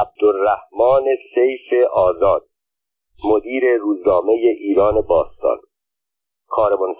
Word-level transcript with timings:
عبدالرحمن 0.00 1.04
سیف 1.34 1.88
آزاد 1.92 2.46
مدیر 3.24 3.76
روزنامه 3.76 4.32
ایران 4.32 5.00
باستان. 5.00 5.58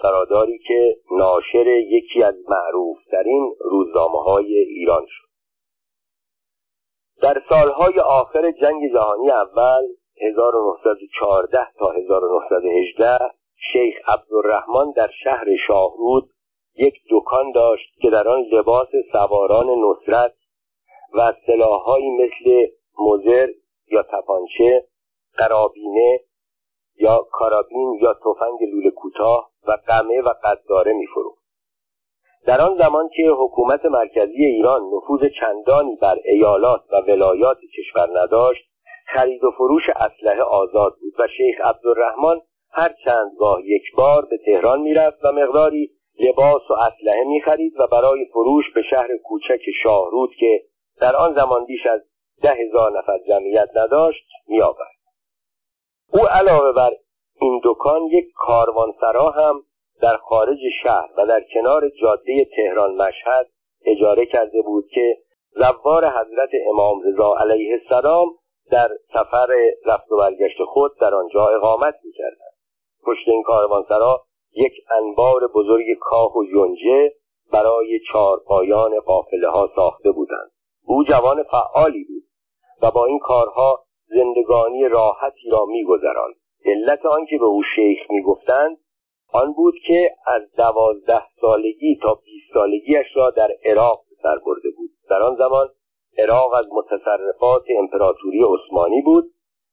سراداری 0.02 0.58
که 0.58 0.96
ناشر 1.10 1.66
یکی 1.66 2.22
از 2.22 2.34
معروفترین 2.48 3.54
روزنامه 3.60 4.22
های 4.22 4.54
ایران 4.54 5.06
شد. 5.08 5.26
در 7.22 7.42
سالهای 7.48 8.00
آخر 8.00 8.50
جنگ 8.50 8.92
جهانی 8.92 9.30
اول 9.30 9.82
1914 10.20 11.58
تا 11.78 11.90
1918 11.90 13.18
شیخ 13.72 13.94
عبدالرحمن 14.08 14.92
در 14.96 15.10
شهر 15.24 15.46
شاهرود 15.66 16.30
یک 16.78 16.94
دکان 17.10 17.52
داشت 17.52 18.00
که 18.00 18.10
در 18.10 18.28
آن 18.28 18.40
لباس 18.52 18.88
سواران 19.12 19.66
نصرت 19.66 20.34
و 21.14 21.32
سلاحهایی 21.46 22.10
مثل 22.10 22.66
مزر 22.98 23.48
یا 23.86 24.02
تپانچه 24.02 24.86
قرابینه 25.36 26.20
یا 26.98 27.26
کارابین 27.32 27.98
یا 28.02 28.14
تفنگ 28.14 28.68
لوله 28.72 28.90
کوتاه 28.90 29.50
و 29.68 29.72
قمه 29.88 30.20
و 30.20 30.28
قداره 30.44 30.92
میفروخت. 30.92 31.46
در 32.46 32.60
آن 32.60 32.76
زمان 32.78 33.08
که 33.16 33.28
حکومت 33.38 33.86
مرکزی 33.86 34.44
ایران 34.44 34.80
نفوذ 34.94 35.20
چندانی 35.40 35.96
بر 36.02 36.16
ایالات 36.24 36.80
و 36.92 36.96
ولایات 36.96 37.58
کشور 37.78 38.20
نداشت 38.20 38.64
خرید 39.06 39.44
و 39.44 39.50
فروش 39.50 39.82
اسلحه 39.96 40.42
آزاد 40.42 40.96
بود 41.00 41.14
و 41.18 41.28
شیخ 41.36 41.60
عبدالرحمن 41.60 42.40
هر 42.70 42.90
چند 43.04 43.30
گاه 43.38 43.60
یک 43.64 43.82
بار 43.96 44.26
به 44.30 44.38
تهران 44.46 44.80
می‌رفت 44.80 45.24
و 45.24 45.32
مقداری 45.32 45.90
لباس 46.20 46.70
و 46.70 46.72
اسلحه 46.72 47.24
می‌خرید 47.24 47.72
و 47.80 47.86
برای 47.86 48.24
فروش 48.24 48.64
به 48.74 48.82
شهر 48.90 49.08
کوچک 49.24 49.60
شاهرود 49.82 50.30
که 50.38 50.62
در 51.00 51.16
آن 51.16 51.34
زمان 51.34 51.64
بیش 51.64 51.86
از 51.86 52.00
ده 52.42 52.54
هزار 52.54 52.98
نفر 52.98 53.18
جمعیت 53.28 53.68
نداشت 53.76 54.26
میآورد. 54.46 54.96
او 56.12 56.20
علاوه 56.20 56.72
بر 56.72 56.90
این 57.40 57.60
دکان 57.64 58.02
یک 58.02 58.24
کاروانسرا 58.34 59.30
هم 59.30 59.62
در 60.02 60.16
خارج 60.16 60.58
شهر 60.82 61.08
و 61.16 61.26
در 61.26 61.42
کنار 61.54 61.88
جاده 61.88 62.46
تهران 62.56 62.94
مشهد 62.94 63.48
اجاره 63.84 64.26
کرده 64.26 64.62
بود 64.62 64.88
که 64.94 65.18
زوار 65.50 66.08
حضرت 66.08 66.50
امام 66.70 67.00
رضا 67.04 67.36
علیه 67.36 67.80
السلام 67.82 68.28
در 68.70 68.88
سفر 69.12 69.46
رفت 69.86 70.12
و 70.12 70.16
برگشت 70.16 70.64
خود 70.66 70.98
در 71.00 71.14
آنجا 71.14 71.46
اقامت 71.46 71.94
می‌کردند. 72.04 72.56
پشت 73.06 73.28
این 73.28 73.42
کاروانسرا 73.42 74.24
یک 74.52 74.72
انبار 74.90 75.46
بزرگ 75.54 75.86
کاه 76.00 76.36
و 76.36 76.44
یونجه 76.44 77.12
برای 77.52 78.00
چارپایان 78.12 79.00
قافله 79.00 79.48
ها 79.48 79.70
ساخته 79.76 80.10
بودند. 80.10 80.50
او 80.84 81.04
جوان 81.04 81.42
فعالی 81.42 82.04
بود. 82.04 82.25
و 82.82 82.90
با 82.90 83.06
این 83.06 83.18
کارها 83.18 83.84
زندگانی 84.06 84.88
راحتی 84.88 85.50
را 85.50 85.64
میگذراند. 85.64 86.34
علت 86.64 87.06
آنکه 87.06 87.38
به 87.38 87.44
او 87.44 87.62
شیخ 87.74 87.98
می‌گفتند 88.10 88.78
آن 89.32 89.52
بود 89.52 89.74
که 89.86 90.10
از 90.26 90.42
دوازده 90.56 91.22
سالگی 91.40 91.98
تا 92.02 92.14
بیست 92.14 92.54
سالگیش 92.54 93.06
را 93.16 93.30
در 93.30 93.48
عراق 93.64 94.02
سر 94.22 94.38
برده 94.46 94.70
بود. 94.76 94.90
در 95.10 95.22
آن 95.22 95.36
زمان 95.36 95.68
عراق 96.18 96.54
از 96.54 96.66
متصرفات 96.72 97.64
امپراتوری 97.78 98.42
عثمانی 98.42 99.02
بود 99.02 99.24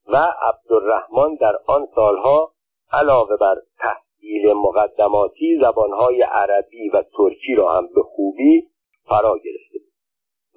و 0.08 0.28
عبدالرحمن 0.42 1.36
در 1.36 1.56
آن 1.68 1.88
سالها 1.96 2.54
علاوه 2.92 3.38
بر 3.38 3.56
تحصیل 3.80 4.54
مقدماتی 4.54 5.60
زبانهای 5.62 6.22
عربی 6.22 6.90
و 6.90 7.04
ترکی 7.18 7.56
را 7.56 7.72
هم 7.72 7.88
به 7.96 8.02
خوبی 8.02 8.68
فرا 9.10 9.36
گرفته 9.38 9.80
بود. 9.80 9.94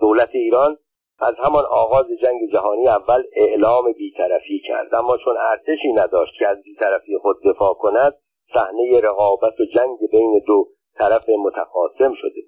دولت 0.01 0.31
ایران 0.33 0.77
از 1.19 1.35
همان 1.45 1.65
آغاز 1.65 2.07
جنگ 2.23 2.41
جهانی 2.53 2.89
اول 2.89 3.23
اعلام 3.33 3.93
بیطرفی 3.93 4.63
کرد. 4.69 4.95
اما 4.95 5.17
چون 5.17 5.37
ارتشی 5.51 5.93
نداشت 5.93 6.33
که 6.39 6.49
از 6.49 6.63
بیطرفی 6.63 7.19
خود 7.19 7.37
دفاع 7.45 7.75
کند 7.75 8.15
صحنه 8.55 9.01
رقابت 9.01 9.61
و 9.61 9.65
جنگ 9.75 9.99
بین 10.13 10.43
دو 10.47 10.69
طرف 10.99 11.29
متقاسم 11.29 12.15
شده. 12.15 12.41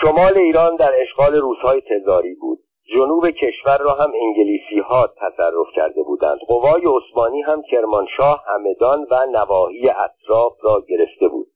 شمال 0.00 0.38
ایران 0.38 0.76
در 0.76 0.92
اشغال 1.00 1.34
روسهای 1.34 1.80
تزاری 1.80 2.34
بود. 2.34 2.58
جنوب 2.94 3.30
کشور 3.30 3.78
را 3.78 3.92
هم 3.92 4.12
انگلیسی 4.22 4.78
ها 4.78 5.06
تصرف 5.06 5.66
کرده 5.76 6.02
بودند. 6.02 6.38
قوای 6.48 6.82
عثمانی 6.86 7.42
هم 7.42 7.62
کرمانشاه 7.62 8.44
همدان 8.46 9.06
و 9.10 9.26
نواحی 9.30 9.88
اطراف 9.88 10.52
را 10.62 10.82
گرفته 10.88 11.28
بود. 11.28 11.46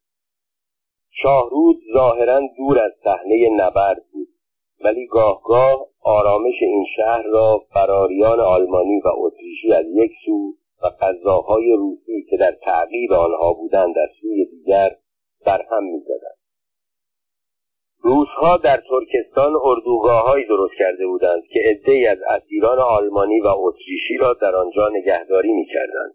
شاهرود 1.10 1.76
ظاهرا 1.94 2.41
دور 2.56 2.78
از 2.78 2.93
صحنه 3.04 3.48
نبرد 3.56 4.03
بود. 4.12 4.28
ولی 4.84 5.06
گاه 5.06 5.42
گاه 5.44 5.86
آرامش 6.02 6.54
این 6.60 6.84
شهر 6.96 7.22
را 7.22 7.62
فراریان 7.74 8.41
آلمانی 8.41 9.00
و 9.00 9.08
اتریشی 9.16 9.72
از 9.72 9.86
یک 9.88 10.12
سو 10.26 10.54
و 10.82 10.91
غذاهای 11.00 11.72
روسی 11.72 12.26
که 12.30 12.36
در 12.36 12.52
تعقیب 12.52 13.12
آنها 13.12 13.52
بودند 13.52 13.98
از 13.98 14.08
سوی 14.20 14.44
دیگر 14.44 14.96
برهم 15.46 15.84
می‌زدند. 15.84 16.40
روزها 18.02 18.56
در 18.56 18.76
ترکستان 18.76 19.52
اردوگاههایی 19.64 20.46
درست 20.46 20.74
کرده 20.78 21.06
بودند 21.06 21.42
که 21.52 21.60
عدهای 21.64 22.06
از 22.06 22.19
اسیران 22.28 22.78
آلمانی 22.78 23.40
و 23.40 23.46
اتریشی 23.46 24.16
را 24.20 24.32
در 24.32 24.56
آنجا 24.56 24.88
نگهداری 24.88 25.52
می‌کردند. 25.52 26.14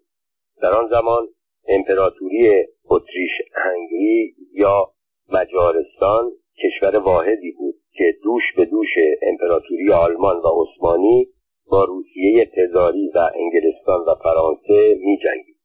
در 0.62 0.72
آن 0.72 0.90
زمان 0.90 1.28
امپراتوری 1.68 2.66
اتریش 2.90 3.32
هنگری 3.54 4.36
یا 4.54 4.92
مجارستان 5.30 6.32
کشور 6.64 7.00
واحدی 7.00 7.52
بود. 7.52 7.76
که 7.98 8.04
دوش 8.24 8.44
به 8.58 8.66
دوش 8.66 8.90
امپراتوری 9.22 9.92
آلمان 9.92 10.38
و 10.38 10.48
عثمانی 10.48 11.28
با 11.72 11.84
روسیه 11.84 12.46
تزاری 12.46 13.12
و 13.16 13.30
انگلستان 13.36 14.00
و 14.08 14.16
فرانسه 14.24 14.96
می 15.00 15.18
جنگید. 15.24 15.56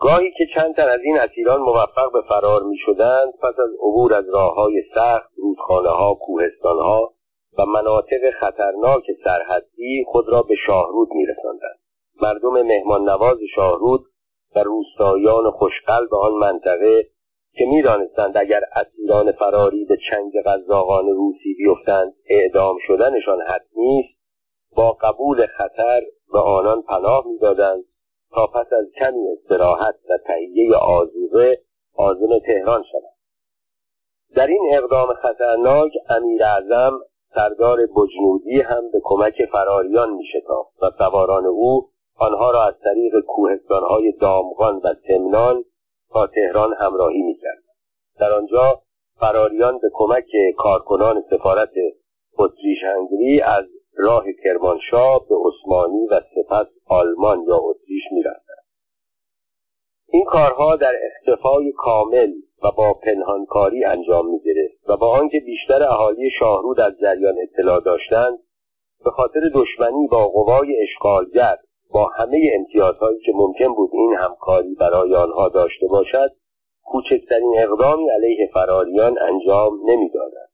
گاهی 0.00 0.30
که 0.38 0.46
چند 0.54 0.74
تن 0.74 0.88
از 0.88 1.00
این 1.04 1.18
اسیران 1.18 1.60
موفق 1.60 2.12
به 2.12 2.22
فرار 2.28 2.62
می 2.62 2.76
شدند 2.86 3.32
پس 3.42 3.54
از 3.58 3.70
عبور 3.80 4.14
از 4.14 4.24
راه 4.32 4.54
های 4.54 4.82
سخت 4.94 5.30
رودخانه 5.36 5.88
ها 5.88 6.14
کوهستان 6.14 6.78
ها 6.78 7.12
و 7.58 7.66
مناطق 7.66 8.30
خطرناک 8.40 9.04
سرحدی 9.24 10.04
خود 10.06 10.28
را 10.28 10.42
به 10.42 10.54
شاهرود 10.66 11.08
می 11.12 11.26
رسندند. 11.26 11.78
مردم 12.22 12.66
مهمان 12.66 13.02
نواز 13.08 13.38
شاهرود 13.54 14.00
و 14.56 14.62
روستایان 14.62 15.50
خوشقلب 15.50 16.14
آن 16.14 16.32
منطقه 16.32 17.06
که 17.58 17.64
می‌دانستند 17.64 18.36
اگر 18.36 18.60
اسیران 18.72 19.32
فراری 19.32 19.84
به 19.84 19.96
چنگ 20.10 20.32
قزاقان 20.46 21.06
روسی 21.06 21.54
بیفتند 21.54 22.14
اعدام 22.30 22.76
شدنشان 22.86 23.40
حتمی 23.40 24.00
است 24.00 24.18
با 24.76 24.92
قبول 24.92 25.46
خطر 25.46 26.00
به 26.32 26.38
آنان 26.38 26.82
پناه 26.82 27.26
می‌دادند 27.26 27.84
تا 28.34 28.46
پس 28.46 28.72
از 28.72 28.86
کمی 29.00 29.28
استراحت 29.28 29.94
و 30.10 30.18
تهیه 30.26 30.76
آزوقه 30.76 31.52
آزم 31.94 32.38
تهران 32.46 32.84
شوند. 32.92 33.18
در 34.36 34.46
این 34.46 34.70
اقدام 34.72 35.14
خطرناک 35.14 35.92
امیر 36.08 36.44
اعظم 36.44 37.00
سردار 37.34 37.78
بجنودی 37.96 38.60
هم 38.60 38.90
به 38.90 39.00
کمک 39.04 39.44
فراریان 39.52 40.10
می 40.10 40.24
و 40.82 40.90
سواران 40.98 41.46
او 41.46 41.90
آنها 42.16 42.50
را 42.50 42.64
از 42.64 42.74
طریق 42.84 43.20
کوهستانهای 43.26 44.12
دامغان 44.12 44.80
و 44.84 44.94
سمنان 45.08 45.64
تا 46.12 46.26
تهران 46.26 46.74
همراهی 46.80 47.22
می‌کرد. 47.22 47.62
در 48.20 48.32
آنجا 48.32 48.82
فراریان 49.20 49.78
به 49.78 49.90
کمک 49.92 50.30
کارکنان 50.56 51.24
سفارت 51.30 51.72
اتریش 52.38 52.78
هنگری 52.82 53.40
از 53.40 53.64
راه 53.96 54.24
کرمانشاه 54.44 55.28
به 55.28 55.34
عثمانی 55.34 56.06
و 56.10 56.20
سپس 56.20 56.66
آلمان 56.86 57.42
یا 57.48 57.56
اتریش 57.56 58.02
می‌رفتند. 58.12 58.64
این 60.08 60.24
کارها 60.24 60.76
در 60.76 60.94
اختفای 61.06 61.72
کامل 61.72 62.32
و 62.62 62.70
با 62.76 62.94
پنهانکاری 63.02 63.84
انجام 63.84 64.30
می‌گرفت 64.30 64.88
و 64.88 64.96
با 64.96 65.10
آنکه 65.10 65.40
بیشتر 65.40 65.82
اهالی 65.82 66.30
شاهرود 66.38 66.80
از 66.80 66.92
جریان 67.00 67.34
اطلاع 67.42 67.80
داشتند 67.80 68.38
به 69.04 69.10
خاطر 69.10 69.40
دشمنی 69.54 70.06
با 70.10 70.28
قوای 70.28 70.76
اشغالگر 70.82 71.56
با 71.90 72.10
همه 72.16 72.50
امتیازهایی 72.54 73.18
که 73.26 73.32
ممکن 73.34 73.74
بود 73.74 73.90
این 73.92 74.14
همکاری 74.18 74.74
برای 74.74 75.14
آنها 75.14 75.48
داشته 75.48 75.86
باشد 75.86 76.30
کوچکترین 76.84 77.54
اقدامی 77.58 78.10
علیه 78.10 78.50
فراریان 78.54 79.18
انجام 79.18 79.78
نمی‌دادند. 79.84 80.50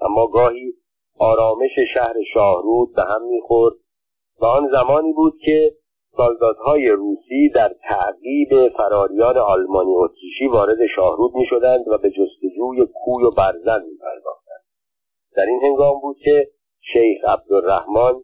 اما 0.00 0.26
گاهی 0.26 0.72
آرامش 1.18 1.70
شهر 1.94 2.14
شاهرود 2.34 2.94
به 2.94 3.02
هم 3.02 3.22
می‌خورد 3.22 3.74
و 4.40 4.46
آن 4.46 4.68
زمانی 4.72 5.12
بود 5.12 5.34
که 5.44 5.72
سالدادهای 6.16 6.88
روسی 6.88 7.48
در 7.54 7.74
تعقیب 7.88 8.68
فراریان 8.76 9.38
آلمانی 9.38 9.94
اتریشی 9.96 10.46
وارد 10.52 10.78
شاهرود 10.96 11.34
می‌شدند 11.34 11.88
و 11.88 11.98
به 11.98 12.10
جستجوی 12.10 12.86
کوی 12.94 13.24
و 13.24 13.30
برزن 13.30 13.82
میپرداختند. 13.84 14.64
در 15.36 15.46
این 15.46 15.60
هنگام 15.62 16.00
بود 16.00 16.16
که 16.24 16.50
شیخ 16.92 17.24
عبدالرحمن 17.24 18.14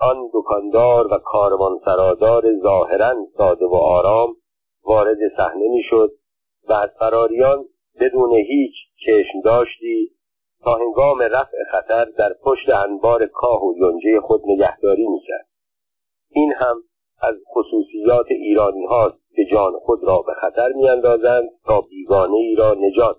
آن 0.00 0.30
دکاندار 0.34 1.06
و 1.06 1.18
کاروانسرادار 1.18 2.44
ظاهرا 2.62 3.14
ساده 3.38 3.66
و 3.66 3.74
آرام 3.74 4.36
وارد 4.84 5.18
صحنه 5.36 5.68
می‌شد 5.68 6.12
و 6.68 6.72
از 6.72 6.88
فراریان 6.98 7.64
بدون 8.00 8.32
هیچ 8.34 8.74
چشم 9.06 9.40
داشتی 9.44 10.10
تا 10.64 10.70
هنگام 10.70 11.22
رفع 11.22 11.56
خطر 11.72 12.04
در 12.04 12.32
پشت 12.44 12.70
انبار 12.70 13.26
کاه 13.26 13.64
و 13.64 13.74
یونجه 13.76 14.20
خود 14.20 14.42
نگهداری 14.46 15.06
می‌کرد. 15.08 15.48
این 16.30 16.52
هم 16.56 16.76
از 17.22 17.34
خصوصیات 17.54 18.26
ایرانی 18.30 18.86
هاست 18.86 19.20
که 19.36 19.42
جان 19.52 19.72
خود 19.72 20.04
را 20.04 20.22
به 20.26 20.32
خطر 20.40 20.72
میاندازند 20.72 21.50
تا 21.64 21.80
بیگانه 21.80 22.36
ای 22.36 22.54
را 22.54 22.74
نجات 22.74 23.16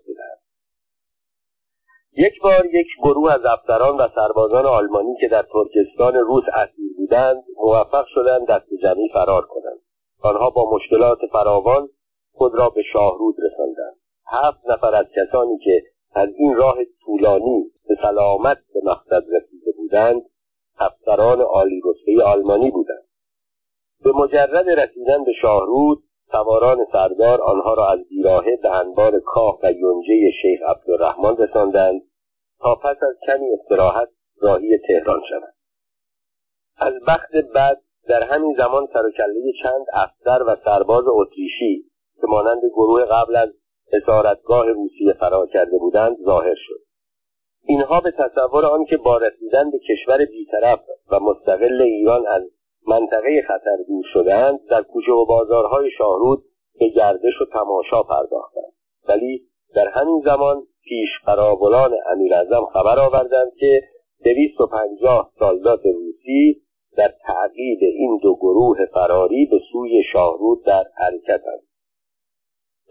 یک 2.17 2.41
بار 2.41 2.65
یک 2.73 2.87
گروه 3.03 3.33
از 3.33 3.45
افسران 3.45 3.97
و 3.97 4.07
سربازان 4.15 4.65
آلمانی 4.65 5.15
که 5.21 5.27
در 5.27 5.45
ترکستان 5.53 6.15
روس 6.15 6.43
اسیر 6.53 6.93
بودند 6.97 7.43
موفق 7.57 8.05
شدند 8.07 8.47
دست 8.47 8.67
جمعی 8.83 9.09
فرار 9.13 9.45
کنند. 9.45 9.79
آنها 10.21 10.49
با 10.49 10.75
مشکلات 10.75 11.17
فراوان 11.31 11.89
خود 12.33 12.59
را 12.59 12.69
به 12.69 12.81
شاهرود 12.93 13.35
رساندند. 13.39 13.95
هفت 14.27 14.59
نفر 14.69 14.95
از 14.95 15.05
کسانی 15.15 15.57
که 15.57 15.83
از 16.13 16.29
این 16.37 16.55
راه 16.55 16.75
طولانی 17.05 17.71
به 17.87 17.95
سلامت 18.01 18.57
به 18.73 18.79
مقصد 18.83 19.23
رسیده 19.31 19.71
بودند 19.77 20.21
افسران 20.79 21.41
عالی 21.41 21.81
رتبه 21.85 22.23
آلمانی 22.23 22.71
بودند. 22.71 23.07
به 24.03 24.11
مجرد 24.11 24.69
رسیدن 24.69 25.23
به 25.23 25.31
شاهرود 25.41 26.03
سواران 26.31 26.85
سردار 26.93 27.41
آنها 27.41 27.73
را 27.73 27.87
از 27.87 27.99
بیراهه 28.09 28.55
به 28.63 28.69
انبار 28.69 29.19
کاه 29.19 29.59
و 29.63 29.71
یونجه 29.71 30.31
شیخ 30.41 30.59
عبدالرحمن 30.67 31.37
رساندند 31.37 32.01
تا 32.59 32.75
پس 32.75 32.97
از 33.03 33.15
کمی 33.27 33.45
استراحت 33.53 34.09
راهی 34.41 34.77
تهران 34.87 35.21
شوند 35.29 35.53
از 36.77 36.93
بخت 37.07 37.31
بعد 37.55 37.81
در 38.07 38.23
همین 38.23 38.55
زمان 38.57 38.87
سرکله 38.93 39.51
چند 39.63 39.85
افسر 39.93 40.43
و 40.43 40.55
سرباز 40.65 41.03
اتریشی 41.07 41.91
که 42.21 42.27
مانند 42.27 42.61
گروه 42.73 43.05
قبل 43.05 43.35
از 43.35 43.49
اسارتگاه 43.93 44.65
روسیه 44.71 45.13
فرار 45.13 45.47
کرده 45.47 45.77
بودند 45.77 46.17
ظاهر 46.25 46.55
شد. 46.55 46.81
اینها 47.63 48.01
به 48.01 48.11
تصور 48.11 48.65
آنکه 48.65 48.97
با 48.97 49.17
رسیدن 49.17 49.71
به 49.71 49.79
کشور 49.79 50.25
بیطرف 50.25 50.79
و 51.11 51.19
مستقل 51.19 51.81
ایران 51.81 52.27
از 52.27 52.43
منطقه 52.87 53.41
خطر 53.47 53.77
دور 53.87 54.03
شدند 54.13 54.59
در 54.69 54.81
کوچه 54.81 55.11
و 55.11 55.25
بازارهای 55.25 55.89
شاهرود 55.97 56.43
به 56.79 56.89
گردش 56.89 57.41
و 57.41 57.45
تماشا 57.53 58.03
پرداختند. 58.03 58.73
ولی 59.07 59.47
در 59.75 59.87
همین 59.87 60.21
زمان 60.25 60.67
پیش 60.83 61.09
قراولان 61.25 61.91
امیرعظم 62.11 62.65
خبر 62.73 62.99
آوردند 62.99 63.51
که 63.59 63.81
دویست 64.23 64.61
و 64.61 64.67
پنجاه 64.67 65.31
سالدات 65.39 65.81
روسی 65.85 66.61
در 66.97 67.13
تعقیب 67.27 67.79
این 67.81 68.19
دو 68.23 68.35
گروه 68.35 68.85
فراری 68.93 69.45
به 69.45 69.59
سوی 69.71 70.03
شاهرود 70.13 70.65
در 70.65 70.83
حرکتند 70.95 71.63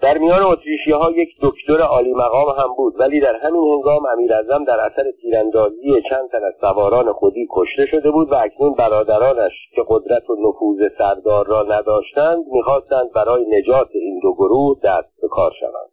در 0.03 0.19
میان 0.19 0.43
اتریشی 0.43 0.91
ها 0.91 1.11
یک 1.11 1.29
دکتر 1.43 1.83
عالی 1.83 2.13
مقام 2.13 2.49
هم 2.59 2.75
بود 2.77 3.01
ولی 3.01 3.21
در 3.21 3.37
همین 3.37 3.63
هنگام 3.73 4.07
امیرعظم 4.07 4.65
در 4.65 4.81
اثر 4.81 5.11
تیراندازی 5.23 6.03
چند 6.11 6.31
تن 6.33 6.45
از 6.45 6.55
سواران 6.61 7.13
خودی 7.13 7.49
کشته 7.51 7.87
شده 7.87 8.11
بود 8.11 8.33
و 8.33 8.35
اکنون 8.35 8.75
برادرانش 8.75 9.53
که 9.75 9.83
قدرت 9.89 10.31
و 10.31 10.37
نفوذ 10.49 10.89
سردار 10.99 11.47
را 11.47 11.63
نداشتند 11.63 12.45
می‌خواستند 12.53 13.13
برای 13.13 13.45
نجات 13.49 13.89
این 13.93 14.21
دو 14.23 14.35
گروه 14.35 14.79
دست 14.85 15.21
به 15.23 15.29
کار 15.29 15.53
شوند. 15.61 15.91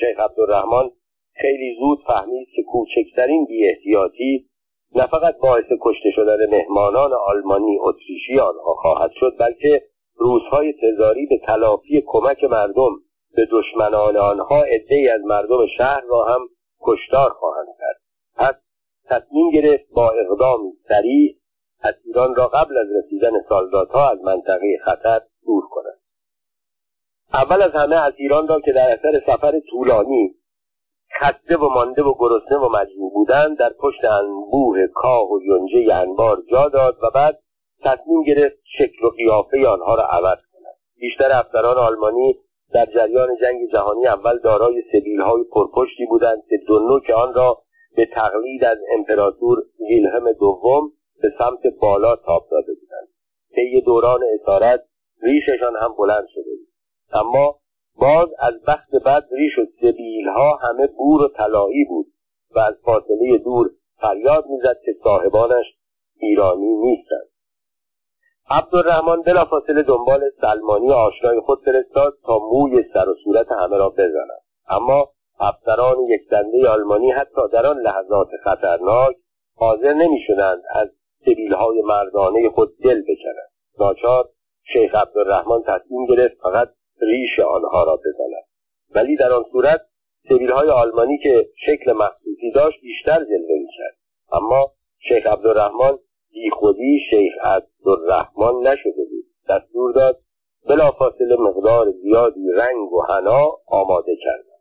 شیخ 0.00 0.20
عبدالرحمن 0.20 0.90
خیلی 1.34 1.76
زود 1.80 1.98
فهمید 2.06 2.48
که 2.56 2.62
کوچکترین 2.62 3.44
بیاحتیاطی 3.44 4.46
نه 4.94 5.06
فقط 5.06 5.36
باعث 5.38 5.64
کشته 5.80 6.10
شدن 6.14 6.50
مهمانان 6.50 7.10
آلمانی 7.26 7.78
اتریشی 7.80 8.38
آنها 8.38 8.74
خواهد 8.74 9.10
شد 9.14 9.36
بلکه 9.38 9.82
روزهای 10.16 10.74
تزاری 10.82 11.26
به 11.26 11.38
تلافی 11.46 12.02
کمک 12.06 12.44
مردم 12.44 12.90
به 13.36 13.48
دشمنان 13.52 14.16
آنها 14.16 14.62
عدهای 14.62 15.08
از 15.08 15.20
مردم 15.24 15.66
شهر 15.78 16.00
را 16.08 16.24
هم 16.24 16.40
کشتار 16.80 17.30
خواهند 17.30 17.68
کرد. 17.78 18.00
پس 18.36 18.54
تصمیم 19.04 19.50
گرفت 19.50 19.84
با 19.90 20.10
اقدام 20.10 20.60
سریع 20.88 21.36
اسیران 21.82 22.34
را 22.34 22.48
قبل 22.48 22.78
از 22.78 22.86
رسیدن 22.98 23.32
سالدادها 23.48 24.10
از 24.10 24.18
منطقه 24.24 24.78
خطر 24.84 25.20
دور 25.46 25.68
کنند 25.70 26.00
اول 27.32 27.62
از 27.62 27.70
همه 27.70 27.96
اسیران 27.96 28.48
را 28.48 28.60
که 28.60 28.72
در 28.72 28.90
اثر 28.90 29.22
سفر 29.26 29.60
طولانی 29.70 30.34
خسته 31.20 31.56
و 31.56 31.68
مانده 31.68 32.02
و 32.02 32.14
گرسنه 32.18 32.58
و 32.58 32.68
مجموع 32.68 33.12
بودند 33.12 33.58
در 33.58 33.72
پشت 33.80 34.04
انبوه 34.04 34.86
کاه 34.94 35.32
و 35.32 35.40
یونجه 35.42 35.94
انبار 35.94 36.42
جا 36.50 36.68
داد 36.68 36.96
و 37.02 37.10
بعد 37.14 37.38
تصمیم 37.84 38.22
گرفت 38.22 38.56
شکل 38.78 39.04
و 39.04 39.10
قیافه 39.10 39.68
آنها 39.68 39.94
را 39.94 40.02
عوض 40.02 40.38
کند. 40.52 40.74
بیشتر 40.96 41.30
افسران 41.32 41.76
آلمانی 41.76 42.40
در 42.72 42.86
جریان 42.86 43.28
جنگ 43.42 43.70
جهانی 43.72 44.06
اول 44.06 44.38
دارای 44.38 44.82
های 45.20 45.44
پرپشتی 45.52 46.06
بودند 46.06 46.42
که 46.48 46.56
دو 46.68 46.78
نوک 46.78 47.10
آن 47.10 47.34
را 47.34 47.62
به 47.96 48.06
تقلید 48.06 48.64
از 48.64 48.78
امپراتور 48.92 49.62
ویلهم 49.80 50.32
دوم 50.32 50.92
به 51.22 51.28
سمت 51.38 51.74
بالا 51.80 52.16
تاب 52.16 52.48
داده 52.50 52.72
بودند. 52.74 53.08
طی 53.54 53.80
دوران 53.80 54.20
اسارت 54.40 54.84
ریششان 55.22 55.76
هم 55.82 55.94
بلند 55.98 56.26
شده 56.34 56.50
بود. 56.50 56.68
اما 57.12 57.58
باز 57.98 58.28
از 58.38 58.54
بخت 58.68 58.90
بعد 59.04 59.28
ریش 59.32 59.58
و 59.58 59.66
سبیل 59.80 60.28
ها 60.28 60.56
همه 60.56 60.86
بور 60.86 61.22
و 61.22 61.28
طلایی 61.28 61.84
بود 61.84 62.06
و 62.50 62.58
از 62.58 62.74
فاصله 62.84 63.38
دور 63.38 63.70
فریاد 64.00 64.46
می‌زد 64.46 64.80
که 64.84 64.92
صاحبانش 65.04 65.64
ایرانی 66.16 66.74
نیستند. 66.74 67.28
عبدالرحمن 68.50 69.22
بلافاصله 69.22 69.82
دنبال 69.82 70.20
سلمانی 70.40 70.92
آشنای 70.92 71.40
خود 71.40 71.62
فرستاد 71.64 72.18
تا 72.26 72.38
موی 72.38 72.84
سر 72.94 73.08
و 73.08 73.14
صورت 73.24 73.46
همه 73.52 73.76
را 73.76 73.88
بزند. 73.90 74.40
اما 74.68 75.08
افسران 75.40 75.96
یکدنده 76.08 76.68
آلمانی 76.68 77.10
حتی 77.10 77.48
در 77.52 77.66
آن 77.66 77.78
لحظات 77.78 78.28
خطرناک 78.44 79.16
حاضر 79.56 79.92
نمی‌شدند 79.92 80.62
از 80.70 80.88
سبیلهای 81.26 81.82
مردانه 81.82 82.50
خود 82.50 82.78
دل 82.78 83.02
بکنند. 83.02 83.50
ناچار 83.80 84.28
شیخ 84.72 84.94
عبدالرحمن 84.94 85.62
تصمیم 85.62 86.06
گرفت 86.06 86.36
فقط 86.42 86.68
ریش 87.00 87.40
آنها 87.40 87.84
را 87.84 87.96
بزند. 87.96 88.44
ولی 88.94 89.16
در 89.16 89.32
آن 89.32 89.44
صورت 89.52 89.80
سبیلهای 90.28 90.70
آلمانی 90.70 91.18
که 91.18 91.48
شکل 91.66 91.92
مخصوصی 91.92 92.50
داشت 92.54 92.80
بیشتر 92.80 93.24
جلوه 93.24 93.58
می‌کرد. 93.58 93.96
اما 94.32 94.72
شیخ 95.08 95.26
عبدالرحمن 95.26 95.98
خودی 96.52 96.98
شیخ 97.10 97.32
عبدالرحمن 97.42 98.60
نشده 98.62 99.04
بود. 99.10 99.24
دستور 99.48 99.92
داد 99.92 100.20
بلافاصله 100.68 101.36
مقدار 101.36 101.90
زیادی 101.90 102.50
رنگ 102.56 102.92
و 102.92 103.02
حنا 103.02 103.48
آماده 103.66 104.16
کردند. 104.24 104.56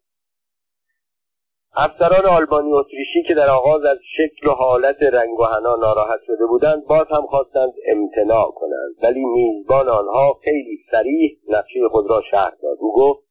افسران 1.77 2.35
آلبانی 2.37 2.73
اتریشی 2.73 3.23
که 3.27 3.33
در 3.33 3.49
آغاز 3.49 3.85
از 3.85 3.97
شکل 4.17 4.47
و 4.47 4.51
حالت 4.51 5.03
رنگ 5.03 5.39
و 5.39 5.43
حنا 5.43 5.75
ناراحت 5.75 6.19
شده 6.27 6.45
بودند 6.45 6.85
باز 6.87 7.05
هم 7.09 7.25
خواستند 7.25 7.73
امتناع 7.87 8.51
کنند. 8.51 8.95
ولی 9.03 9.25
میزبان 9.25 9.89
آنها 9.89 10.33
خیلی 10.43 10.79
سریح 10.91 11.37
نقشه 11.49 11.79
خود 11.91 12.09
را 12.09 12.21
شهر 12.31 12.53
داد. 12.61 12.77
او 12.79 12.93
گفت 12.95 13.25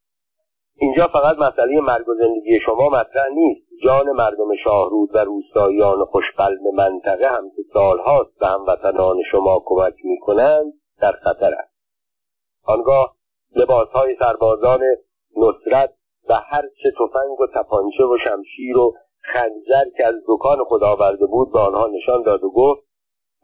اینجا 0.77 1.07
فقط 1.07 1.39
مسئله 1.39 1.81
مرگ 1.81 2.09
و 2.09 2.15
زندگی 2.15 2.61
شما 2.67 2.89
مطرح 2.89 3.29
نیست. 3.35 3.64
جان 3.83 4.11
مردم 4.11 4.57
شاهرود 4.65 5.15
و 5.15 5.19
روستاییان 5.19 6.05
خوشقلب 6.05 6.61
منطقه 6.75 7.29
هم 7.29 7.51
که 7.51 7.63
سالهاست 7.73 8.39
به 8.41 8.47
هموطنان 8.47 9.17
شما 9.31 9.63
کمک 9.65 9.95
می‌کنند 10.05 10.73
در 11.01 11.13
خطر 11.13 11.55
است. 11.55 11.75
آنگاه 12.65 13.17
لباسهای 13.57 14.17
سربازان 14.21 14.81
نصرت 15.37 15.95
و 16.29 16.35
هرچه 16.35 16.91
تفنگ 16.91 17.41
و 17.41 17.47
تپانچه 17.55 18.05
و 18.05 18.19
شمشیر 18.25 18.79
و 18.79 18.95
خنجر 19.21 19.85
که 19.97 20.07
از 20.07 20.15
دکان 20.29 20.65
خود 20.65 20.85
آورده 20.85 21.27
بود 21.27 21.53
به 21.53 21.59
آنها 21.59 21.87
نشان 21.87 22.23
داد 22.23 22.45
و 22.45 22.51
گفت 22.51 22.83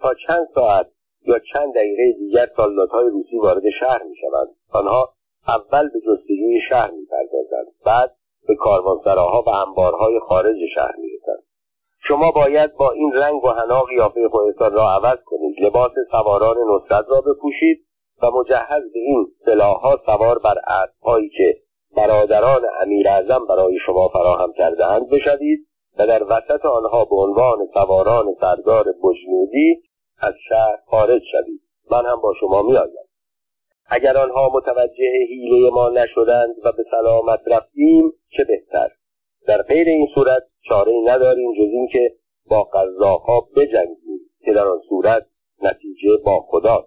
تا 0.00 0.14
چند 0.26 0.48
ساعت 0.54 0.86
یا 1.26 1.38
چند 1.52 1.74
دقیقه 1.74 2.12
دیگر 2.18 2.46
سالدادهای 2.56 3.10
روسی 3.10 3.38
وارد 3.38 3.62
شهر 3.80 4.02
می‌شوند. 4.02 4.56
آنها 4.72 5.14
اول 5.48 5.88
به 5.88 6.00
جستجوی 6.00 6.60
شهر 6.68 6.90
می‌پردازند. 6.90 7.66
بعد 7.84 8.16
به 8.48 8.54
کاروانسراها 8.54 9.42
و 9.46 9.50
انبارهای 9.50 10.20
خارج 10.20 10.56
شهر 10.74 10.96
می‌رسند. 10.98 11.44
شما 12.08 12.30
باید 12.30 12.76
با 12.76 12.90
این 12.90 13.12
رنگ 13.12 13.44
و 13.44 13.48
حنا 13.48 13.82
قیافه 13.82 14.28
خودتان 14.30 14.72
را 14.72 14.82
عوض 14.82 15.18
کنید. 15.26 15.60
لباس 15.60 15.90
سواران 16.10 16.56
نصرت 16.70 17.04
را 17.08 17.20
بپوشید 17.20 17.86
و 18.22 18.30
مجهز 18.30 18.82
به 18.92 18.98
این 18.98 19.26
سلاحها 19.46 19.98
سوار 20.06 20.38
بر 20.38 20.54
اسبهایی 20.66 21.30
که 21.36 21.56
برادران 21.96 22.60
امیر 22.80 23.08
اعظم 23.08 23.46
برای 23.46 23.78
شما 23.86 24.08
فراهم 24.08 24.52
کردهاند 24.52 25.08
بشوید 25.08 25.66
و 25.98 26.06
در 26.06 26.22
وسط 26.24 26.64
آنها 26.64 27.04
به 27.04 27.16
عنوان 27.16 27.58
سواران 27.74 28.36
سردار 28.40 28.84
بجنودی 28.84 29.82
از 30.18 30.34
شهر 30.48 30.78
خارج 30.86 31.22
شوید. 31.32 31.60
من 31.90 32.06
هم 32.06 32.20
با 32.20 32.34
شما 32.40 32.62
میآیم. 32.62 33.09
اگر 33.90 34.16
آنها 34.16 34.50
متوجه 34.54 35.12
حیله 35.28 35.70
ما 35.70 35.88
نشدند 35.88 36.54
و 36.64 36.72
به 36.72 36.84
سلامت 36.90 37.40
رفتیم 37.46 38.12
چه 38.36 38.44
بهتر؟ 38.44 38.88
در 39.46 39.62
غیر 39.62 39.88
این 39.88 40.08
صورت 40.14 40.42
چاره 40.68 40.92
نداریم 41.04 41.52
جز 41.52 41.72
اینکه 41.72 42.14
با 42.50 42.62
قزاقها 42.62 43.48
بجنگیم 43.56 44.20
که 44.44 44.52
در 44.52 44.66
آن 44.66 44.80
صورت 44.88 45.26
نتیجه 45.62 46.16
با 46.24 46.40
خدا 46.40 46.86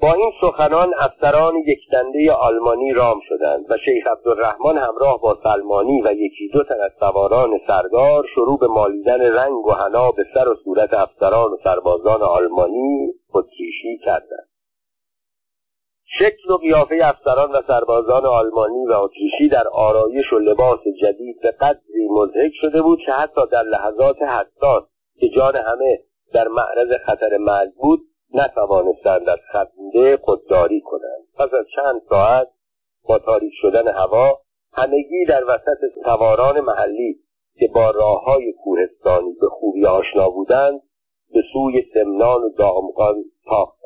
با 0.00 0.12
این 0.12 0.32
سخنان 0.40 0.94
افسران 0.98 1.54
یکدنده 1.56 2.32
آلمانی 2.32 2.92
رام 2.92 3.20
شدند 3.28 3.70
و 3.70 3.76
شیخ 3.84 4.06
عبدالرحمن 4.06 4.78
همراه 4.78 5.20
با 5.20 5.38
سلمانی 5.44 6.02
و 6.02 6.12
یکی 6.12 6.48
دو 6.52 6.62
تن 6.62 6.80
از 6.84 6.92
سواران 7.00 7.60
سردار 7.66 8.24
شروع 8.34 8.58
به 8.58 8.66
مالیدن 8.66 9.20
رنگ 9.20 9.66
و 9.66 9.72
حنا 9.72 10.10
به 10.10 10.24
سر 10.34 10.48
و 10.48 10.56
صورت 10.64 10.94
افسران 10.94 11.52
و 11.52 11.56
سربازان 11.64 12.22
آلمانی 12.22 13.12
اتریشی 13.34 13.98
کردند. 14.04 14.48
شکل 16.10 16.50
و 16.50 16.56
قیافه 16.56 17.00
افسران 17.02 17.52
و 17.52 17.62
سربازان 17.66 18.26
آلمانی 18.26 18.86
و 18.86 18.92
اتریشی 18.92 19.48
در 19.50 19.68
آرایش 19.68 20.32
و 20.32 20.38
لباس 20.38 20.80
جدید 21.02 21.40
به 21.40 21.50
قدری 21.50 22.08
مزهک 22.10 22.52
شده 22.60 22.82
بود 22.82 22.98
که 23.06 23.12
حتی 23.12 23.40
در 23.52 23.62
لحظات 23.62 24.22
حساس 24.22 24.82
که 25.20 25.28
جان 25.28 25.56
همه 25.56 25.98
در 26.32 26.48
معرض 26.48 26.96
خطر 27.06 27.36
مرگ 27.36 27.72
بود 27.74 28.00
نتوانستند 28.34 29.28
از 29.28 29.38
خنده 29.52 30.16
خودداری 30.16 30.80
کنند. 30.80 31.26
پس 31.38 31.54
از 31.54 31.66
چند 31.76 32.02
ساعت 32.10 32.48
با 33.08 33.18
تاریک 33.18 33.52
شدن 33.62 33.88
هوا 33.88 34.40
همگی 34.72 35.24
در 35.28 35.44
وسط 35.44 35.78
سواران 36.04 36.60
محلی 36.60 37.18
که 37.58 37.68
با 37.74 37.90
راه 37.90 38.24
های 38.24 38.52
کوهستانی 38.52 39.32
به 39.40 39.48
خوبی 39.48 39.86
آشنا 39.86 40.28
بودند 40.30 40.80
به 41.32 41.42
سوی 41.52 41.82
سمنان 41.94 42.42
و 42.42 42.48
دامغان 42.58 43.24
تاختند 43.44 43.77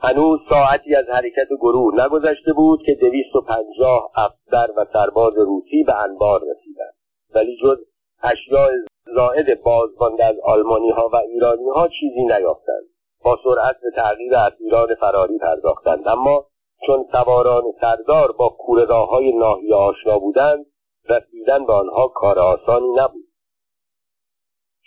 هنوز 0.00 0.40
ساعتی 0.48 0.94
از 0.94 1.04
حرکت 1.08 1.48
گروه 1.60 1.94
نگذشته 2.04 2.52
بود 2.52 2.82
که 2.86 2.94
دویست 2.94 3.36
و 3.36 3.40
پنجاه 3.40 4.10
افسر 4.14 4.72
و 4.76 4.84
سرباز 4.92 5.34
روسی 5.36 5.84
به 5.86 6.02
انبار 6.02 6.40
رسیدند. 6.40 6.94
ولی 7.34 7.56
جز 7.62 7.76
اشیاء 8.22 8.70
زائد 9.16 9.62
بازمانده 9.62 10.24
از 10.24 10.34
آلمانی 10.44 10.90
ها 10.90 11.08
و 11.12 11.16
ایرانی 11.16 11.68
ها 11.74 11.88
چیزی 11.88 12.22
نیافتند. 12.22 12.84
با 13.24 13.38
سرعت 13.44 13.76
به 13.82 13.90
تغییر 13.96 14.34
اسیران 14.36 14.94
فراری 14.94 15.38
پرداختند. 15.38 16.08
اما 16.08 16.46
چون 16.86 17.04
سواران 17.12 17.62
سردار 17.80 18.32
با 18.38 18.48
کوره 18.48 18.94
های 18.94 19.32
ناحیه 19.32 19.74
آشنا 19.74 20.18
بودند 20.18 20.66
رسیدن 21.08 21.66
به 21.66 21.72
آنها 21.72 22.08
کار 22.08 22.38
آسانی 22.38 22.92
نبود. 22.96 23.27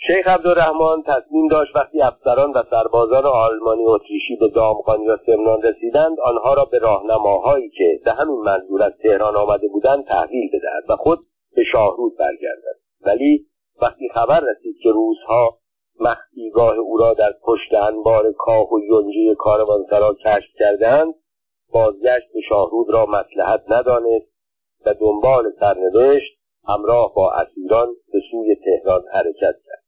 شیخ 0.07 0.27
عبدالرحمن 0.27 1.03
تصمیم 1.05 1.47
داشت 1.47 1.75
وقتی 1.75 2.01
افسران 2.01 2.51
و 2.51 2.63
سربازان 2.69 3.25
آلمانی 3.25 3.85
و 3.85 3.89
اتریشی 3.89 4.35
به 4.39 4.47
دامغان 4.47 5.01
یا 5.01 5.19
سمنان 5.25 5.61
رسیدند 5.61 6.19
آنها 6.19 6.53
را 6.53 6.65
به 6.65 6.79
راهنماهایی 6.79 7.69
که 7.69 7.99
به 8.05 8.11
همین 8.11 8.35
منظور 8.35 8.83
از 8.83 8.91
تهران 9.03 9.35
آمده 9.35 9.67
بودند 9.67 10.05
تحویل 10.05 10.49
بدهد 10.49 10.89
و 10.89 10.95
خود 10.95 11.19
به 11.55 11.63
شاهرود 11.71 12.17
برگردد. 12.17 12.79
ولی 13.01 13.45
وقتی 13.81 14.09
خبر 14.13 14.39
رسید 14.39 14.75
که 14.83 14.89
روزها 14.91 15.57
مخفیگاه 15.99 16.77
او 16.77 16.97
را 16.97 17.13
در 17.13 17.33
پشت 17.43 17.73
انبار 17.73 18.31
کاه 18.31 18.73
و 18.73 18.79
یونجه 18.79 19.35
کاروانسرا 19.35 20.13
کشف 20.25 20.49
کردند 20.59 21.13
بازگشت 21.73 22.33
به 22.33 22.41
شاهرود 22.49 22.89
را 22.89 23.05
مسلحت 23.05 23.63
ندانست 23.69 24.31
و 24.85 24.93
دنبال 24.93 25.51
سرنوشت 25.59 26.37
همراه 26.67 27.13
با 27.15 27.31
اسیران 27.31 27.87
به 28.13 28.19
سوی 28.31 28.55
تهران 28.55 29.03
حرکت 29.13 29.55
کرد. 29.65 29.80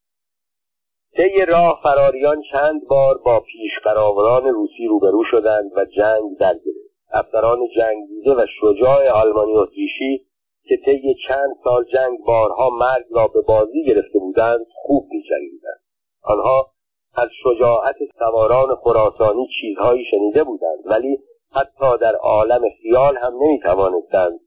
طی 1.17 1.45
راه 1.45 1.79
فراریان 1.83 2.41
چند 2.51 2.87
بار 2.87 3.17
با 3.17 3.39
پیشقراوران 3.39 4.43
روسی 4.43 4.85
روبرو 4.89 5.23
شدند 5.31 5.71
و 5.75 5.85
جنگ 5.85 6.37
در 6.39 6.53
گرفت 6.53 6.93
افسران 7.11 7.59
جنگیده 7.77 8.33
و 8.35 8.45
شجاع 8.61 9.09
آلمانی 9.09 9.55
اتریشی 9.55 10.25
که 10.63 10.77
طی 10.85 11.15
چند 11.27 11.55
سال 11.63 11.83
جنگ 11.93 12.19
بارها 12.27 12.69
مرگ 12.69 13.05
را 13.11 13.27
به 13.27 13.41
بازی 13.41 13.83
گرفته 13.83 14.19
بودند 14.19 14.65
خوب 14.73 15.07
میجنگیدند. 15.11 15.81
آنها 16.23 16.67
از 17.15 17.29
شجاعت 17.43 17.95
سواران 18.19 18.75
خراسانی 18.75 19.47
چیزهایی 19.61 20.05
شنیده 20.11 20.43
بودند 20.43 20.79
ولی 20.85 21.17
حتی 21.51 21.97
در 22.01 22.15
عالم 22.15 22.61
خیال 22.81 23.17
هم 23.17 23.33
نمی‌توانستند 23.43 24.39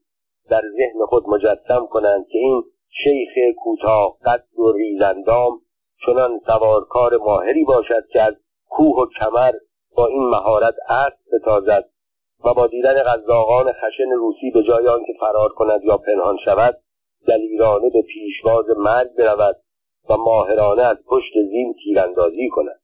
در 0.49 0.61
ذهن 0.77 1.05
خود 1.05 1.29
مجسم 1.29 1.87
کنند 1.89 2.27
که 2.27 2.37
این 2.37 2.63
شیخ 3.03 3.29
کوتاه 3.63 4.17
قد 4.25 4.43
و 4.59 4.71
ریزندام 4.71 5.61
چنان 6.05 6.41
سوارکار 6.47 7.17
ماهری 7.17 7.63
باشد 7.63 8.07
که 8.13 8.21
از 8.21 8.35
کوه 8.69 8.97
و 9.01 9.05
کمر 9.19 9.51
با 9.95 10.07
این 10.07 10.29
مهارت 10.29 10.75
اسب 10.89 11.17
بتازد 11.33 11.89
و 12.45 12.53
با 12.53 12.67
دیدن 12.67 12.93
غذاقان 12.93 13.71
خشن 13.71 14.11
روسی 14.11 14.51
به 14.51 14.63
جای 14.63 14.87
آنکه 14.87 15.13
فرار 15.19 15.49
کند 15.49 15.83
یا 15.83 15.97
پنهان 15.97 16.37
شود 16.45 16.79
دلیرانه 17.27 17.89
به 17.89 18.01
پیشواز 18.01 18.65
مرگ 18.77 19.15
برود 19.15 19.55
و 20.09 20.17
ماهرانه 20.17 20.81
از 20.81 20.97
پشت 21.07 21.33
زین 21.33 21.75
تیراندازی 21.83 22.49
کند. 22.49 22.79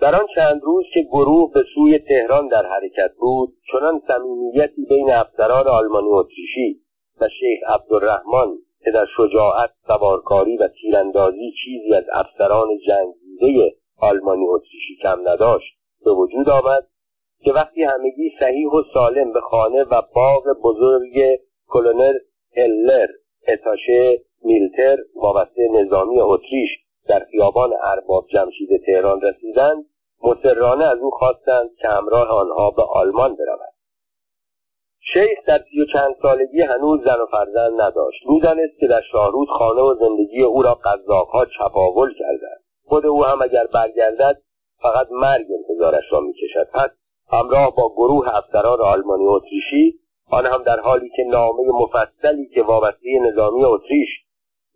در 0.00 0.14
آن 0.14 0.26
چند 0.34 0.62
روز 0.62 0.84
که 0.94 1.02
گروه 1.02 1.52
به 1.52 1.64
سوی 1.74 1.98
تهران 1.98 2.48
در 2.48 2.66
حرکت 2.66 3.14
بود 3.18 3.56
چنان 3.72 4.02
صمیمیتی 4.08 4.86
بین 4.88 5.10
افسران 5.10 5.68
آلمانی 5.68 6.08
و 6.08 6.14
اتریشی 6.14 6.80
و 7.20 7.28
شیخ 7.40 7.60
عبدالرحمن 7.68 8.58
که 8.88 8.92
در 8.92 9.06
شجاعت 9.16 9.70
سوارکاری 9.86 10.56
و 10.56 10.68
تیراندازی 10.68 11.52
چیزی 11.64 11.94
از 11.94 12.04
افسران 12.12 12.68
جنگیده 12.86 13.74
آلمانی 13.98 14.46
اتریشی 14.48 14.96
کم 15.02 15.28
نداشت 15.28 15.74
به 16.04 16.12
وجود 16.12 16.48
آمد 16.48 16.86
که 17.44 17.52
وقتی 17.52 17.82
همگی 17.82 18.30
صحیح 18.40 18.68
و 18.68 18.82
سالم 18.94 19.32
به 19.32 19.40
خانه 19.40 19.82
و 19.82 20.02
باغ 20.14 20.44
بزرگ 20.64 21.40
کلونر 21.66 22.14
هلر 22.56 23.06
اتاشه 23.48 24.22
میلتر 24.42 24.96
وابسته 25.16 25.68
نظامی 25.72 26.20
اتریش 26.20 26.70
در 27.08 27.26
خیابان 27.30 27.72
ارباب 27.84 28.26
جمشید 28.32 28.68
تهران 28.86 29.20
رسیدند 29.20 29.84
مصرانه 30.22 30.84
از 30.84 30.98
او 30.98 31.10
خواستند 31.10 31.70
که 31.80 31.88
همراه 31.88 32.28
آنها 32.28 32.70
به 32.70 32.82
آلمان 32.82 33.36
برود 33.36 33.67
شیخ 35.14 35.38
در 35.46 35.58
سی 35.70 35.80
و 35.80 35.84
چند 35.92 36.14
سالگی 36.22 36.62
هنوز 36.62 37.00
زن 37.04 37.20
و 37.20 37.26
فرزند 37.26 37.80
نداشت. 37.80 38.20
می‌دانست 38.28 38.78
که 38.80 38.86
در 38.86 39.02
شاهرود 39.12 39.48
خانه 39.48 39.80
و 39.80 39.94
زندگی 39.94 40.42
او 40.42 40.62
را 40.62 40.74
قذاقها 40.74 41.44
چپاول 41.44 42.14
کردند 42.18 42.62
خود 42.84 43.06
او 43.06 43.24
هم 43.24 43.42
اگر 43.42 43.66
برگردد 43.74 44.42
فقط 44.82 45.06
مرگ 45.10 45.46
انتظارش 45.58 46.04
را 46.10 46.20
می‌کشد. 46.20 46.68
پس 46.74 46.90
همراه 47.32 47.76
با 47.76 47.92
گروه 47.96 48.36
افسران 48.36 48.80
آلمانی 48.80 49.26
اتریشی 49.26 49.98
آن 50.30 50.46
هم 50.46 50.62
در 50.62 50.80
حالی 50.80 51.10
که 51.16 51.22
نامه 51.22 51.62
مفصلی 51.72 52.48
که 52.54 52.62
وابسته 52.62 53.18
نظامی 53.22 53.64
اتریش 53.64 54.08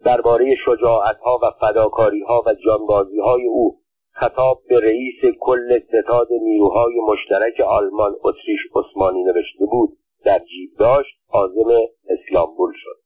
درباره 0.05 0.57
شجاعتها 0.65 1.39
و 1.43 1.51
فداکاریها 1.61 2.43
و 2.47 2.55
جانبازیهای 2.67 3.47
او 3.47 3.79
خطاب 4.12 4.61
به 4.69 4.81
رئیس 4.81 5.35
کل 5.41 5.81
ستاد 5.89 6.29
نیروهای 6.43 7.01
مشترک 7.01 7.61
آلمان 7.61 8.17
اتریش 8.23 8.61
عثمانی 8.75 9.23
نوشته 9.23 9.67
بود 9.71 9.99
در 10.25 10.38
جیب 10.38 10.71
داشت 10.79 11.17
عازم 11.29 11.69
اسلامبول 12.09 12.73
شد. 12.76 13.02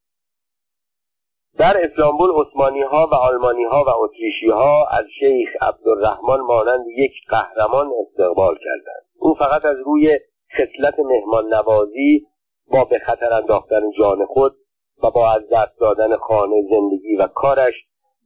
در 1.58 1.74
اسلامبول 1.84 2.30
عثمانی 2.30 2.82
ها 2.82 3.08
و 3.12 3.14
آلمانی 3.14 3.64
ها 3.64 3.84
و 3.86 3.90
اتریشی 4.04 4.50
ها 4.50 4.86
از 4.90 5.04
شیخ 5.20 5.48
عبدالرحمن 5.60 6.40
مانند 6.40 6.86
یک 6.96 7.12
قهرمان 7.28 7.90
استقبال 8.00 8.54
کردند. 8.54 9.06
او 9.18 9.34
فقط 9.34 9.64
از 9.64 9.76
روی 9.84 10.18
خصلت 10.58 10.94
مهمان 10.98 11.54
نوازی 11.54 12.26
با 12.72 12.84
به 12.84 12.98
خطر 12.98 13.32
انداختن 13.32 13.90
جان 13.98 14.26
خود 14.26 14.56
و 15.02 15.10
با 15.10 15.30
از 15.30 15.42
دست 15.52 15.80
دادن 15.80 16.16
خانه 16.16 16.62
زندگی 16.70 17.16
و 17.18 17.26
کارش 17.26 17.74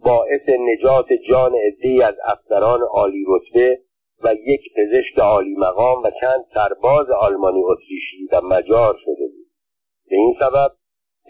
باعث 0.05 0.49
نجات 0.49 1.07
جان 1.29 1.53
عدهای 1.55 2.03
از 2.03 2.15
افسران 2.25 2.83
عالی 2.83 3.25
رتبه 3.29 3.79
و 4.25 4.35
یک 4.35 4.61
پزشک 4.77 5.19
عالی 5.19 5.55
مقام 5.59 6.03
و 6.03 6.11
چند 6.21 6.45
سرباز 6.55 7.11
آلمانی 7.11 7.63
اتریشی 7.65 8.29
و 8.33 8.41
مجار 8.41 8.95
شده 9.05 9.27
بود. 9.29 9.47
به 10.11 10.17
این 10.17 10.37
سبب 10.41 10.73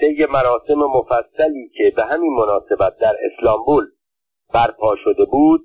طی 0.00 0.26
مراسم 0.26 0.74
مفصلی 0.74 1.70
که 1.76 1.92
به 1.96 2.02
همین 2.02 2.32
مناسبت 2.32 2.96
در 2.96 3.16
اسلامبول 3.32 3.84
برپا 4.54 4.96
شده 5.04 5.24
بود 5.24 5.60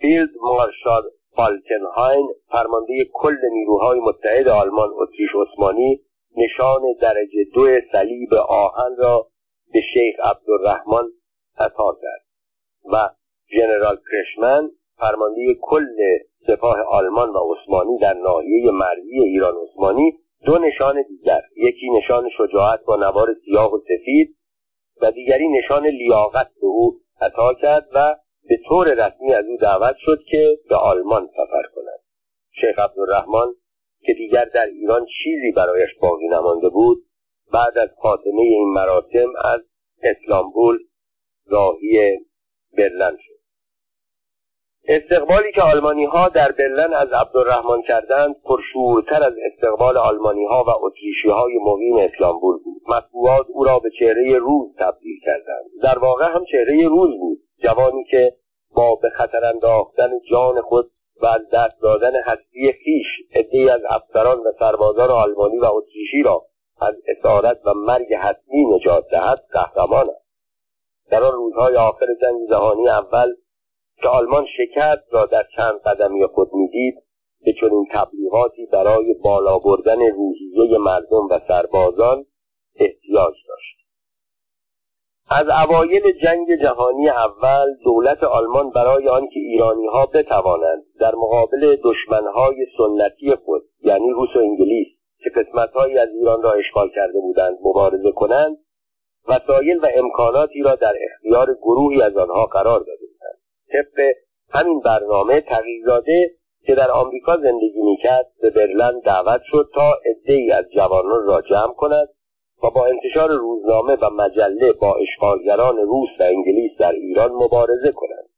فیلد 0.00 0.30
مارشال 0.40 1.02
فالکنهاین 1.36 2.28
فرمانده 2.48 3.04
کل 3.12 3.36
نیروهای 3.52 4.00
متحد 4.00 4.48
آلمان 4.48 4.88
اتریش 4.92 5.30
عثمانی 5.34 6.00
نشان 6.36 6.82
درجه 7.00 7.44
دو 7.54 7.66
صلیب 7.92 8.34
آهن 8.34 8.96
را 8.98 9.28
به 9.72 9.80
شیخ 9.94 10.14
عبدالرحمن 10.24 11.08
عطا 11.58 11.98
کرد 12.02 12.24
و 12.92 13.08
ژنرال 13.56 13.96
کرشمن 13.96 14.70
فرمانده 14.98 15.54
کل 15.60 15.86
سپاه 16.46 16.76
آلمان 16.90 17.28
و 17.28 17.38
عثمانی 17.38 17.98
در 17.98 18.14
ناحیه 18.14 18.70
مرزی 18.70 19.20
ایران 19.20 19.54
عثمانی 19.56 20.18
دو 20.44 20.58
نشان 20.58 21.02
دیگر 21.08 21.42
یکی 21.56 21.90
نشان 21.90 22.28
شجاعت 22.38 22.84
با 22.84 22.96
نوار 22.96 23.34
سیاه 23.44 23.74
و 23.74 23.78
سفید 23.78 24.36
و 25.02 25.10
دیگری 25.10 25.48
نشان 25.48 25.86
لیاقت 25.86 26.50
به 26.60 26.66
او 26.66 27.00
عطا 27.20 27.54
کرد 27.54 27.88
و 27.94 28.16
به 28.48 28.58
طور 28.68 28.88
رسمی 28.94 29.34
از 29.34 29.44
او 29.44 29.56
دعوت 29.56 29.96
شد 29.98 30.18
که 30.30 30.58
به 30.68 30.76
آلمان 30.76 31.26
سفر 31.26 31.62
کند. 31.74 32.00
شیخ 32.60 32.78
عبدالرحمن 32.78 33.52
که 34.00 34.14
دیگر 34.14 34.44
در 34.44 34.66
ایران 34.66 35.06
چیزی 35.22 35.52
برایش 35.56 35.90
باقی 36.00 36.28
نمانده 36.28 36.68
بود 36.68 37.06
بعد 37.52 37.78
از 37.78 37.88
خاتمه 38.02 38.40
این 38.42 38.72
مراسم 38.72 39.32
از 39.44 39.60
اسلامبول 40.02 40.78
راهی 41.46 42.18
برلن 42.78 43.16
شد. 43.20 43.31
استقبالی 44.88 45.52
که 45.54 45.62
آلمانی 45.62 46.04
ها 46.04 46.28
در 46.28 46.52
برلن 46.52 46.94
از 46.94 47.08
عبدالرحمن 47.12 47.82
کردند 47.82 48.36
پرشورتر 48.44 49.22
از 49.22 49.32
استقبال 49.52 49.96
آلمانی 49.96 50.44
ها 50.44 50.64
و 50.64 50.70
اتریشی 50.84 51.28
های 51.28 51.58
مقیم 51.64 51.96
اسلامبول 51.96 52.58
بود. 52.64 52.82
مطبوعات 52.88 53.46
او 53.48 53.64
را 53.64 53.78
به 53.78 53.90
چهره 53.98 54.38
روز 54.38 54.68
تبدیل 54.78 55.20
کردند. 55.26 55.70
در 55.82 55.98
واقع 55.98 56.24
هم 56.24 56.44
چهره 56.44 56.88
روز 56.88 57.10
بود 57.20 57.38
جوانی 57.62 58.04
که 58.10 58.34
با 58.74 58.94
به 58.94 59.10
خطر 59.10 59.44
انداختن 59.44 60.10
جان 60.30 60.60
خود 60.60 60.90
و 61.22 61.26
از 61.26 61.48
دست 61.52 61.82
دادن 61.82 62.12
هستی 62.24 62.72
خیش 62.84 63.06
عدهای 63.34 63.68
از 63.68 63.80
افسران 63.88 64.38
و 64.38 64.52
سربازان 64.58 65.10
آلمانی 65.10 65.58
و 65.58 65.64
اتریشی 65.64 66.22
را 66.24 66.46
از 66.80 66.94
اسارت 67.06 67.60
و 67.66 67.74
مرگ 67.74 68.14
حتمی 68.14 68.64
نجات 68.64 69.04
دهد 69.08 69.40
قهرمان 69.52 70.06
است. 70.10 70.32
در 71.10 71.22
آن 71.22 71.32
روزهای 71.32 71.76
آخر 71.76 72.06
جنگ 72.22 72.48
جهانی 72.50 72.88
اول 72.88 73.34
که 73.96 74.08
آلمان 74.08 74.46
شکست 74.56 75.04
را 75.10 75.26
در 75.26 75.44
چند 75.56 75.80
قدمی 75.80 76.26
خود 76.26 76.48
می‌دید 76.54 76.94
به 77.44 77.52
چنین 77.60 77.86
تبلیغاتی 77.92 78.66
برای 78.66 79.14
بالا 79.24 79.58
بردن 79.58 80.00
روحیه 80.00 80.78
مردم 80.78 81.28
و 81.30 81.40
سربازان 81.48 82.26
احتیاج 82.76 83.34
داشت. 83.48 83.82
از 85.30 85.48
اوایل 85.48 86.02
جنگ 86.22 86.54
جهانی 86.62 87.08
اول 87.08 87.66
دولت 87.84 88.24
آلمان 88.24 88.70
برای 88.70 89.08
آنکه 89.08 89.40
ایرانی 89.40 89.86
ها 89.86 90.06
بتوانند 90.06 90.82
در 91.00 91.14
مقابل 91.14 91.76
دشمنهای 91.84 92.66
سنتی 92.78 93.34
خود 93.44 93.62
یعنی 93.84 94.10
روس 94.10 94.28
و 94.36 94.38
انگلیس 94.38 94.86
که 95.24 95.30
قسمتهایی 95.30 95.98
از 95.98 96.08
ایران 96.08 96.42
را 96.42 96.52
اشغال 96.52 96.88
کرده 96.94 97.20
بودند 97.20 97.58
مبارزه 97.64 98.12
کنند 98.12 98.56
وسایل 99.28 99.78
و 99.78 99.86
امکاناتی 99.94 100.62
را 100.62 100.74
در 100.74 100.94
اختیار 101.12 101.54
گروهی 101.54 102.02
از 102.02 102.16
آنها 102.16 102.46
قرار 102.46 102.80
بودند 102.80 103.01
طبق 103.72 104.12
همین 104.50 104.80
برنامه 104.80 105.40
تغییرزاده 105.40 106.30
که 106.66 106.74
در 106.74 106.90
آمریکا 106.90 107.36
زندگی 107.36 107.82
می‌کرد 107.82 108.26
به 108.40 108.50
برلن 108.50 109.00
دعوت 109.00 109.40
شد 109.44 109.70
تا 109.74 109.98
عدهای 110.06 110.50
از 110.50 110.64
جوانان 110.76 111.26
را 111.26 111.42
جمع 111.42 111.74
کند 111.74 112.08
و 112.62 112.70
با 112.70 112.86
انتشار 112.86 113.30
روزنامه 113.30 113.96
و 113.96 114.10
مجله 114.10 114.72
با 114.72 114.96
اشغالگران 114.96 115.76
روس 115.76 116.08
و 116.20 116.22
انگلیس 116.22 116.70
در 116.78 116.92
ایران 116.92 117.32
مبارزه 117.32 117.92
کنند. 117.92 118.28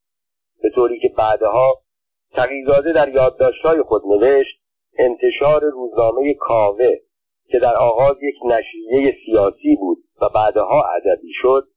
به 0.63 0.71
طوری 0.71 0.99
که 1.01 1.09
بعدها 1.09 1.81
تقیزاده 2.33 2.93
در 2.93 3.09
یادداشتهای 3.09 3.83
خود 3.83 4.03
نوشت 4.07 4.59
انتشار 4.99 5.61
روزنامه 5.65 6.35
کاوه 6.35 6.91
که 7.49 7.59
در 7.59 7.75
آغاز 7.75 8.17
یک 8.23 8.35
نشریه 8.45 9.17
سیاسی 9.27 9.77
بود 9.81 9.99
و 10.23 10.29
بعدها 10.35 10.85
ادبی 10.97 11.33
شد 11.43 11.69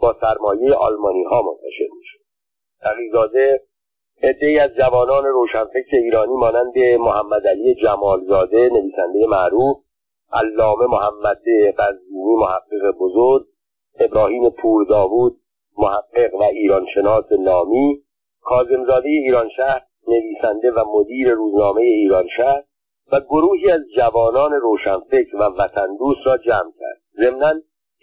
با 0.00 0.16
سرمایه 0.20 0.74
آلمانی 0.74 1.24
ها 1.24 1.42
منتشر 1.42 1.88
تقیزاده 2.82 3.62
عدهای 4.22 4.58
از 4.58 4.70
جوانان 4.74 5.24
روشنفکر 5.24 5.96
ایرانی 5.96 6.32
مانند 6.32 6.78
محمد 6.78 7.46
علی 7.46 7.74
جمالزاده 7.74 8.68
نویسنده 8.68 9.26
معروف 9.28 9.76
علامه 10.32 10.86
محمد 10.86 11.42
قزوینی 11.78 12.34
محقق 12.38 12.98
بزرگ 13.00 13.46
ابراهیم 14.00 14.50
پور 14.50 14.86
داوود 14.86 15.40
محقق 15.78 16.34
و 16.34 16.42
ایرانشناس 16.42 17.24
نامی 17.32 18.02
کازمزاده 18.40 19.08
ایرانشهر 19.08 19.82
نویسنده 20.08 20.70
و 20.70 20.84
مدیر 20.94 21.30
روزنامه 21.30 21.82
ایرانشهر 21.82 22.64
و 23.12 23.20
گروهی 23.20 23.70
از 23.70 23.80
جوانان 23.96 24.52
روشنفکر 24.52 25.36
و 25.36 25.42
وطندوست 25.58 26.20
را 26.26 26.38
جمع 26.38 26.72
کرد. 26.80 27.02
ضمنا 27.20 27.52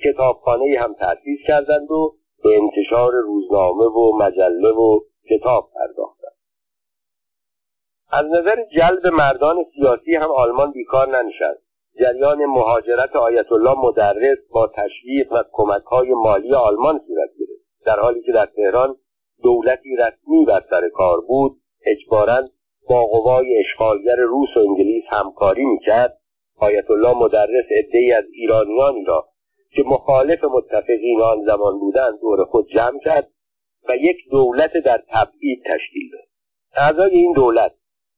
کتابخانه 0.03 0.79
هم 0.79 0.93
تأسیس 0.93 1.39
کردند 1.47 1.91
و 1.91 2.15
به 2.43 2.49
انتشار 2.57 3.11
روزنامه 3.11 3.85
و 3.85 4.17
مجله 4.17 4.69
و 4.69 4.99
کتاب 5.29 5.71
پرداختند. 5.75 6.37
از 8.11 8.25
نظر 8.25 8.55
جلب 8.77 9.07
مردان 9.07 9.55
سیاسی 9.75 10.15
هم 10.15 10.31
آلمان 10.31 10.71
بیکار 10.71 11.09
ننشست. 11.09 11.69
جریان 11.99 12.45
مهاجرت 12.45 13.15
آیت 13.15 13.51
الله 13.51 13.75
مدرس 13.77 14.37
با 14.51 14.67
تشویق 14.67 15.31
و 15.31 15.43
کمک 15.51 15.83
های 15.83 16.13
مالی 16.13 16.53
آلمان 16.53 17.01
صورت 17.07 17.29
گرفت. 17.39 17.85
در 17.85 17.99
حالی 17.99 18.21
که 18.21 18.31
در 18.31 18.45
تهران 18.45 18.95
دولتی 19.43 19.95
رسمی 19.95 20.45
بر 20.45 20.63
سر 20.69 20.89
کار 20.89 21.21
بود 21.21 21.61
اجبارا 21.85 22.43
با 22.89 23.05
قوای 23.05 23.59
اشغالگر 23.59 24.15
روس 24.15 24.49
و 24.55 24.59
انگلیس 24.59 25.03
همکاری 25.09 25.65
می‌کرد. 25.65 26.19
آیت 26.57 26.91
الله 26.91 27.13
مدرس 27.13 27.65
عدهای 27.79 28.11
از 28.11 28.23
ایرانیانی 28.33 29.05
را 29.05 29.29
که 29.71 29.83
مخالف 29.85 30.43
متفقین 30.43 31.21
آن 31.21 31.45
زمان 31.45 31.79
بودند 31.79 32.19
دور 32.21 32.45
خود 32.45 32.67
جمع 32.75 32.99
کرد 33.05 33.31
و 33.89 33.95
یک 33.95 34.17
دولت 34.31 34.71
در 34.85 35.03
تبعید 35.09 35.63
تشکیل 35.65 36.11
داد. 36.11 36.27
اعضای 36.75 37.11
این 37.11 37.33
دولت 37.33 37.75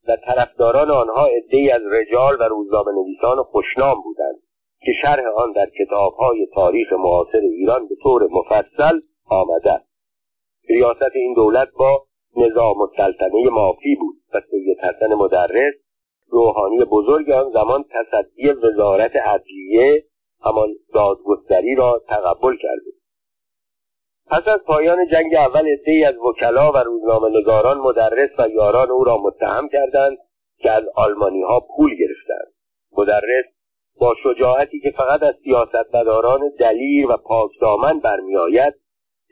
و 0.08 0.16
طرفداران 0.16 0.90
آنها 0.90 1.26
عدهای 1.26 1.70
از 1.70 1.82
رجال 1.92 2.36
و 2.40 2.42
روزنامه 2.42 2.92
نویسان 2.92 3.42
خوشنام 3.42 4.02
بودند 4.02 4.42
که 4.80 4.92
شرح 5.02 5.24
آن 5.36 5.52
در 5.52 5.66
کتابهای 5.66 6.46
تاریخ 6.54 6.92
معاصر 6.92 7.40
ایران 7.42 7.88
به 7.88 7.94
طور 8.02 8.28
مفصل 8.30 9.00
آمده. 9.26 9.80
ریاست 10.68 11.14
این 11.14 11.34
دولت 11.34 11.68
با 11.78 12.06
نظام 12.36 12.80
السلطنه 12.80 13.48
مافی 13.50 13.94
بود 13.94 14.16
و 14.34 14.40
سید 14.50 14.78
حسن 14.78 15.14
مدرس 15.14 15.74
روحانی 16.28 16.84
بزرگ 16.84 17.30
آن 17.30 17.50
زمان 17.50 17.84
تصدی 17.90 18.50
وزارت 18.50 19.16
عدلیه 19.16 20.04
همان 20.44 20.68
دادگستری 20.94 21.74
را 21.74 22.02
تقبل 22.08 22.56
کرده. 22.62 22.92
پس 24.26 24.48
از 24.48 24.58
پایان 24.66 25.08
جنگ 25.12 25.34
اول 25.34 25.68
عدهای 25.68 26.04
از 26.04 26.16
وکلا 26.16 26.72
و 26.72 26.76
روزنامه 26.76 27.38
نگاران 27.38 27.78
مدرس 27.78 28.30
و 28.38 28.48
یاران 28.48 28.90
او 28.90 29.04
را 29.04 29.16
متهم 29.16 29.68
کردند 29.68 30.18
که 30.58 30.70
از 30.70 30.82
آلمانی 30.94 31.42
ها 31.42 31.60
پول 31.76 31.90
گرفتند. 31.98 32.52
مدرس 32.98 33.44
با 34.00 34.14
شجاعتی 34.22 34.80
که 34.80 34.90
فقط 34.90 35.22
از 35.22 35.34
سیاستمداران 35.44 36.52
دلیر 36.58 37.10
و 37.10 37.16
پاکدامن 37.16 37.98
برمیآید 37.98 38.74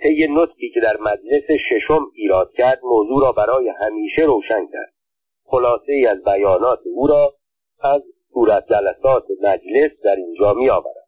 طی 0.03 0.29
نطقی 0.31 0.71
که 0.75 0.81
در 0.81 0.97
مجلس 0.97 1.45
ششم 1.69 2.07
ایراد 2.15 2.53
کرد 2.53 2.81
موضوع 2.83 3.23
را 3.23 3.33
برای 3.33 3.69
همیشه 3.81 4.23
روشن 4.23 4.67
کرد. 4.73 4.93
خلاصه 5.45 5.93
ای 5.93 6.07
از 6.07 6.25
بیانات 6.25 6.81
او 6.95 7.07
را 7.07 7.35
از 7.81 8.03
صورت 8.33 8.65
جلسات 8.69 9.25
مجلس 9.43 9.91
در 10.05 10.17
اینجا 10.17 10.55
می 10.55 10.71
آورد. 10.71 11.00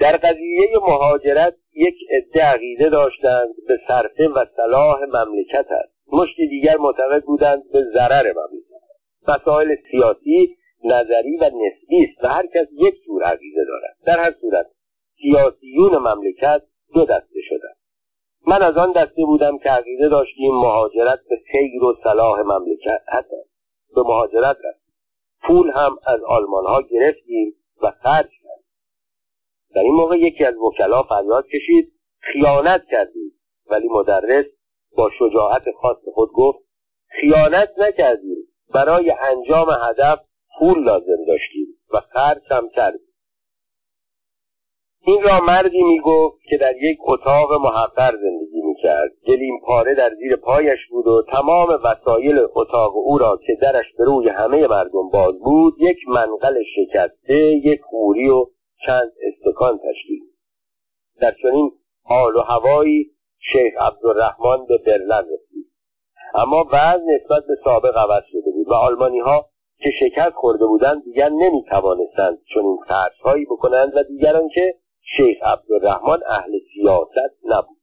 در 0.00 0.16
قضیه 0.16 0.70
مهاجرت 0.82 1.56
یک 1.74 1.94
عده 2.10 2.44
عقیده 2.44 2.88
داشتند 2.88 3.54
به 3.68 3.80
صرفه 3.88 4.28
و 4.28 4.44
صلاح 4.56 5.00
مملکت 5.00 5.66
است. 5.70 5.94
مشت 6.12 6.36
دیگر 6.36 6.76
معتقد 6.76 7.24
بودند 7.24 7.70
به 7.72 7.84
ضرر 7.94 8.32
مملکت 8.32 8.84
مسائل 9.28 9.74
سیاسی 9.90 10.56
نظری 10.84 11.36
و 11.36 11.44
نسبی 11.44 12.04
است 12.04 12.24
و 12.24 12.28
هر 12.28 12.46
کس 12.46 12.66
یک 12.72 12.94
جور 13.06 13.22
عقیده 13.22 13.64
دارد. 13.68 13.96
در 14.06 14.24
هر 14.24 14.30
صورت 14.40 14.66
سیاسیون 15.22 15.98
مملکت 15.98 16.62
دو 16.94 17.04
دسته 17.04 17.40
شدند. 17.48 17.76
من 18.46 18.62
از 18.62 18.76
آن 18.76 18.92
دسته 18.92 19.24
بودم 19.24 19.58
که 19.58 19.70
عقیده 19.70 20.08
داشتیم 20.08 20.54
مهاجرت 20.54 21.20
به 21.30 21.36
خیر 21.52 21.84
و 21.84 21.94
صلاح 22.04 22.40
مملکت 22.40 23.02
هست 23.08 23.30
به 23.94 24.02
مهاجرت 24.02 24.56
رفت 24.64 24.84
پول 25.42 25.70
هم 25.70 25.98
از 26.06 26.20
آلمان 26.26 26.66
ها 26.66 26.82
گرفتیم 26.82 27.54
و 27.82 27.90
خرج 27.90 28.30
در 29.74 29.82
این 29.82 29.94
موقع 29.94 30.16
یکی 30.16 30.44
از 30.44 30.54
وکلا 30.56 31.02
فریاد 31.02 31.46
کشید 31.46 31.92
خیانت 32.20 32.84
کردید 32.90 33.32
ولی 33.70 33.88
مدرس 33.88 34.44
با 34.96 35.10
شجاعت 35.18 35.62
خاص 35.82 35.96
خود 36.14 36.32
گفت 36.32 36.58
خیانت 37.20 37.70
نکردیم. 37.78 38.36
برای 38.74 39.14
انجام 39.20 39.66
هدف 39.88 40.20
پول 40.58 40.84
لازم 40.84 41.24
داشتیم 41.28 41.66
و 41.92 42.00
خرج 42.00 42.42
هم 42.50 42.68
کردیم. 42.68 43.00
این 45.06 45.22
را 45.22 45.40
مردی 45.46 45.82
می‌گفت 45.82 46.36
که 46.50 46.56
در 46.56 46.76
یک 46.82 46.98
اتاق 47.00 47.52
محقر 47.52 48.10
زندگی 48.10 48.62
می‌کرد. 48.62 49.10
گلیم 49.26 49.60
پاره 49.66 49.94
در 49.94 50.14
زیر 50.14 50.36
پایش 50.36 50.78
بود 50.90 51.06
و 51.06 51.22
تمام 51.32 51.68
وسایل 51.84 52.38
اتاق 52.54 52.96
او 52.96 53.18
را 53.18 53.38
که 53.46 53.54
درش 53.62 53.84
به 53.98 54.04
روی 54.04 54.28
همه 54.28 54.66
مردم 54.66 55.08
باز 55.12 55.40
بود 55.40 55.74
یک 55.78 55.98
منقل 56.08 56.54
شکسته 56.76 57.36
یک 57.64 57.80
خوری 57.82 58.28
و 58.28 58.46
چند 58.86 59.12
استکان 59.22 59.78
تشکیل 59.78 60.20
در 61.20 61.34
چنین 61.42 61.72
حال 62.02 62.36
و 62.36 62.40
هوایی 62.40 63.10
شیخ 63.52 63.72
عبدالرحمن 63.80 64.66
به 64.66 64.78
برلن 64.78 65.24
رسید. 65.24 65.72
اما 66.34 66.64
بعض 66.64 67.00
نسبت 67.00 67.46
به 67.46 67.56
سابق 67.64 67.96
عوض 67.96 68.22
شده 68.32 68.50
بود 68.50 68.68
و 68.68 68.74
آلمانی 68.74 69.20
ها 69.20 69.48
که 69.78 69.90
شکست 70.00 70.34
خورده 70.34 70.66
بودند 70.66 71.04
دیگر 71.04 71.28
نمی 71.28 71.64
توانستند 71.70 72.38
چنین 72.54 72.78
هایی 73.24 73.44
بکنند 73.44 73.96
و 73.96 74.02
دیگران 74.02 74.48
که 74.54 74.74
شیخ 75.16 75.36
عبدالرحمن 75.42 76.18
اهل 76.28 76.50
سیاست 76.74 77.34
نبود. 77.44 77.78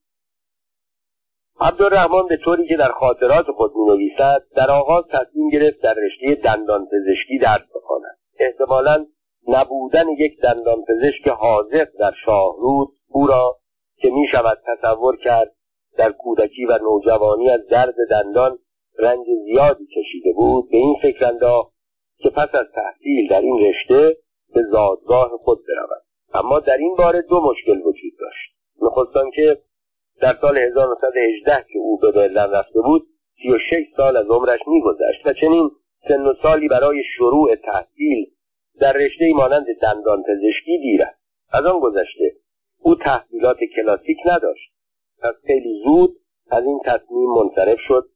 عبدالرحمن 1.60 2.28
به 2.28 2.38
طوری 2.38 2.68
که 2.68 2.78
در 2.78 2.92
خاطرات 2.92 3.46
خود 3.56 3.76
می 3.76 3.86
نویسد 3.86 4.44
در 4.56 4.72
آغاز 4.72 5.04
تصمیم 5.12 5.50
گرفت 5.50 5.82
در 5.82 5.94
رشته 5.94 6.42
دندان 6.42 6.86
پزشکی 6.86 7.38
درس 7.42 7.66
بخواند. 7.76 8.18
احتمالا 8.40 9.06
نبودن 9.48 10.10
یک 10.10 10.42
دندان 10.44 10.84
پزشک 10.86 11.28
حاضر 11.28 11.86
در 12.00 12.14
شاهرود 12.26 12.90
او 13.08 13.28
را 13.28 13.58
که 13.98 14.10
می 14.10 14.28
شود 14.32 14.58
تصور 14.68 15.18
کرد 15.18 15.56
در 15.98 16.12
کودکی 16.12 16.66
و 16.66 16.78
نوجوانی 16.78 17.50
از 17.50 17.68
درد 17.68 17.96
دندان 18.10 18.58
رنج 19.00 19.26
زیادی 19.46 19.86
کشیده 19.86 20.34
بود 20.36 20.70
به 20.72 20.78
این 20.78 20.96
فکر 21.02 21.26
انداخت 21.26 21.74
که 22.18 22.30
پس 22.30 22.56
از 22.56 22.66
تحصیل 22.76 23.30
در 23.30 23.42
این 23.42 23.60
رشته 23.60 24.18
به 24.54 24.62
زادگاه 24.72 25.30
خود 25.40 25.60
برود. 25.68 26.04
اما 26.34 26.60
در 26.60 26.78
این 26.78 26.96
باره 26.96 27.22
دو 27.22 27.42
مشکل 27.42 27.78
وجود 27.78 28.14
داشت. 28.20 28.52
نخستان 28.82 29.32
که 29.32 29.58
در 30.22 30.34
سال 30.42 30.58
1918 30.58 31.66
که 31.74 31.80
او 31.80 31.98
به 31.98 32.12
برلن 32.12 32.52
رفته 32.52 32.82
بود 32.82 33.08
36 33.44 33.86
سال 33.98 34.18
از 34.18 34.26
عمرش 34.30 34.60
میگذشت 34.68 35.26
و 35.26 35.34
چنین 35.34 35.72
سن 36.08 36.22
و 36.22 36.34
سالی 36.44 36.68
برای 36.68 37.04
شروع 37.18 37.56
تحصیل 37.56 38.26
در 38.80 38.94
رشته 38.94 39.34
مانند 39.36 39.66
دندان 39.82 40.24
پزشکی 40.24 40.78
دیر 40.78 41.02
از 41.52 41.66
آن 41.66 41.80
گذشته 41.80 42.36
او 42.80 42.96
تحصیلات 42.96 43.58
کلاسیک 43.76 44.18
نداشت 44.26 44.72
پس 45.22 45.34
خیلی 45.48 45.82
زود 45.84 46.16
از 46.52 46.64
این 46.64 46.80
تصمیم 46.86 47.30
منصرف 47.30 47.78
شد 47.88 48.10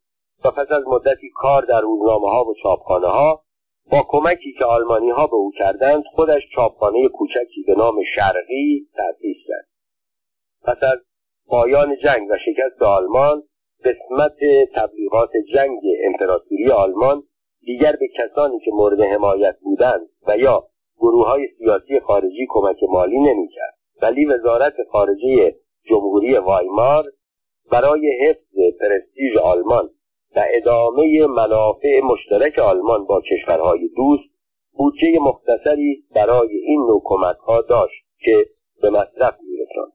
و 0.45 0.51
پس 0.51 0.71
از 0.71 0.83
مدتی 0.87 1.29
کار 1.35 1.65
در 1.65 1.81
روزنامه 1.81 2.29
ها 2.29 2.45
و 2.45 2.55
چاپخانه 2.63 3.07
ها 3.07 3.45
با 3.91 4.05
کمکی 4.07 4.53
که 4.59 4.65
آلمانی 4.65 5.09
ها 5.09 5.27
به 5.27 5.35
او 5.35 5.51
کردند 5.59 6.03
خودش 6.15 6.41
چاپخانه 6.55 7.07
کوچکی 7.07 7.63
به 7.67 7.75
نام 7.77 7.95
شرقی 8.15 8.89
تأسیس 8.93 9.37
کرد. 9.47 9.67
پس 10.63 10.83
از 10.83 10.99
پایان 11.47 11.97
جنگ 12.03 12.29
و 12.29 12.37
شکست 12.45 12.81
آلمان 12.81 13.43
قسمت 13.83 14.37
تبلیغات 14.75 15.29
جنگ 15.53 15.79
امپراتوری 16.05 16.71
آلمان 16.71 17.23
دیگر 17.65 17.91
به 17.99 18.07
کسانی 18.17 18.59
که 18.59 18.71
مورد 18.71 19.01
حمایت 19.01 19.55
بودند 19.59 20.09
و 20.27 20.37
یا 20.37 20.67
گروه 20.97 21.27
های 21.27 21.47
سیاسی 21.57 21.99
خارجی 21.99 22.47
کمک 22.49 22.77
مالی 22.89 23.19
نمی‌کرد. 23.19 23.75
ولی 24.01 24.25
وزارت 24.25 24.73
خارجه 24.91 25.55
جمهوری 25.89 26.37
وایمار 26.37 27.03
برای 27.71 28.11
حفظ 28.21 28.79
پرستیژ 28.81 29.37
آلمان 29.37 29.89
و 30.35 30.45
ادامه 30.53 31.27
منافع 31.27 32.01
مشترک 32.03 32.59
آلمان 32.59 33.05
با 33.05 33.21
کشورهای 33.21 33.89
دوست 33.95 34.29
بودجه 34.73 35.19
مختصری 35.19 36.03
برای 36.15 36.57
این 36.57 36.79
نوع 36.79 37.01
کمکها 37.05 37.61
داشت 37.61 38.05
که 38.19 38.45
به 38.81 38.89
مصرف 38.89 39.35
میرساند. 39.41 39.94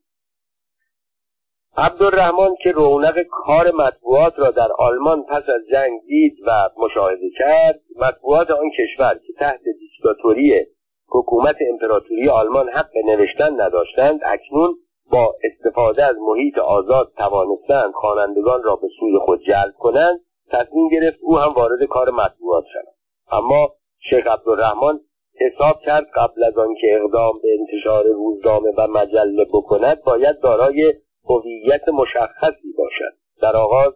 عبدالرحمن 1.77 2.55
که 2.63 2.73
رونق 2.73 3.23
کار 3.31 3.71
مطبوعات 3.75 4.39
را 4.39 4.51
در 4.51 4.69
آلمان 4.79 5.23
پس 5.23 5.43
از 5.49 5.61
جنگ 5.73 6.01
دید 6.07 6.37
و 6.47 6.71
مشاهده 6.77 7.31
کرد 7.39 7.81
مطبوعات 7.97 8.51
آن 8.51 8.71
کشور 8.79 9.15
که 9.27 9.33
تحت 9.41 9.61
دیکتاتوری 9.81 10.67
حکومت 11.09 11.57
امپراتوری 11.71 12.29
آلمان 12.29 12.69
حق 12.69 12.97
نوشتن 13.05 13.61
نداشتند 13.61 14.21
اکنون 14.25 14.75
با 15.13 15.35
استفاده 15.45 16.05
از 16.05 16.17
محیط 16.29 16.59
آزاد 16.59 17.13
توانستند 17.19 17.93
خوانندگان 17.93 18.63
را 18.63 18.77
به 18.77 18.89
سوی 19.01 19.19
خود 19.25 19.41
جلب 19.43 19.75
کنند 19.79 20.21
تصمیم 20.53 20.89
گرفت 20.89 21.19
او 21.23 21.39
هم 21.39 21.53
وارد 21.57 21.85
کار 21.85 22.11
مطبوعات 22.11 22.65
شود. 22.73 22.95
اما 23.33 23.75
شیخ 24.11 24.27
عبدالرحمن 24.27 25.01
حساب 25.41 25.81
کرد 25.81 26.07
قبل 26.15 26.45
از 26.45 26.59
آنکه 26.59 27.01
اقدام 27.01 27.33
به 27.43 27.49
انتشار 27.59 28.05
روزنامه 28.05 28.71
و 28.79 28.87
مجله 28.87 29.45
بکند 29.45 30.03
باید 30.03 30.41
دارای 30.41 30.95
هویت 31.39 31.89
مشخصی 31.89 32.73
باشد 32.79 33.17
در 33.43 33.57
آغاز 33.57 33.93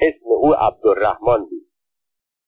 اسم 0.00 0.26
او 0.26 0.54
عبدالرحمن 0.54 1.38
بود. 1.38 1.68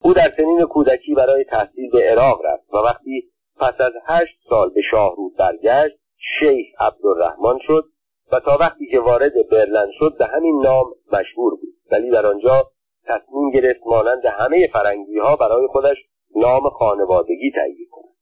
او 0.03 0.13
در 0.13 0.33
سنین 0.37 0.65
کودکی 0.65 1.15
برای 1.15 1.45
تحصیل 1.45 1.91
به 1.91 2.11
عراق 2.11 2.41
رفت 2.45 2.75
و 2.75 2.77
وقتی 2.77 3.31
پس 3.57 3.81
از 3.81 3.93
هشت 4.07 4.39
سال 4.49 4.71
به 4.71 4.81
شاهرود 4.91 5.37
برگشت 5.37 5.97
شیخ 6.39 6.67
عبدالرحمن 6.81 7.59
شد 7.67 7.85
و 8.33 8.41
تا 8.41 8.57
وقتی 8.61 8.87
که 8.87 9.01
وارد 9.01 9.33
برلن 9.51 9.91
شد 9.99 10.17
به 10.19 10.27
همین 10.27 10.63
نام 10.65 10.87
مشهور 11.13 11.55
بود. 11.55 11.75
ولی 11.91 12.11
در 12.11 12.27
آنجا 12.27 12.71
تصمیم 13.05 13.51
گرفت 13.51 13.81
مانند 13.87 14.27
همه 14.27 14.67
فرنگی 14.73 15.19
ها 15.19 15.37
برای 15.37 15.67
خودش 15.67 15.97
نام 16.37 16.71
خانوادگی 16.71 17.53
تهیه 17.55 17.87
کند. 17.91 18.17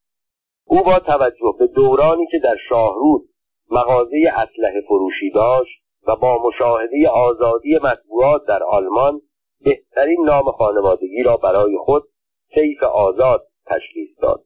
او 0.65 0.83
با 0.83 0.99
توجه 0.99 1.55
به 1.59 1.67
دورانی 1.67 2.27
که 2.31 2.39
در 2.39 2.57
شاهرود 2.69 3.29
مغازه 3.71 4.17
اسلحه 4.33 4.81
فروشی 4.89 5.31
داشت 5.35 5.83
و 6.09 6.17
با 6.17 6.49
مشاهده 6.49 7.09
آزادی 7.09 7.77
مطبوعات 7.77 8.47
در 8.49 8.63
آلمان 8.63 9.21
بهترین 9.65 10.25
نام 10.25 10.45
خانوادگی 10.45 11.23
را 11.23 11.37
برای 11.37 11.77
خود 11.85 12.03
سیف 12.55 12.83
آزاد 12.83 13.47
تشخیص 13.67 14.09
داد 14.23 14.45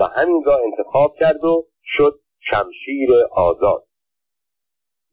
و 0.00 0.04
همین 0.04 0.44
را 0.44 0.58
انتخاب 0.64 1.14
کرد 1.20 1.44
و 1.44 1.66
شد 1.84 2.20
شمشیر 2.40 3.10
آزاد 3.32 3.84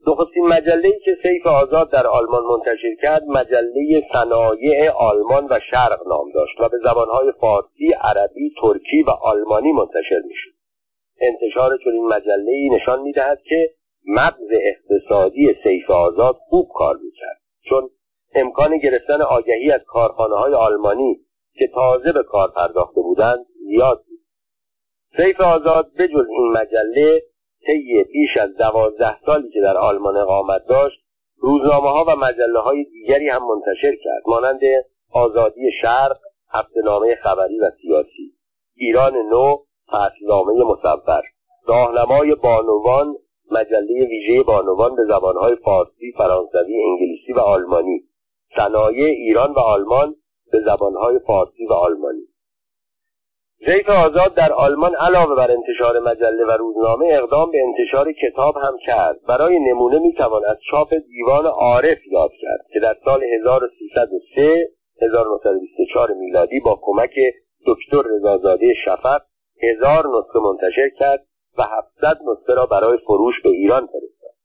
نخستین 0.07 0.47
مجله 0.47 0.91
که 1.05 1.17
سیف 1.23 1.47
آزاد 1.47 1.91
در 1.91 2.07
آلمان 2.07 2.43
منتشر 2.43 2.95
کرد 3.01 3.23
مجله 3.23 4.01
صنایع 4.13 4.91
آلمان 4.91 5.47
و 5.49 5.59
شرق 5.71 6.07
نام 6.07 6.31
داشت 6.31 6.59
و 6.59 6.69
به 6.69 6.77
زبانهای 6.83 7.31
فارسی، 7.41 7.93
عربی، 8.01 8.53
ترکی 8.61 9.03
و 9.07 9.09
آلمانی 9.09 9.71
منتشر 9.71 10.21
می‌شد. 10.27 10.57
انتشار 11.21 11.77
چنین 11.83 12.07
مجله 12.07 12.51
ای 12.51 12.69
نشان 12.69 13.01
می‌دهد 13.01 13.41
که 13.49 13.73
مغز 14.07 14.47
اقتصادی 14.61 15.55
سیف 15.63 15.91
آزاد 15.91 16.35
خوب 16.49 16.69
کار 16.73 16.95
می‌کرد. 16.95 17.41
چون 17.69 17.89
امکان 18.35 18.77
گرفتن 18.77 19.21
آگهی 19.21 19.71
از 19.71 19.81
کارخانه 19.87 20.35
های 20.35 20.53
آلمانی 20.53 21.19
که 21.53 21.67
تازه 21.73 22.13
به 22.13 22.23
کار 22.23 22.51
پرداخته 22.51 23.01
بودند 23.01 23.45
زیاد 23.67 24.03
بود. 24.07 24.19
سیف 25.17 25.41
آزاد 25.41 25.91
بجز 25.99 26.27
این 26.29 26.51
مجله 26.51 27.21
طی 27.65 28.03
بیش 28.03 28.37
از 28.41 28.55
دوازده 28.55 29.17
سالی 29.25 29.49
که 29.49 29.61
در 29.61 29.77
آلمان 29.77 30.17
اقامت 30.17 30.65
داشت 30.65 30.99
روزنامه 31.37 31.89
ها 31.89 32.05
و 32.07 32.15
مجله 32.15 32.59
های 32.59 32.83
دیگری 32.83 33.29
هم 33.29 33.41
منتشر 33.47 33.95
کرد 34.03 34.23
مانند 34.27 34.59
آزادی 35.11 35.71
شرق 35.81 36.17
هفتهنامه 36.49 37.15
خبری 37.15 37.59
و 37.59 37.71
سیاسی 37.81 38.33
ایران 38.75 39.13
نو 39.29 39.57
فصلنامه 39.87 40.63
مصور. 40.63 41.23
راهنمای 41.67 42.35
بانوان 42.35 43.15
مجله 43.51 44.07
ویژه 44.09 44.43
بانوان 44.43 44.95
به 44.95 45.05
زبانهای 45.07 45.55
فارسی، 45.55 46.11
فرانسوی، 46.17 46.83
انگلیسی 46.83 47.33
و 47.35 47.39
آلمانی 47.39 48.03
صنایع 48.55 49.05
ایران 49.05 49.51
و 49.51 49.59
آلمان 49.59 50.15
به 50.51 50.61
زبانهای 50.65 51.19
فارسی 51.19 51.65
و 51.69 51.73
آلمانی. 51.73 52.27
زیف 53.65 53.89
آزاد 53.89 54.33
در 54.33 54.53
آلمان 54.53 54.95
علاوه 54.95 55.35
بر 55.35 55.51
انتشار 55.51 55.99
مجله 55.99 56.45
و 56.45 56.51
روزنامه 56.51 57.07
اقدام 57.11 57.51
به 57.51 57.57
انتشار 57.63 58.11
کتاب 58.11 58.55
هم 58.57 58.77
کرد. 58.85 59.21
برای 59.27 59.59
نمونه 59.59 59.99
می‌توان 59.99 60.41
از 60.45 60.57
چاپ 60.71 60.93
دیوان 60.93 61.45
عارف 61.45 61.97
یاد 62.11 62.31
کرد 62.41 62.65
که 62.73 62.79
در 62.79 62.95
سال 63.05 63.23
1303 63.23 64.69
1924 65.01 66.13
میلادی 66.13 66.59
با 66.59 66.79
کمک 66.81 67.15
دکتر 67.67 68.09
رضازاده 68.09 68.73
شفق 68.85 69.21
هزار 69.63 70.03
نسخه 70.17 70.39
منتشر 70.39 70.89
کرد 70.99 71.25
و 71.57 71.63
700 71.63 72.17
نسخه 72.21 72.53
را 72.53 72.65
برای 72.65 72.97
فروش 72.97 73.35
به 73.43 73.49
ایران 73.49 73.87
فرستاد. 73.87 74.35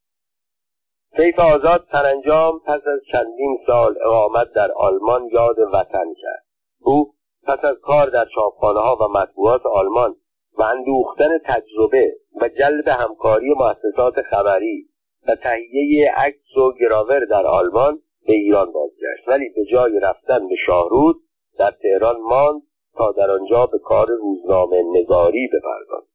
سیف 1.17 1.39
آزاد 1.39 1.87
سرانجام 1.93 2.61
پس 2.67 2.81
از 2.87 3.01
چندین 3.13 3.59
سال 3.67 3.95
اقامت 4.05 4.53
در 4.53 4.73
آلمان 4.73 5.29
یاد 5.33 5.57
وطن 5.73 6.15
کرد. 6.23 6.45
او 6.81 7.15
پس 7.47 7.65
از 7.65 7.77
کار 7.83 8.07
در 8.07 8.27
چاپخانه 8.35 8.81
ها 8.81 8.97
و 8.97 9.19
مطبوعات 9.19 9.67
آلمان 9.67 10.17
و 10.59 10.63
اندوختن 10.63 11.39
تجربه 11.45 12.17
و 12.41 12.49
جلب 12.49 12.89
همکاری 12.89 13.55
مؤسسات 13.55 14.23
خبری 14.31 14.89
و 15.29 15.35
تهیه 15.35 16.13
عکس 16.17 16.57
و 16.57 16.73
گراور 16.81 17.25
در 17.25 17.47
آلمان 17.47 17.99
به 18.27 18.33
ایران 18.33 18.73
بازگشت. 18.73 19.29
ولی 19.29 19.49
به 19.49 19.65
جای 19.73 20.01
رفتن 20.01 20.49
به 20.49 20.55
شاهرود 20.67 21.17
در 21.59 21.71
تهران 21.71 22.21
ماند 22.21 22.63
تا 22.97 23.13
در 23.13 23.31
آنجا 23.31 23.67
به 23.67 23.79
کار 23.79 24.07
روزنامه 24.07 24.83
نگاری 24.83 25.49
بپردازد. 25.49 26.12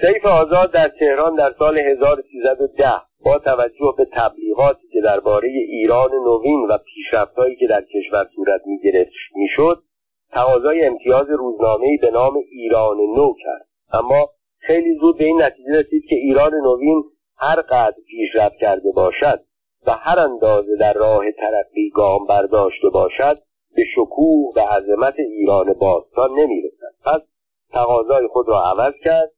سیف 0.00 0.26
آزاد 0.26 0.72
در 0.72 0.88
تهران 0.88 1.34
در 1.34 1.54
سال 1.58 1.78
1310 1.78 2.92
با 3.24 3.38
توجه 3.38 3.94
به 3.96 4.06
تبلیغاتی 4.12 4.88
که 4.92 5.00
درباره 5.00 5.48
ایران 5.48 6.10
نوین 6.12 6.66
و 6.70 6.78
پیشرفتهایی 6.78 7.56
که 7.56 7.66
در 7.66 7.82
کشور 7.82 8.26
صورت 8.36 8.60
می‌گرفت 8.66 9.10
می‌شد 9.34 9.82
تقاضای 10.32 10.86
امتیاز 10.86 11.26
روزنامهای 11.28 11.96
به 11.96 12.10
نام 12.10 12.36
ایران 12.50 12.96
نو 12.96 13.34
کرد. 13.44 13.66
اما 13.92 14.28
خیلی 14.58 14.98
زود 15.00 15.18
به 15.18 15.24
این 15.24 15.42
نتیجه 15.42 15.70
رسید 15.70 16.02
که 16.08 16.16
ایران 16.16 16.54
نوین 16.54 17.04
هر 17.36 17.60
قدر 17.60 17.96
پیشرفت 18.06 18.56
کرده 18.56 18.92
باشد 18.92 19.40
و 19.86 19.90
هر 19.90 20.18
اندازه 20.18 20.76
در 20.76 20.92
راه 20.92 21.24
ترقی 21.32 21.90
گام 21.94 22.26
برداشته 22.26 22.88
باشد 22.88 23.38
به 23.76 23.82
شکوه 23.94 24.52
و 24.56 24.60
عظمت 24.60 25.14
ایران 25.18 25.72
باستان 25.72 26.30
نمی‌رسد. 26.30 26.94
پس 27.04 27.20
تقاضای 27.72 28.28
خود 28.32 28.48
را 28.48 28.62
عوض 28.62 28.94
کرد 29.04 29.32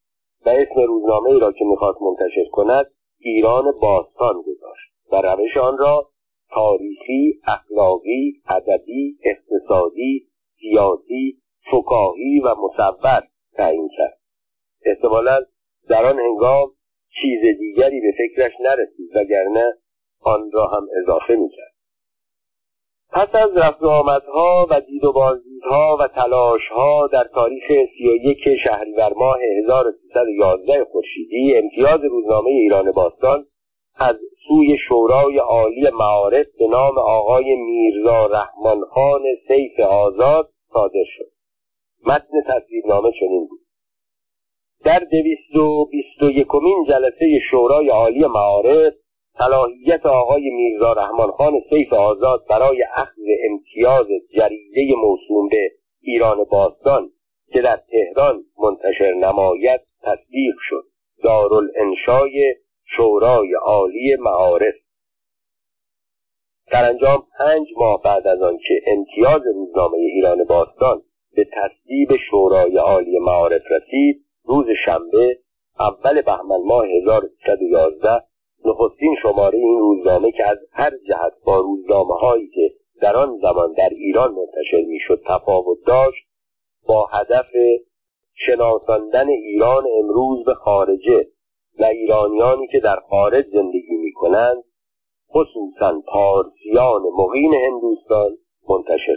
و 0.46 0.48
اسم 0.48 0.80
روزنامه 0.80 1.30
ای 1.30 1.40
را 1.40 1.52
که 1.52 1.64
می‌خواست 1.64 1.98
منتشر 2.02 2.50
کند 2.52 2.86
ایران 3.18 3.64
باستان 3.82 4.42
گذاشت 4.42 4.92
و 5.12 5.16
روش 5.16 5.56
آن 5.56 5.78
را 5.78 6.10
تاریخی 6.50 7.40
اخلاقی 7.46 8.42
ادبی 8.48 9.18
اقتصادی 9.24 10.28
سیاسی 10.60 11.38
فکاهی 11.70 12.40
و 12.40 12.54
مصور 12.54 13.22
تعیین 13.56 13.88
کرد. 13.98 14.18
احتمالا 14.84 15.38
در 15.88 16.04
آن 16.04 16.18
هنگام 16.18 16.68
چیز 17.22 17.58
دیگری 17.58 18.00
به 18.00 18.12
فکرش 18.18 18.52
نرسید 18.60 19.16
وگرنه 19.16 19.74
آن 20.20 20.50
را 20.52 20.66
هم 20.66 20.86
اضافه 21.02 21.36
می‌کرد. 21.36 21.71
پس 23.12 23.34
از 23.34 23.56
رفت 23.56 23.82
و 23.82 23.88
آمدها 23.88 24.66
و 24.70 24.80
دید 24.80 25.04
و 25.04 25.12
بازدیدها 25.12 25.96
و 26.00 26.06
تلاشها 26.06 27.06
در 27.12 27.24
تاریخ 27.34 27.64
سی 27.68 28.08
و 28.08 28.14
یک 28.14 28.38
شهریور 28.64 29.12
ماه 29.16 29.36
1311 29.64 30.84
خورشیدی 30.92 31.56
امتیاز 31.56 32.00
روزنامه 32.04 32.50
ایران 32.50 32.92
باستان 32.92 33.46
از 33.96 34.16
سوی 34.48 34.76
شورای 34.88 35.38
عالی 35.38 35.90
معارف 35.98 36.46
به 36.58 36.66
نام 36.66 36.98
آقای 36.98 37.54
میرزا 37.54 38.26
رحمان 38.26 38.80
خان 38.90 39.22
سیف 39.48 39.80
آزاد 39.80 40.52
صادر 40.72 41.04
شد. 41.16 41.32
متن 42.06 42.42
تصویرنامه 42.48 43.10
چنین 43.20 43.46
بود. 43.50 43.60
در 44.84 44.98
دویست 44.98 45.56
و 45.56 45.84
بیست 45.84 46.22
و 46.22 46.30
یکمین 46.30 46.84
جلسه 46.88 47.40
شورای 47.50 47.88
عالی 47.88 48.26
معارف 48.26 48.92
صلاحیت 49.38 50.06
آقای 50.06 50.50
میرزا 50.50 50.92
رحمان 50.92 51.30
خان 51.30 51.52
سیف 51.70 51.92
آزاد 51.92 52.46
برای 52.50 52.84
اخذ 52.94 53.22
امتیاز 53.50 54.06
جریده 54.36 54.94
موسوم 54.96 55.48
به 55.48 55.70
ایران 56.00 56.44
باستان 56.44 57.10
که 57.52 57.60
در 57.60 57.76
تهران 57.76 58.44
منتشر 58.58 59.12
نماید 59.14 59.80
تصدیق 60.02 60.54
شد. 60.68 60.84
دارالانشای 61.24 62.54
شورای 62.96 63.54
عالی 63.54 64.16
معارف. 64.16 64.74
انجام 66.74 67.26
پنج 67.38 67.66
ماه 67.76 68.02
بعد 68.02 68.26
از 68.26 68.42
آنکه 68.42 68.82
امتیاز 68.86 69.42
روزنامه 69.54 69.96
ایران 69.96 70.44
باستان 70.44 71.02
به 71.36 71.44
تصدیب 71.44 72.08
شورای 72.30 72.76
عالی 72.76 73.18
معارف 73.18 73.62
رسید 73.70 74.24
روز 74.44 74.66
شنبه 74.84 75.38
اول 75.80 76.22
بهمن 76.22 76.62
ماه 76.64 76.84
1311 76.86 78.31
نخستین 78.64 79.16
شماره 79.22 79.58
این 79.58 79.78
روزنامه 79.78 80.32
که 80.32 80.48
از 80.48 80.58
هر 80.72 80.90
جهت 80.90 81.32
با 81.44 81.58
روزنامه 81.58 82.14
هایی 82.14 82.48
که 82.54 82.74
در 83.00 83.16
آن 83.16 83.38
زمان 83.42 83.72
در 83.72 83.88
ایران 83.88 84.34
منتشر 84.34 84.86
می‌شد 84.88 85.22
تفاوت 85.26 85.78
داشت 85.86 86.26
با 86.86 87.06
هدف 87.06 87.50
شناساندن 88.46 89.28
ایران 89.28 89.84
امروز 89.98 90.44
به 90.44 90.54
خارجه 90.54 91.26
و 91.78 91.84
ایرانیانی 91.84 92.66
که 92.72 92.80
در 92.80 92.96
خارج 93.10 93.44
زندگی 93.52 93.94
می 94.02 94.12
کنند 94.12 94.64
خصوصا 95.30 96.02
پارسیان 96.06 97.02
مقیم 97.18 97.52
هندوستان 97.52 98.38
منتشر 98.68 99.16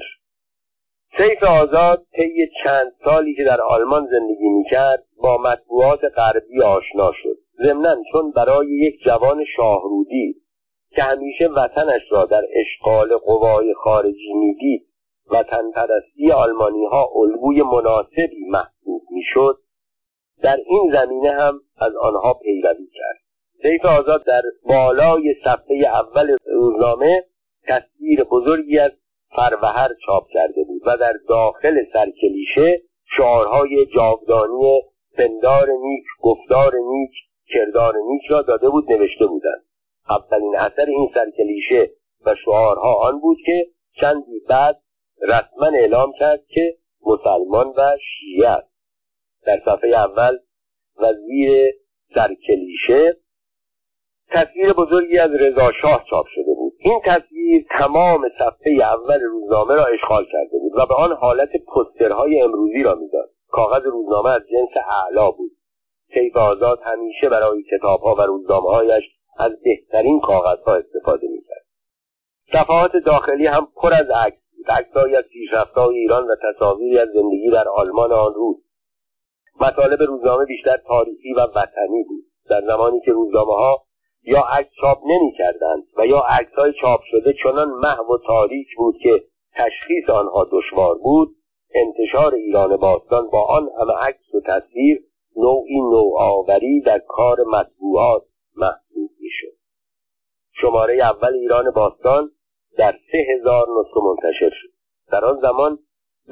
سیف 1.18 1.44
آزاد 1.44 2.06
طی 2.16 2.50
چند 2.64 2.94
سالی 3.06 3.36
که 3.36 3.44
در 3.44 3.62
آلمان 3.62 4.08
زندگی 4.12 4.50
می‌کرد 4.50 5.06
با 5.18 5.38
مطبوعات 5.38 6.00
غربی 6.16 6.62
آشنا 6.62 7.12
شد. 7.24 7.38
ضمنا 7.64 7.96
چون 8.12 8.32
برای 8.32 8.68
یک 8.68 8.96
جوان 9.06 9.44
شاهرودی 9.58 10.36
که 10.96 11.04
همیشه 11.04 11.48
وطنش 11.48 12.02
را 12.10 12.26
در 12.26 12.44
اشغال 12.56 13.18
قوای 13.18 13.74
خارجی 13.74 14.34
می‌دید 14.34 14.88
وطن 15.32 15.72
پرستی 15.72 16.32
آلمانی 16.32 16.86
ها 16.86 17.10
الگوی 17.16 17.62
مناسبی 17.62 18.46
محسوب 18.48 19.02
می‌شد 19.10 19.60
در 20.42 20.58
این 20.66 20.92
زمینه 20.94 21.32
هم 21.32 21.62
از 21.78 21.92
آنها 22.02 22.34
پیروی 22.34 22.88
کرد. 22.94 23.22
سیف 23.64 23.86
آزاد 23.86 24.26
در 24.26 24.42
بالای 24.64 25.36
صفحه 25.44 25.78
اول 25.86 26.36
روزنامه 26.46 27.24
تصویر 27.68 28.24
بزرگی 28.24 28.80
از 28.80 28.92
فروهر 29.36 29.90
چاپ 30.06 30.28
کرده 30.34 30.64
بود 30.64 30.82
و 30.86 30.98
در 30.98 31.14
داخل 31.30 31.78
سرکلیشه 31.94 32.82
شعارهای 33.18 33.86
جاودانی 33.96 34.82
پندار 35.18 35.68
نیک 35.82 36.04
گفتار 36.22 36.74
نیک 36.76 37.12
کردار 37.48 37.94
نیک 38.08 38.22
را 38.30 38.42
داده 38.42 38.70
بود 38.70 38.92
نوشته 38.92 39.26
بودند. 39.26 39.66
اولین 40.10 40.56
اثر 40.58 40.86
این 40.88 41.10
سرکلیشه 41.14 41.92
و 42.26 42.36
شعارها 42.46 42.94
آن 42.94 43.20
بود 43.20 43.38
که 43.46 43.68
چندی 44.02 44.40
بعد 44.50 44.82
رسما 45.22 45.68
اعلام 45.76 46.14
کرد 46.20 46.46
که 46.48 46.78
مسلمان 47.06 47.68
و 47.78 47.98
شیعه 48.20 48.50
است. 48.50 48.76
در 49.46 49.62
صفحه 49.66 49.90
اول 49.90 50.38
وزیر 50.98 51.74
سرکلیشه 52.16 53.18
تصویر 54.30 54.74
بزرگی 54.74 55.18
از 55.18 55.36
رضا 55.36 55.72
شاه 55.82 56.06
چاپ 56.10 56.26
شده 56.36 56.54
بود. 56.56 56.74
این 56.80 57.02
تصویر 57.06 57.66
تمام 57.80 58.22
صفحه 58.40 58.74
اول 58.82 59.22
روزنامه 59.22 59.76
را 59.76 59.86
اشغال 59.86 60.26
کرده 60.32 60.58
بود 60.60 60.72
و 60.76 60.86
به 60.86 60.96
آن 60.96 61.12
حالت 61.12 61.50
پسترهای 61.76 62.42
امروزی 62.42 62.84
را 62.84 62.96
می‌داد. 62.96 63.30
کاغذ 63.48 63.86
روزنامه 63.86 64.30
از 64.30 64.42
جنس 64.42 64.84
اعلا 65.06 65.32
بود. 65.32 65.52
کیف 66.16 66.38
آزاد 66.38 66.80
همیشه 66.84 67.30
برای 67.30 67.64
کتابها 67.64 68.16
و 68.16 68.22
روزنامههایش 68.22 69.04
از 69.38 69.52
بهترین 69.64 70.20
کاغذها 70.20 70.76
استفاده 70.76 71.28
می‌کرد. 71.28 71.66
صفحات 72.54 72.92
داخلی 73.06 73.48
هم 73.48 73.68
پر 73.76 73.94
از 73.94 74.10
عکس 74.26 74.38
بود. 74.58 74.72
عکسهایی 74.72 75.16
از 75.16 75.24
پیشرفتهای 75.24 75.98
ایران 75.98 76.28
و 76.28 76.36
تصاویری 76.44 77.00
از 77.00 77.08
زندگی 77.08 77.50
در 77.50 77.68
آلمان 77.68 78.12
آن 78.12 78.34
روز. 78.34 78.56
مطالب 79.62 80.02
روزنامه 80.02 80.46
بیشتر 80.46 80.78
تاریخی 80.78 81.34
و 81.34 81.40
وطنی 81.40 82.04
بود. 82.08 82.26
در 82.50 82.62
زمانی 82.68 83.00
که 83.06 83.12
روزنامه 83.12 83.54
ها 83.54 83.86
یا 84.24 84.42
عکس 84.42 84.70
چاپ 84.82 84.98
نمی 85.06 85.32
کردند 85.38 85.84
و 85.98 86.06
یا 86.06 86.20
عکس 86.20 86.54
های 86.58 86.74
چاپ 86.82 87.00
شده 87.12 87.34
چنان 87.44 87.70
محو 87.70 88.14
و 88.14 88.18
تاریک 88.28 88.68
بود 88.78 88.96
که 89.04 89.24
تشخیص 89.56 90.10
آنها 90.10 90.48
دشوار 90.52 90.98
بود 90.98 91.36
انتشار 91.76 92.36
ایران 92.36 92.78
باستان 92.78 93.30
با 93.30 93.44
آن 93.44 93.70
همه 93.80 93.94
عکس 93.94 94.34
و 94.34 94.42
تصویر 94.46 95.04
نوعی 95.38 95.80
نوآوری 95.80 96.82
در 96.82 97.00
کار 97.08 97.38
مطبوعات 97.48 98.24
محسوب 98.56 99.12
می‌شد. 99.20 99.58
شماره 100.62 100.94
اول 100.94 101.34
ایران 101.34 101.72
باستان 101.72 102.32
در 102.78 102.96
سه 103.12 103.18
هزار 103.18 103.68
نسخه 103.80 104.00
منتشر 104.04 104.50
شد. 104.50 104.70
در 105.12 105.26
آن 105.26 105.40
زمان 105.42 105.80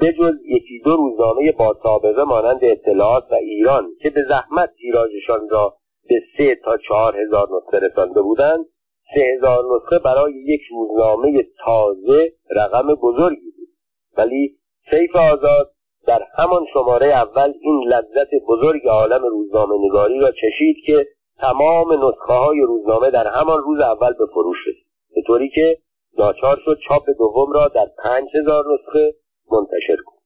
بجز 0.00 0.34
یکی 0.44 0.80
دو 0.84 0.96
روزنامه 0.96 1.52
با 1.52 1.76
سابقه 1.82 2.24
مانند 2.24 2.60
اطلاعات 2.62 3.32
و 3.32 3.34
ایران 3.34 3.96
که 4.02 4.10
به 4.10 4.24
زحمت 4.28 4.70
تیراژشان 4.74 5.48
را 5.48 5.76
به 6.08 6.20
سه 6.38 6.54
تا 6.64 6.76
چهار 6.76 7.16
هزار 7.20 7.48
نسخه 7.56 7.78
رسانده 7.78 8.22
بودند 8.22 8.66
سه 9.14 9.20
هزار 9.36 9.64
نسخه 9.76 9.98
برای 9.98 10.32
یک 10.32 10.60
روزنامه 10.70 11.42
تازه 11.64 12.32
رقم 12.50 12.94
بزرگی 12.94 13.50
بود. 13.56 13.68
ولی 14.16 14.58
سیف 14.90 15.16
آزاد 15.16 15.73
در 16.06 16.22
همان 16.38 16.66
شماره 16.72 17.06
اول 17.06 17.52
این 17.60 17.84
لذت 17.88 18.28
بزرگ 18.48 18.86
عالم 18.88 19.22
روزنامه 19.22 19.74
نگاری 19.80 20.20
را 20.20 20.30
چشید 20.30 20.76
که 20.86 21.06
تمام 21.38 21.92
نسخه 21.92 22.32
های 22.32 22.60
روزنامه 22.60 23.10
در 23.10 23.26
همان 23.26 23.62
روز 23.62 23.80
اول 23.80 24.12
به 24.12 24.26
فروش 24.34 24.56
رسید. 24.66 24.86
به 25.14 25.22
طوری 25.26 25.50
که 25.54 25.78
ناچار 26.18 26.58
شد 26.64 26.78
چاپ 26.88 27.10
دوم 27.18 27.52
را 27.52 27.68
در 27.68 27.86
پنج 28.04 28.28
هزار 28.34 28.64
نسخه 28.74 29.14
منتشر 29.50 30.02
کن 30.06 30.16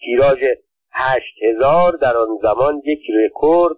تیراژ 0.00 0.44
هشت 0.92 1.34
هزار 1.42 1.92
در 1.92 2.16
آن 2.16 2.28
زمان 2.42 2.82
یک 2.84 3.00
رکورد 3.24 3.76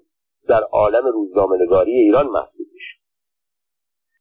در 0.48 0.62
عالم 0.62 1.06
روزنامهنگاری 1.06 1.92
ایران 1.92 2.26
محسوب 2.26 2.66
میشه 2.72 2.95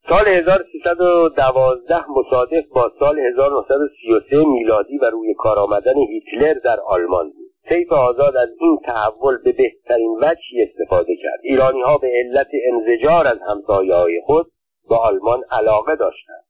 سال 0.09 0.27
1312 0.27 2.11
مصادف 2.11 2.65
با 2.75 2.91
سال 2.99 3.19
1933 3.19 4.45
میلادی 4.45 4.97
و 4.97 5.05
روی 5.05 5.33
کار 5.33 5.59
آمدن 5.59 5.93
هیتلر 5.97 6.53
در 6.53 6.79
آلمان 6.79 7.29
بود. 7.29 7.51
سیف 7.69 7.91
آزاد 7.91 8.37
از 8.37 8.49
این 8.59 8.79
تحول 8.85 9.37
به 9.37 9.51
بهترین 9.51 10.17
وجهی 10.21 10.63
استفاده 10.63 11.15
کرد. 11.15 11.39
ایرانی 11.43 11.81
ها 11.81 11.97
به 11.97 12.07
علت 12.07 12.47
انزجار 12.73 13.27
از 13.27 13.39
همسایه 13.47 13.95
های 13.95 14.21
خود 14.25 14.51
به 14.89 14.95
آلمان 14.95 15.43
علاقه 15.51 15.95
داشتند. 15.95 16.45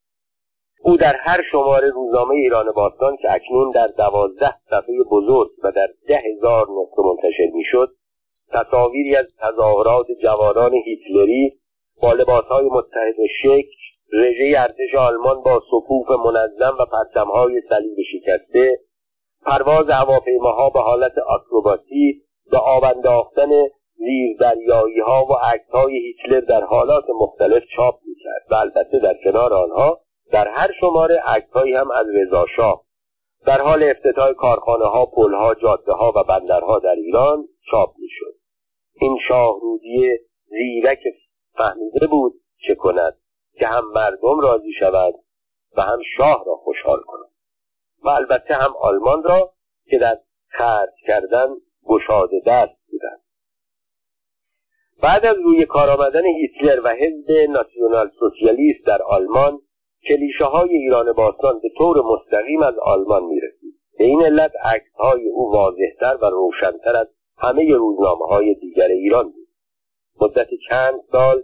او 0.82 0.98
در 0.98 1.16
هر 1.20 1.42
شماره 1.52 1.90
روزنامه 1.90 2.36
ایران 2.36 2.66
باستان 2.76 3.18
که 3.18 3.34
اکنون 3.34 3.70
در 3.70 3.88
دوازده 3.88 4.56
صفحه 4.70 5.04
بزرگ 5.12 5.50
و 5.64 5.72
در 5.72 5.88
ده 6.08 6.18
هزار 6.18 6.62
نسخه 6.62 7.02
منتشر 7.04 7.52
می‌شد 7.54 7.90
تصاویری 8.52 9.16
از 9.16 9.26
تظاهرات 9.40 10.06
جوانان 10.24 10.72
هیتلری 10.74 11.60
با 12.02 12.14
لباسهای 12.14 12.66
متحد 12.66 13.16
شکل 13.42 13.76
رژه 14.14 14.60
ارتش 14.60 14.96
آلمان 14.98 15.42
با 15.42 15.62
صفوف 15.72 16.08
منظم 16.26 16.76
و 16.80 16.86
پرچمهای 16.86 17.62
صلیب 17.70 17.98
شکسته 18.12 18.80
پرواز 19.46 19.90
هواپیماها 19.90 20.70
به 20.70 20.80
حالت 20.80 21.18
آکروباتی 21.18 22.22
به 22.52 22.58
آب 22.58 22.84
انداختن 22.84 23.50
زیر 23.98 24.38
دریایی 24.40 25.00
ها 25.00 25.26
و 25.26 25.34
عکس 25.34 25.70
های 25.72 25.94
هیتلر 25.98 26.40
در 26.40 26.62
حالات 26.62 27.04
مختلف 27.20 27.64
چاپ 27.76 28.00
می‌کرد 28.06 28.52
و 28.52 28.56
البته 28.56 29.00
در 29.00 29.16
کنار 29.24 29.54
آنها 29.54 30.02
در 30.32 30.48
هر 30.48 30.72
شماره 30.80 31.22
عکسهایی 31.26 31.74
هم 31.74 31.92
از 31.92 32.06
رضا 32.14 32.46
شاه. 32.56 32.86
در 33.46 33.62
حال 33.62 33.84
افتتاح 33.84 34.32
کارخانه 34.32 34.86
ها 34.86 35.06
پل 35.06 35.34
ها 35.34 35.56
جاده 35.56 35.92
ها 35.92 36.14
و 36.16 36.24
بندرها 36.24 36.80
در 36.80 36.96
ایران 36.96 37.48
چاپ 37.72 37.90
می‌شد. 37.98 38.36
این 39.02 39.18
شاهرودی 39.28 40.10
زیرک 40.50 41.00
فهمیده 41.58 42.08
بود 42.08 42.42
چه 42.68 42.76
کند 42.76 43.18
که 43.60 43.68
هم 43.68 43.92
مردم 43.96 44.40
راضی 44.40 44.74
شود 44.80 45.14
و 45.78 45.82
هم 45.82 46.00
شاه 46.18 46.44
را 46.48 46.56
خوشحال 46.56 47.00
کند. 47.08 47.32
و 48.04 48.10
البته 48.10 48.54
هم 48.54 48.74
آلمان 48.82 49.24
را 49.24 49.54
که 49.90 49.98
در 49.98 50.20
خرج 50.48 50.94
کردن 51.08 51.48
گشاده 51.86 52.42
دست 52.46 52.78
بودند. 52.92 53.22
بعد 55.04 55.26
از 55.26 55.36
روی 55.44 55.66
کار 55.66 55.90
آمدن 55.90 56.24
هیتلر 56.26 56.82
و 56.84 56.90
حزب 56.90 57.32
ناسیونال 57.50 58.12
سوسیالیست 58.20 58.86
در 58.86 59.02
آلمان 59.02 59.62
کلیشه 60.08 60.46
های 60.46 60.70
ایران 60.70 61.14
باستان 61.14 61.60
به 61.60 61.70
طور 61.78 61.98
مستقیم 61.98 62.62
از 62.62 62.74
آلمان 62.82 63.24
می‌رسید. 63.24 63.80
به 63.98 64.04
این 64.04 64.22
علت 64.22 64.52
عکس 64.64 64.92
های 64.96 65.30
او 65.30 65.52
واضحتر 65.52 66.18
و 66.22 66.26
روشنتر 66.26 66.96
از 66.96 67.08
همه 67.38 67.76
روزنامه 67.76 68.26
های 68.26 68.54
دیگر 68.54 68.88
ایران 68.88 69.24
بود. 69.24 69.45
مدت 70.22 70.48
چند 70.70 71.02
سال 71.12 71.44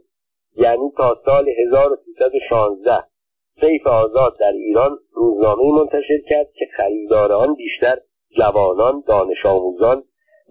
یعنی 0.55 0.91
تا 0.97 1.21
سال 1.25 1.49
1316 1.49 3.03
سیف 3.61 3.87
آزاد 3.87 4.37
در 4.39 4.51
ایران 4.51 4.99
روزنامه 5.11 5.71
منتشر 5.71 6.21
کرد 6.29 6.47
که 6.53 6.65
خریدار 6.77 7.53
بیشتر 7.53 7.97
جوانان 8.37 9.03
دانش 9.07 9.45
آموزان 9.45 10.03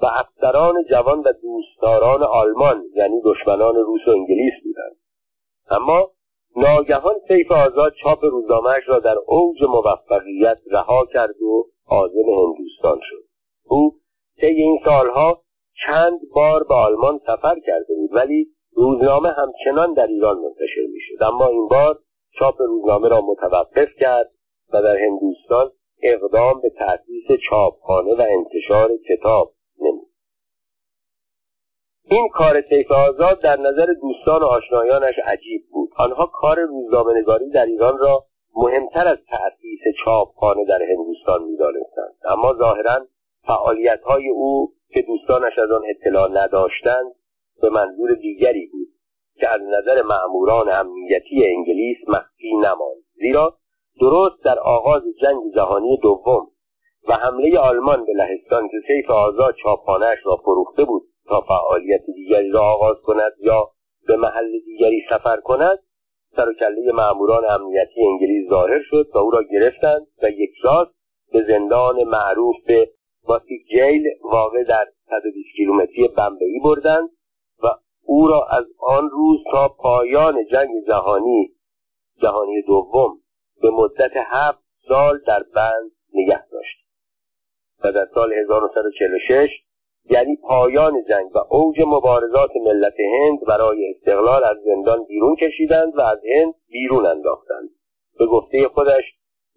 و 0.03 0.07
افسران 0.07 0.85
جوان 0.91 1.19
و 1.21 1.33
دوستداران 1.43 2.23
آلمان 2.23 2.85
یعنی 2.95 3.21
دشمنان 3.25 3.75
روس 3.75 4.01
و 4.07 4.11
انگلیس 4.11 4.53
بودند. 4.65 4.97
اما 5.71 6.11
ناگهان 6.57 7.15
سیف 7.29 7.53
آزاد 7.53 7.93
چاپ 8.03 8.25
روزنامهاش 8.25 8.83
را 8.87 8.99
در 8.99 9.17
اوج 9.27 9.57
موفقیت 9.69 10.59
رها 10.71 11.07
کرد 11.13 11.43
و 11.43 11.67
عازم 11.87 12.29
هندوستان 12.29 13.01
شد. 13.03 13.25
او 13.65 14.01
طی 14.41 14.47
این 14.47 14.79
سالها 14.85 15.43
چند 15.87 16.21
بار 16.35 16.65
به 16.65 16.75
آلمان 16.75 17.21
سفر 17.27 17.61
کرده 17.67 17.95
بود 17.95 18.11
ولی 18.13 18.47
روزنامه 18.73 19.29
همچنان 19.29 19.95
در 19.95 20.07
ایران 20.07 20.37
منتشر 20.39 20.87
می‌شد. 20.93 21.23
اما 21.23 21.47
این 21.47 21.69
بار 21.69 21.99
چاپ 22.39 22.63
روزنامه 22.63 23.09
را 23.09 23.21
متوقف 23.21 23.89
کرد 24.01 24.31
و 24.73 24.83
در 24.83 24.97
هندوستان 24.99 25.71
اقدام 26.03 26.61
به 26.61 26.71
تأسیس 26.79 27.41
چاپخانه 27.51 28.15
و 28.15 28.25
انتشار 28.29 28.91
کتاب 29.09 29.55
نمود. 29.81 30.11
این 32.11 32.29
کار 32.29 32.63
سیف 32.69 32.93
آزاد 32.93 33.41
در 33.41 33.61
نظر 33.61 33.87
دوستان 34.01 34.43
و 34.43 34.45
آشنایانش 34.45 35.15
عجیب 35.25 35.63
بود. 35.71 35.91
آنها 35.99 36.27
کار 36.27 36.61
روزنامهنگاری 36.61 37.51
در 37.51 37.67
ایران 37.67 37.99
را 37.99 38.25
مهمتر 38.55 39.09
از 39.09 39.19
تأسیس 39.29 39.81
چاپخانه 40.05 40.65
در 40.65 40.83
هندوستان 40.83 41.45
می‌دانستند. 41.45 42.15
اما 42.25 42.55
ظاهرا 42.59 43.07
فعالیت 43.47 44.01
های 44.03 44.29
او 44.29 44.73
که 44.89 45.03
دوستانش 45.03 45.59
از 45.59 45.71
آن 45.71 45.83
اطلاع 45.91 46.31
نداشتند 46.33 47.13
به 47.63 47.71
منظور 47.71 48.15
دیگری 48.15 48.67
بود 48.67 48.89
که 49.41 49.49
از 49.49 49.61
نظر 49.61 50.03
معموران 50.03 50.69
امنیتی 50.69 51.47
انگلیس 51.47 51.97
مخفی 52.09 52.55
نماند. 52.57 53.05
زیرا 53.15 53.57
درست 54.01 54.45
در 54.45 54.59
آغاز 54.59 55.03
جنگ 55.23 55.55
جهانی 55.55 55.99
دوم 56.03 56.51
و 57.09 57.13
حمله 57.13 57.59
آلمان 57.59 58.05
به 58.05 58.13
لهستان 58.13 58.69
که 58.69 58.77
سیف 58.87 59.11
آزاد 59.11 59.55
چاپخانهاش 59.63 60.19
را 60.25 60.37
فروخته 60.37 60.85
بود 60.85 61.03
تا 61.29 61.41
فعالیت 61.41 62.01
دیگری 62.17 62.51
را 62.51 62.61
آغاز 62.61 62.97
کند 63.05 63.33
یا 63.39 63.71
به 64.07 64.17
محل 64.17 64.61
دیگری 64.67 65.03
سفر 65.11 65.41
کند 65.41 65.79
سر 66.37 66.49
و 66.49 66.53
کله 66.53 66.93
ماموران 66.93 67.45
امنیتی 67.51 68.03
انگلیس 68.07 68.51
ظاهر 68.51 68.81
شد 68.91 69.09
و 69.15 69.19
او 69.19 69.31
را 69.31 69.43
گرفتند 69.43 70.07
و 70.23 70.31
یک 70.31 70.51
راست 70.65 70.95
به 71.33 71.45
زندان 71.49 72.05
معروف 72.05 72.57
به 72.67 72.91
باتیک 73.25 73.67
جیل 73.67 74.05
واقع 74.23 74.65
در 74.65 74.85
120 75.11 75.57
کیلومتری 75.57 76.09
بمبئی 76.09 76.61
بردند 76.65 77.09
و 77.63 77.67
او 78.03 78.29
را 78.29 78.47
از 78.51 78.65
آن 78.79 79.11
روز 79.11 79.39
تا 79.53 79.69
پایان 79.69 80.47
جنگ 80.53 80.71
جهانی 80.89 81.55
جهانی 82.23 82.63
دوم 82.63 83.21
به 83.63 83.71
مدت 83.71 84.13
هفت 84.15 84.63
سال 84.89 85.19
در 85.27 85.43
بند 85.55 85.91
نگه 86.15 86.47
داشت. 86.47 86.77
و 87.85 87.93
در 87.93 88.09
سال 88.15 88.33
1946 88.33 89.51
یعنی 90.11 90.37
پایان 90.37 91.05
جنگ 91.09 91.37
و 91.37 91.39
اوج 91.51 91.81
مبارزات 91.87 92.51
ملت 92.57 92.95
هند 93.01 93.41
برای 93.49 93.91
استقلال 93.91 94.45
از 94.45 94.57
زندان 94.65 95.05
بیرون 95.05 95.37
کشیدند 95.37 95.99
و 95.99 96.01
از 96.01 96.19
هند 96.37 96.55
بیرون 96.69 97.07
انداختند. 97.07 97.71
به 98.19 98.27
گفته 98.27 98.69
خودش 98.69 99.05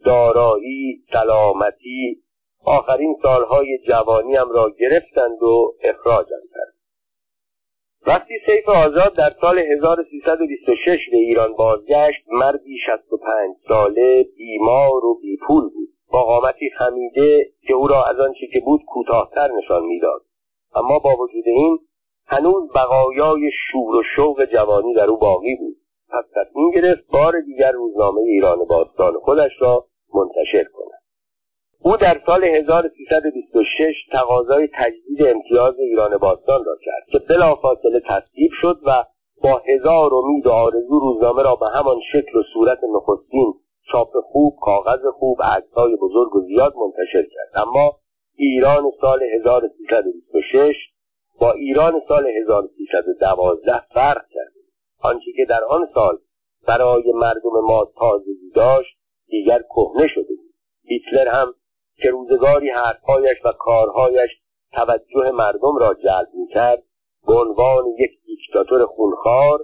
دارایی 0.06 1.04
سلامتی 1.14 2.23
آخرین 2.66 3.16
سالهای 3.24 3.80
جوانیم 3.88 4.50
را 4.52 4.70
گرفتند 4.80 5.44
و 5.44 5.76
اخراجم 5.84 6.42
کرد 6.54 6.74
وقتی 8.08 8.34
سیف 8.46 8.70
آزاد 8.70 9.14
در 9.14 9.30
سال 9.42 9.60
1326 9.60 11.00
به 11.12 11.18
ایران 11.18 11.54
بازگشت 11.54 12.24
مردی 12.32 12.78
65 12.86 13.56
ساله 13.68 14.24
بیمار 14.38 15.06
و 15.06 15.20
بیپول 15.22 15.70
بود. 15.70 15.90
با 16.12 16.24
قامتی 16.24 16.70
خمیده 16.78 17.52
که 17.68 17.74
او 17.74 17.88
را 17.88 18.04
از 18.04 18.20
آنچه 18.20 18.48
که 18.54 18.60
بود 18.66 18.82
کوتاهتر 18.88 19.50
نشان 19.52 19.86
می‌داد. 19.86 20.22
اما 20.76 21.00
با 21.00 21.10
وجود 21.20 21.44
این 21.48 21.80
هنوز 22.26 22.70
بقایای 22.76 23.52
شور 23.72 23.96
و 23.96 24.04
شوق 24.16 24.46
جوانی 24.46 24.94
در 24.94 25.08
او 25.08 25.18
باقی 25.18 25.56
بود. 25.56 25.78
پس 26.10 26.26
تصمیم 26.36 26.72
گرفت 26.72 27.08
بار 27.14 27.42
دیگر 27.42 27.72
روزنامه 27.72 28.22
ایران 28.22 28.66
باستان 28.66 29.14
خودش 29.14 29.52
را 29.60 29.86
منتشر 30.14 30.64
کند. 30.74 31.03
او 31.86 31.98
در 31.98 32.22
سال 32.26 32.44
1326 32.44 33.94
تقاضای 34.12 34.70
تجدید 34.74 35.28
امتیاز 35.28 35.74
ایران 35.80 36.18
باستان 36.18 36.66
را 36.66 36.76
کرد 36.86 37.08
که 37.12 37.20
بلافاصله 37.20 38.02
تصدیب 38.08 38.52
شد 38.62 38.80
و 38.86 39.04
با 39.44 39.62
هزار 39.68 40.14
امید 40.14 40.48
و 40.48 40.52
آرزو 40.52 41.00
روزنامه 41.00 41.44
را 41.44 41.56
به 41.56 41.66
همان 41.76 42.00
شکل 42.12 42.40
و 42.40 42.44
صورت 42.54 42.80
نخستین 42.96 43.54
چاپ 43.92 44.10
خوب 44.32 44.58
کاغذ 44.62 45.00
خوب 45.20 45.38
عکسهای 45.44 45.96
بزرگ 45.96 46.36
و 46.36 46.42
زیاد 46.48 46.74
منتشر 46.76 47.28
کرد. 47.34 47.68
اما 47.68 47.92
ایران 48.36 48.92
سال 49.02 49.20
1326 49.24 50.76
با 51.40 51.52
ایران 51.52 52.02
سال 52.08 52.28
1312 52.28 53.82
فرق 53.94 54.26
کرد. 54.34 54.54
آنچه 55.02 55.32
که 55.38 55.46
در 55.50 55.64
آن 55.64 55.88
سال 55.94 56.18
برای 56.68 57.12
مردم 57.16 57.68
ما 57.68 57.92
تازگی 58.00 58.52
داشت 58.56 58.98
دیگر 59.28 59.60
کهنه 59.76 60.08
شده 60.08 60.34
بود. 60.36 60.54
هیتلر 60.84 61.28
هم 61.28 61.54
که 61.96 62.10
روزگاری 62.10 62.70
حرفهایش 62.70 63.38
و 63.46 63.52
کارهایش 63.52 64.32
توجه 64.72 65.32
مردم 65.32 65.78
را 65.78 65.94
جلب 65.94 66.30
می‌کرد 66.34 66.84
به 67.28 67.34
عنوان 67.34 67.84
یک 68.00 68.12
دیکتاتور 68.26 68.86
خونخوار 68.86 69.60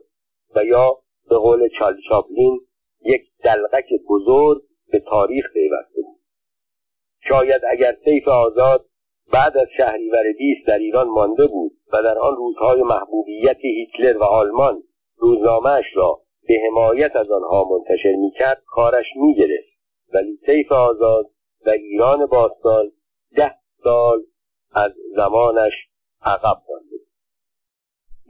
و 0.56 0.65
یا 0.65 0.98
به 1.30 1.38
قول 1.38 1.70
چال 1.80 1.98
چاپلین 2.10 2.60
یک 3.02 3.22
دلغک 3.44 3.86
بزرگ 4.10 4.62
به 4.92 5.00
تاریخ 5.00 5.46
پیوسته 5.54 6.02
بود. 6.02 6.20
شاید 7.30 7.62
اگر 7.70 7.98
سیف 8.06 8.28
آزاد 8.28 8.86
بعد 9.34 9.58
از 9.58 9.68
شهریور 9.78 10.24
20 10.38 10.68
در 10.68 10.78
ایران 10.78 11.08
مانده 11.08 11.48
بود 11.48 11.72
و 11.94 12.04
در 12.04 12.18
آن 12.18 12.36
روزهای 12.36 12.82
محبوبیت 12.84 13.58
هیتلر 13.62 14.18
و 14.18 14.24
آلمان 14.24 14.84
روزنامهاش 15.15 15.86
را 15.96 16.22
به 16.48 16.54
حمایت 16.68 17.15
از 17.15 17.32
آنها 17.32 17.63
منتشر 17.70 18.15
می‌کرد 18.15 18.63
کارش 18.65 19.06
می‌گرفت. 19.15 19.80
ولی 20.13 20.39
سیف 20.46 20.72
آزاد 20.72 21.30
و 21.65 21.69
ایران 21.69 22.26
باستان 22.26 22.91
ده 23.38 23.56
سال 23.84 24.24
از 24.76 24.91
زمانش 25.15 25.74
عقب 26.26 26.58
مانده. 26.69 27.00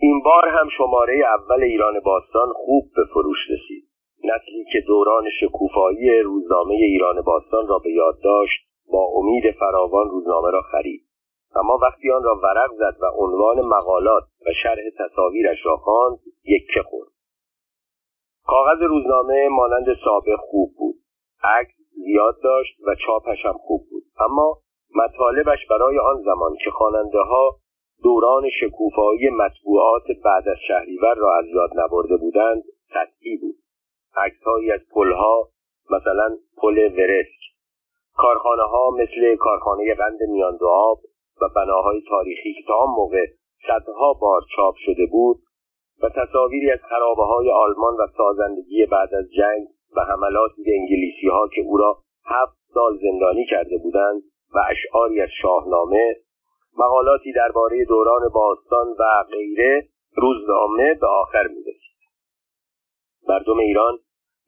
این 0.01 0.21
بار 0.23 0.47
هم 0.47 0.69
شماره 0.77 1.23
اول 1.39 1.63
ایران 1.63 1.99
باستان 1.99 2.53
خوب 2.53 2.91
به 2.95 3.03
فروش 3.13 3.37
رسید. 3.49 3.89
نسلی 4.23 4.65
که 4.73 4.79
دوران 4.87 5.23
شکوفایی 5.41 6.19
روزنامه 6.19 6.73
ایران 6.73 7.21
باستان 7.21 7.67
را 7.67 7.79
به 7.79 7.91
یاد 7.91 8.19
داشت 8.23 8.67
با 8.91 9.03
امید 9.15 9.43
فراوان 9.59 10.09
روزنامه 10.09 10.51
را 10.51 10.61
خرید. 10.61 11.05
اما 11.55 11.77
وقتی 11.81 12.11
آن 12.11 12.23
را 12.23 12.35
ورق 12.43 12.71
زد 12.77 12.97
و 13.01 13.05
عنوان 13.05 13.61
مقالات 13.61 14.23
و 14.23 14.49
شرح 14.63 14.83
تصاویرش 14.99 15.65
را 15.65 15.77
خواند 15.77 16.19
یکه 16.43 16.81
خورد. 16.81 17.09
کاغذ 18.45 18.85
روزنامه 18.85 19.47
مانند 19.47 19.85
سابق 20.05 20.39
خوب 20.39 20.75
بود. 20.77 20.95
عکس 21.43 21.78
زیاد 21.95 22.35
داشت 22.43 22.79
و 22.87 22.95
چاپش 23.05 23.45
هم 23.45 23.57
خوب 23.57 23.81
بود. 23.89 24.03
اما 24.19 24.57
مطالبش 24.95 25.67
برای 25.69 25.99
آن 25.99 26.21
زمان 26.25 26.55
که 26.63 26.71
خواننده 26.71 27.19
ها 27.19 27.55
دوران 28.03 28.43
شکوفایی 28.59 29.29
مطبوعات 29.29 30.03
بعد 30.23 30.49
از 30.49 30.57
شهریور 30.67 31.15
را 31.15 31.37
از 31.37 31.45
یاد 31.45 31.69
نبرده 31.75 32.17
بودند 32.17 32.63
سطحی 32.93 33.37
بود. 33.37 33.55
عکسهایی 34.15 34.71
از 34.71 34.79
پلها 34.93 35.49
مثلا 35.89 36.37
پل 36.57 36.77
ورسک 36.77 37.39
کارخانه 38.17 38.63
ها 38.63 38.89
مثل 38.89 39.35
کارخانه 39.35 39.95
قند 39.95 40.23
میان 40.29 40.57
و 41.41 41.49
بناهای 41.55 42.01
تاریخی 42.09 42.53
که 42.53 42.63
تا 42.67 42.75
آن 42.75 42.89
موقع 42.89 43.25
صدها 43.67 44.13
بار 44.13 44.41
چاپ 44.55 44.75
شده 44.77 45.05
بود 45.11 45.37
و 46.03 46.09
تصاویری 46.09 46.71
از 46.71 46.79
خرابه 46.89 47.23
های 47.23 47.51
آلمان 47.51 47.93
و 47.93 48.07
سازندگی 48.17 48.85
بعد 48.85 49.13
از 49.13 49.25
جنگ 49.37 49.67
و 49.95 50.01
حملاتی 50.01 50.63
به 50.63 50.71
انگلیسی 50.79 51.27
ها 51.27 51.47
که 51.47 51.61
او 51.61 51.77
را 51.77 51.97
هفت 52.25 52.57
سال 52.73 52.95
زندانی 52.95 53.45
کرده 53.45 53.77
بودند 53.77 54.21
و 54.55 54.59
اشعاری 54.69 55.21
از 55.21 55.29
شاهنامه 55.41 56.15
مقالاتی 56.77 57.33
درباره 57.33 57.85
دوران 57.85 58.29
باستان 58.33 58.87
و 58.99 59.23
غیره 59.31 59.87
روزنامه 60.15 60.93
به 60.93 61.07
آخر 61.07 61.47
می‌رسید. 61.47 61.99
مردم 63.27 63.57
ایران 63.57 63.97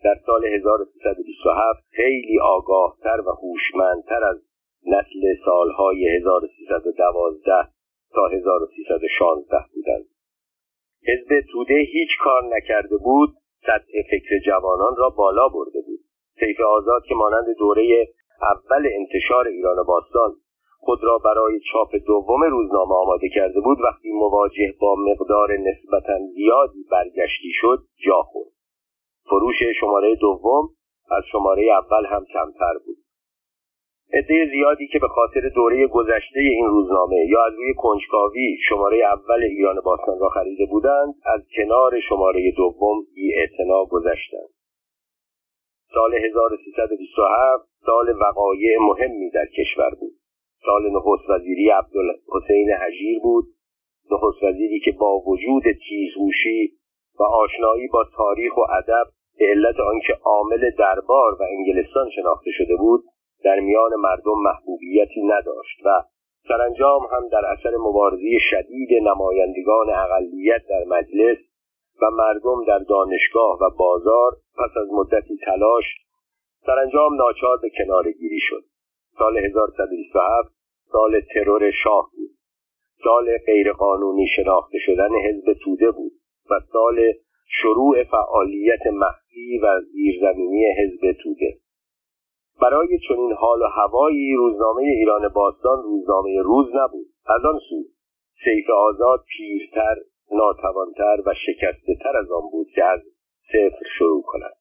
در 0.03 0.15
سال 0.25 0.45
1327 0.45 1.87
خیلی 1.91 2.39
آگاهتر 2.39 3.21
و 3.25 3.31
هوشمندتر 3.31 4.23
از 4.23 4.37
نسل 4.85 5.43
سالهای 5.45 6.07
1312 6.15 7.51
تا 8.13 8.27
1316 8.27 9.57
بودند. 9.73 10.05
حزب 11.07 11.41
توده 11.51 11.73
هیچ 11.73 12.09
کار 12.23 12.43
نکرده 12.43 12.97
بود 12.97 13.33
سطح 13.66 13.93
فکر 14.12 14.39
جوانان 14.45 14.95
را 14.97 15.09
بالا 15.09 15.47
برده 15.47 15.82
بود. 15.88 15.99
سیف 16.39 16.59
آزاد 16.59 17.03
که 17.03 17.16
مانند 17.16 17.45
دوره 17.59 18.07
اول 18.41 18.89
انتشار 18.93 19.47
ایران 19.47 19.84
باستان 19.84 20.32
خود 20.80 21.03
را 21.03 21.18
برای 21.18 21.59
چاپ 21.72 21.95
دوم 22.07 22.43
روزنامه 22.43 22.95
آماده 22.95 23.30
کرده 23.30 23.62
بود 23.62 23.82
وقتی 23.82 24.12
مواجه 24.12 24.74
با 24.80 24.95
مقدار 24.95 25.57
نسبتا 25.57 26.20
زیادی 26.36 26.86
برگشتی 26.91 27.51
شد 27.62 27.80
جا 28.05 28.22
خورد. 28.22 28.51
فروش 29.30 29.55
شماره 29.80 30.16
دوم 30.16 30.70
از 31.12 31.24
شماره 31.32 31.64
اول 31.72 32.05
هم 32.05 32.26
کمتر 32.26 32.74
بود. 32.86 32.97
عده 34.14 34.49
زیادی 34.51 34.88
که 34.88 34.99
به 34.99 35.07
خاطر 35.07 35.41
دوره 35.55 35.88
گذشته 35.88 36.39
این 36.39 36.66
روزنامه 36.66 37.26
یا 37.26 37.43
از 37.45 37.53
روی 37.53 37.74
کنجکاوی 37.74 38.57
شماره 38.70 38.97
اول 39.05 39.43
ایران 39.43 39.82
باستان 39.86 40.20
را 40.20 40.30
خریده 40.30 40.66
بودند 40.66 41.14
از 41.26 41.41
کنار 41.55 41.99
شماره 42.09 42.51
دوم 42.57 42.97
بی 43.16 43.34
گذشتند. 43.89 44.49
سال 45.93 46.16
1327 46.16 47.64
سال 47.86 48.16
وقایع 48.20 48.78
مهمی 48.80 49.30
در 49.30 49.45
کشور 49.45 49.89
بود. 49.99 50.14
سال 50.66 50.91
نخست 50.91 51.30
وزیری 51.30 51.70
عبدالحسین 51.70 52.72
حجیر 52.72 53.20
بود. 53.20 53.45
نخست 54.12 54.43
وزیری 54.43 54.80
که 54.80 54.91
با 54.91 55.20
وجود 55.20 55.64
تیزهوشی 55.64 56.72
و 57.20 57.24
آشنایی 57.24 57.88
با 57.88 58.05
تاریخ 58.16 58.57
و 58.57 58.62
ادب 58.62 59.05
به 59.38 59.45
علت 59.45 59.80
آنکه 59.80 60.14
عامل 60.24 60.70
دربار 60.78 61.34
و 61.34 61.43
انگلستان 61.43 62.09
شناخته 62.09 62.51
شده 62.51 62.76
بود 62.76 63.03
در 63.43 63.59
میان 63.59 63.95
مردم 63.95 64.37
محبوبیتی 64.43 65.21
نداشت 65.21 65.85
و 65.85 66.03
سرانجام 66.47 67.01
هم 67.11 67.27
در 67.27 67.45
اثر 67.45 67.77
مبارزی 67.77 68.39
شدید 68.49 68.89
نمایندگان 69.07 69.89
اقلیت 69.89 70.61
در 70.69 70.83
مجلس 70.87 71.37
و 72.01 72.11
مردم 72.11 72.65
در 72.67 72.79
دانشگاه 72.79 73.57
و 73.61 73.69
بازار 73.77 74.31
پس 74.57 74.77
از 74.77 74.87
مدتی 74.91 75.37
تلاش 75.45 75.85
سرانجام 76.65 77.15
ناچار 77.15 77.57
به 77.57 77.69
کنار 77.77 78.11
گیری 78.11 78.39
شد. 78.39 78.63
سال 79.17 79.37
1127 79.37 80.49
سال 80.91 81.21
ترور 81.33 81.71
شاه 81.83 82.11
بود. 82.15 82.29
سال 83.03 83.37
غیرقانونی 83.45 84.27
شناخته 84.35 84.77
شدن 84.85 85.09
حزب 85.15 85.53
توده 85.53 85.91
بود 85.91 86.11
و 86.49 86.59
سال 86.71 87.13
شروع 87.61 88.03
فعالیت 88.03 88.87
مخفی 88.87 89.59
و 89.63 89.81
زیرزمینی 89.81 90.65
حزب 90.65 91.11
توده. 91.11 91.57
برای 92.62 92.99
چنین 93.07 93.34
حال 93.34 93.62
و 93.62 93.66
هوایی 93.66 94.36
روزنامه 94.36 94.82
ایران 94.82 95.28
باستان 95.28 95.84
روزنامه 95.84 96.41
روز 96.41 96.68
نبود. 96.76 97.07
از 97.26 97.45
آن 97.45 97.59
سو 97.70 97.84
سیف 98.43 98.70
آزاد 98.70 99.24
پیرتر 99.38 99.95
ناتوانتر 100.32 101.18
و 101.26 101.34
شکسته 101.45 101.95
تر 101.95 102.18
از 102.18 102.32
آن 102.32 102.49
بود 102.51 102.68
که 102.76 102.86
از 102.86 103.01
صفر 103.51 103.86
شروع 103.97 104.24
کند. 104.26 104.53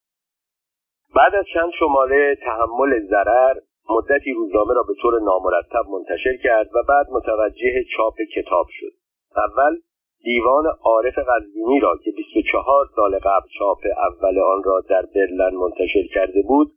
بعد 1.17 1.35
از 1.35 1.45
چند 1.55 1.71
شماره 1.79 2.35
تحمل 2.35 3.07
ضرر 3.07 3.55
مدتی 3.91 4.33
روزنامه 4.33 4.75
را 4.75 4.83
به 4.83 4.95
طور 5.03 5.21
نامرتب 5.21 5.85
منتشر 5.89 6.37
کرد 6.45 6.71
و 6.75 6.83
بعد 6.89 7.07
متوجه 7.11 7.85
چاپ 7.97 8.15
کتاب 8.35 8.67
شد. 8.71 8.93
اول 9.37 9.77
دیوان 10.25 10.67
عارف 10.85 11.19
قزوینی 11.19 11.81
را 11.81 11.97
که 12.05 12.11
24 12.11 12.87
سال 12.97 13.19
قبل 13.19 13.49
چاپ 13.59 13.79
اول 13.97 14.39
آن 14.39 14.63
را 14.65 14.81
در 14.81 15.03
برلن 15.15 15.55
منتشر 15.55 16.07
کرده 16.15 16.43
بود 16.43 16.73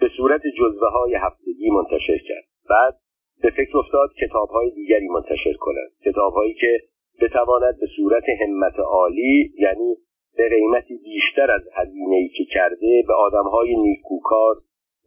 به 0.00 0.10
صورت 0.16 0.40
جزوه 0.58 0.88
های 0.88 1.14
هفتگی 1.14 1.70
منتشر 1.70 2.18
کرد. 2.28 2.44
بعد 2.70 2.94
به 3.42 3.50
فکر 3.50 3.78
افتاد 3.78 4.10
کتاب 4.22 4.48
های 4.48 4.70
دیگری 4.70 5.08
منتشر 5.08 5.52
کند. 5.60 5.90
کتاب 6.04 6.32
هایی 6.32 6.54
که 6.54 6.80
بتواند 7.20 7.80
به 7.80 7.86
صورت 7.96 8.24
همت 8.42 8.78
عالی 8.78 9.52
یعنی 9.58 9.96
به 10.36 10.48
قیمتی 10.48 10.96
بیشتر 11.04 11.50
از 11.50 11.62
هزینه 11.74 12.28
که 12.28 12.44
کرده 12.54 13.04
به 13.06 13.14
آدمهای 13.14 13.76
نیکوکار 13.76 14.54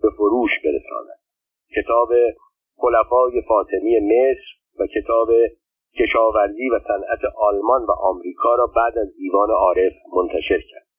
به 0.02 0.10
فروش 0.10 0.52
برساند. 0.64 1.20
کتاب 1.76 2.10
خلفای 2.76 3.42
فاطمی 3.48 4.00
مصر 4.00 4.48
و 4.80 4.88
کتاب 4.88 5.30
کشاورزی 6.00 6.70
و 6.70 6.80
صنعت 6.80 7.20
آلمان 7.38 7.86
و 7.86 7.92
آمریکا 7.92 8.56
را 8.56 8.68
بعد 8.76 8.98
از 8.98 9.16
دیوان 9.18 9.52
عارف 9.52 9.94
منتشر 10.16 10.62
کرد. 10.72 10.91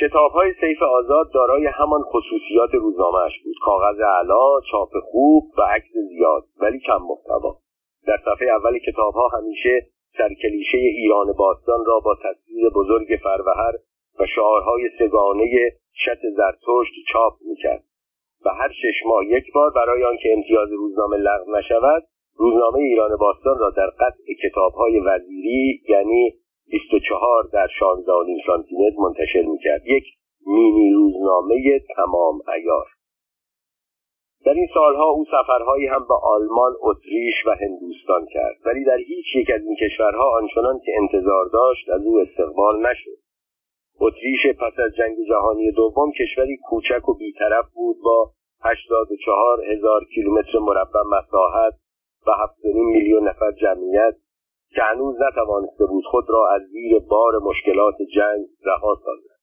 کتاب 0.00 0.30
های 0.30 0.52
سیف 0.60 0.82
آزاد 0.82 1.32
دارای 1.34 1.66
همان 1.66 2.02
خصوصیات 2.02 2.74
روزنامهش 2.74 3.32
بود. 3.44 3.54
کاغذ 3.62 4.00
علا 4.00 4.60
چاپ 4.70 4.88
خوب 5.10 5.44
و 5.58 5.62
عکس 5.62 5.92
زیاد 6.08 6.44
ولی 6.60 6.78
کم 6.78 6.98
محتوا. 7.08 7.56
در 8.06 8.18
صفحه 8.24 8.48
اول 8.48 8.78
کتاب 8.78 9.14
ها 9.14 9.28
همیشه 9.28 9.86
سرکلیشه 10.18 10.78
ایران 10.78 11.32
باستان 11.32 11.84
را 11.86 12.00
با 12.00 12.14
تصویر 12.14 12.68
بزرگ 12.68 13.18
فروهر 13.22 13.72
و 14.20 14.26
شعارهای 14.26 14.90
سگانه 14.98 15.70
شت 15.94 16.20
زرتشت 16.36 16.94
چاپ 17.12 17.32
می‌کرد. 17.48 17.82
و 18.44 18.50
هر 18.50 18.68
شش 18.68 19.06
ماه 19.06 19.24
یک 19.26 19.52
بار 19.54 19.70
برای 19.70 20.04
آنکه 20.04 20.32
امتیاز 20.32 20.72
روزنامه 20.72 21.16
لغو 21.16 21.56
نشود 21.56 22.02
روزنامه 22.36 22.78
ایران 22.78 23.16
باستان 23.16 23.58
را 23.58 23.70
در 23.70 23.86
قطع 23.86 24.32
کتابهای 24.42 25.00
وزیری 25.00 25.82
یعنی 25.88 26.34
24 26.72 27.48
در 27.52 27.68
16 27.78 28.12
سانتی 28.46 28.74
منتشر 28.98 29.42
می‌کرد. 29.42 29.86
یک 29.86 30.04
مینی 30.46 30.92
روزنامه 30.92 31.78
تمام 31.96 32.40
ایار 32.56 32.86
در 34.44 34.52
این 34.52 34.68
سالها 34.74 35.04
او 35.04 35.24
سفرهایی 35.24 35.86
هم 35.86 36.06
به 36.08 36.14
آلمان، 36.22 36.72
اتریش 36.80 37.34
و 37.46 37.50
هندوستان 37.60 38.26
کرد. 38.26 38.56
ولی 38.64 38.84
در 38.84 38.96
هیچ 38.96 39.26
یک 39.36 39.50
از 39.50 39.62
این 39.66 39.76
کشورها 39.76 40.36
آنچنان 40.38 40.80
که 40.84 40.92
انتظار 41.02 41.44
داشت 41.52 41.88
از 41.88 42.06
او 42.06 42.18
استقبال 42.18 42.86
نشد. 42.86 43.18
اتریش 44.00 44.46
پس 44.60 44.78
از 44.78 44.92
جنگ 44.96 45.16
جهانی 45.28 45.72
دوم 45.72 46.12
کشوری 46.12 46.56
کوچک 46.56 47.08
و 47.08 47.14
بیطرف 47.14 47.64
بود 47.74 47.96
با 48.04 48.30
84 48.64 49.64
هزار 49.72 50.04
کیلومتر 50.14 50.58
مربع 50.58 51.02
مساحت 51.06 51.74
و 52.26 52.30
7.5 52.30 52.94
میلیون 52.94 53.28
نفر 53.28 53.52
جمعیت 53.52 54.14
که 54.74 54.82
هنوز 54.82 55.16
نتوانسته 55.20 55.86
بود 55.86 56.04
خود 56.04 56.24
را 56.28 56.48
از 56.54 56.62
زیر 56.62 56.98
بار 56.98 57.38
مشکلات 57.38 57.94
جنگ 58.14 58.46
رها 58.64 58.94
سازد. 59.04 59.38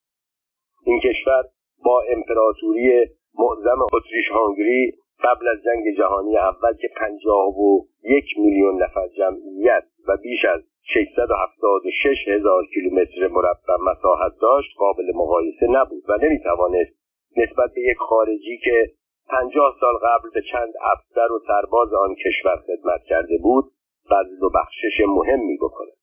این 0.86 1.00
کشور 1.00 1.44
با 1.86 2.04
امپراتوری 2.10 3.06
معظم 3.40 3.82
اتریش 3.82 4.30
هانگری 4.32 4.94
قبل 5.24 5.48
از 5.48 5.58
جنگ 5.64 5.98
جهانی 5.98 6.38
اول 6.38 6.74
که 6.74 6.90
پنجاه 6.98 7.60
و 7.60 7.86
یک 8.04 8.26
میلیون 8.38 8.84
نفر 8.84 9.08
جمعیت 9.08 9.84
و 10.08 10.18
بیش 10.18 10.46
از 10.46 10.62
676 10.94 12.28
هزار 12.28 12.66
کیلومتر 12.74 13.28
مربع 13.28 13.92
مساحت 13.92 14.34
داشت 14.42 14.78
قابل 14.78 15.12
مقایسه 15.16 15.68
نبود 15.70 16.04
و 16.10 16.18
نمی‌توانست 16.26 16.92
نسبت 17.38 17.74
به 17.76 17.82
یک 17.82 17.98
خارجی 17.98 18.58
که 18.64 18.92
پنجاه 19.30 19.76
سال 19.80 19.94
قبل 19.94 20.30
به 20.34 20.42
چند 20.52 20.74
افسر 20.82 21.32
و 21.32 21.40
سرباز 21.48 21.94
آن 21.94 22.16
کشور 22.16 22.56
خدمت 22.56 23.04
کرده 23.04 23.38
بود 23.38 23.72
بذل 24.12 24.44
و 24.44 24.50
بخشش 24.50 25.02
مهمی 25.08 25.58
بکند 25.58 25.98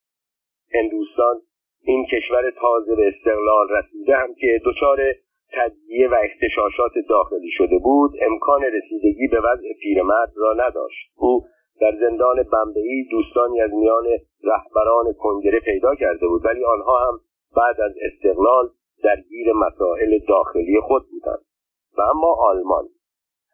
هندوستان 0.73 1.41
این 1.81 2.05
کشور 2.05 2.51
تازه 2.61 2.95
به 2.95 3.07
استقلال 3.07 3.67
رسیده 3.69 4.17
هم 4.17 4.33
که 4.33 4.61
دچار 4.65 4.97
تجزیه 5.53 6.07
و 6.09 6.15
اختشاشات 6.23 6.91
داخلی 7.09 7.51
شده 7.51 7.77
بود 7.77 8.11
امکان 8.21 8.61
رسیدگی 8.63 9.27
به 9.27 9.39
وضع 9.39 9.73
پیرمرد 9.81 10.31
را 10.35 10.53
نداشت. 10.53 11.11
او 11.15 11.45
در 11.81 11.95
زندان 11.99 12.43
بمبئی 12.43 13.07
دوستانی 13.11 13.61
از 13.61 13.71
میان 13.73 14.05
رهبران 14.43 15.13
کنگره 15.13 15.59
پیدا 15.59 15.95
کرده 15.95 16.27
بود 16.27 16.45
ولی 16.45 16.63
آنها 16.65 17.07
هم 17.07 17.19
بعد 17.55 17.81
از 17.81 17.91
استقلال 18.01 18.69
درگیر 19.03 19.53
مسائل 19.53 20.19
داخلی 20.27 20.79
خود 20.81 21.03
بودند. 21.09 21.45
و 21.97 22.01
اما 22.01 22.35
آلمان. 22.39 22.87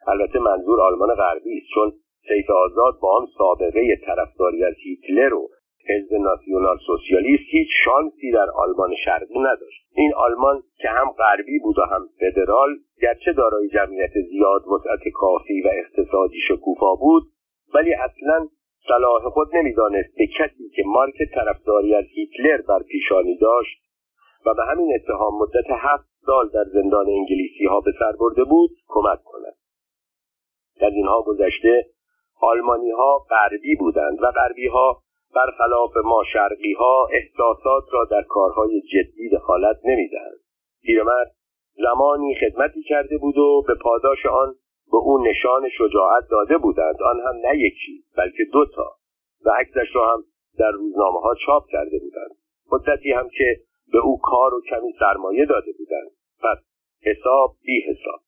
البته 0.08 0.40
منظور 0.40 0.82
آلمان 0.82 1.16
غربی 1.16 1.58
است 1.58 1.68
چون 1.74 1.94
سیف 2.28 2.50
آزاد 2.50 3.00
با 3.02 3.18
آن 3.18 3.28
سابقه 3.38 3.96
طرفداری 4.06 4.64
از 4.64 4.74
هیتلر 4.78 5.34
و 5.34 5.50
حزب 5.90 6.14
ناسیونال 6.14 6.78
سوسیالیست 6.88 7.44
هیچ 7.50 7.68
شانسی 7.86 8.32
در 8.32 8.50
آلمان 8.50 8.96
شرقی 9.06 9.40
نداشت. 9.40 9.88
این 9.96 10.14
آلمان 10.14 10.64
که 10.78 10.90
هم 10.90 11.10
غربی 11.12 11.60
بود 11.60 11.80
و 11.80 11.82
هم 11.82 12.10
فدرال 12.20 12.70
گرچه 13.02 13.34
دارای 13.34 13.70
جمعیت 13.70 14.12
زیاد 14.30 14.68
وسعت 14.68 15.08
کافی 15.14 15.62
و 15.62 15.70
اقتصادی 15.74 16.40
شکوفا 16.48 16.96
بود 16.96 17.24
ولی 17.74 17.94
اصلا 17.94 18.48
صلاح 18.88 19.30
خود 19.30 19.56
نمی‌دانست 19.56 20.16
به 20.18 20.28
کسی 20.28 20.70
که 20.76 20.84
مارک 20.86 21.24
طرفداری 21.36 21.96
از 21.96 22.06
هیتلر 22.06 22.62
بر 22.62 22.84
پیشانی 22.84 23.38
داشت 23.38 23.84
و 24.46 24.54
به 24.54 24.64
همین 24.66 24.96
اتهام 24.96 25.34
مدت 25.42 25.70
هفت 25.70 26.06
سال 26.26 26.50
در 26.50 26.64
زندان 26.74 27.10
انگلیسی 27.10 27.66
ها 27.66 27.80
به 27.80 27.92
سر 28.00 28.12
برده 28.20 28.44
بود 28.44 28.70
کمک 28.88 29.24
کند. 29.24 29.54
در 30.80 30.90
اینها 30.90 31.22
گذشته 31.22 31.86
آلمانی 32.42 32.92
ها 32.92 33.18
غربی 33.30 33.76
بودند 33.76 34.24
و 34.24 34.32
غربی 34.32 34.68
ها 34.68 35.02
برخلاف 35.36 35.98
ما 35.98 36.24
شرقی 36.34 36.74
ها 36.74 37.08
احساسات 37.12 37.84
را 37.92 38.06
در 38.06 38.22
کارهای 38.22 38.82
جدی 38.82 39.30
دخالت 39.30 39.80
نمی‌دهند. 39.84 40.40
پیرمرد 40.82 41.32
زمانی 41.76 42.36
خدمتی 42.36 42.84
کرده 42.84 43.18
بود 43.18 43.38
و 43.38 43.64
به 43.68 43.76
پاداش 43.76 44.26
آن 44.26 44.56
به 44.92 44.98
او 44.98 45.18
نشان 45.18 45.70
شجاعت 45.78 46.24
داده 46.32 46.58
بودند. 46.58 47.02
آن 47.02 47.20
هم 47.20 47.36
نه 47.46 47.58
یکی 47.58 48.04
بلکه 48.18 48.44
دو 48.54 48.66
تا 48.66 48.96
و 49.46 49.50
عکسش 49.50 49.96
را 49.96 50.14
هم 50.14 50.24
در 50.58 50.72
روزنامه 50.72 51.20
ها 51.20 51.36
چاپ 51.46 51.64
کرده 51.68 52.00
بودند. 52.00 52.32
مدتی 52.72 53.12
هم 53.12 53.30
که 53.30 53.60
به 53.92 54.00
او 54.00 54.20
کار 54.24 54.54
و 54.54 54.62
کمی 54.70 54.94
سرمایه 55.00 55.46
داده 55.46 55.72
بودند. 55.78 56.12
پس 56.44 56.58
حساب 57.02 57.56
بی 57.66 57.82
حساب. 57.82 58.20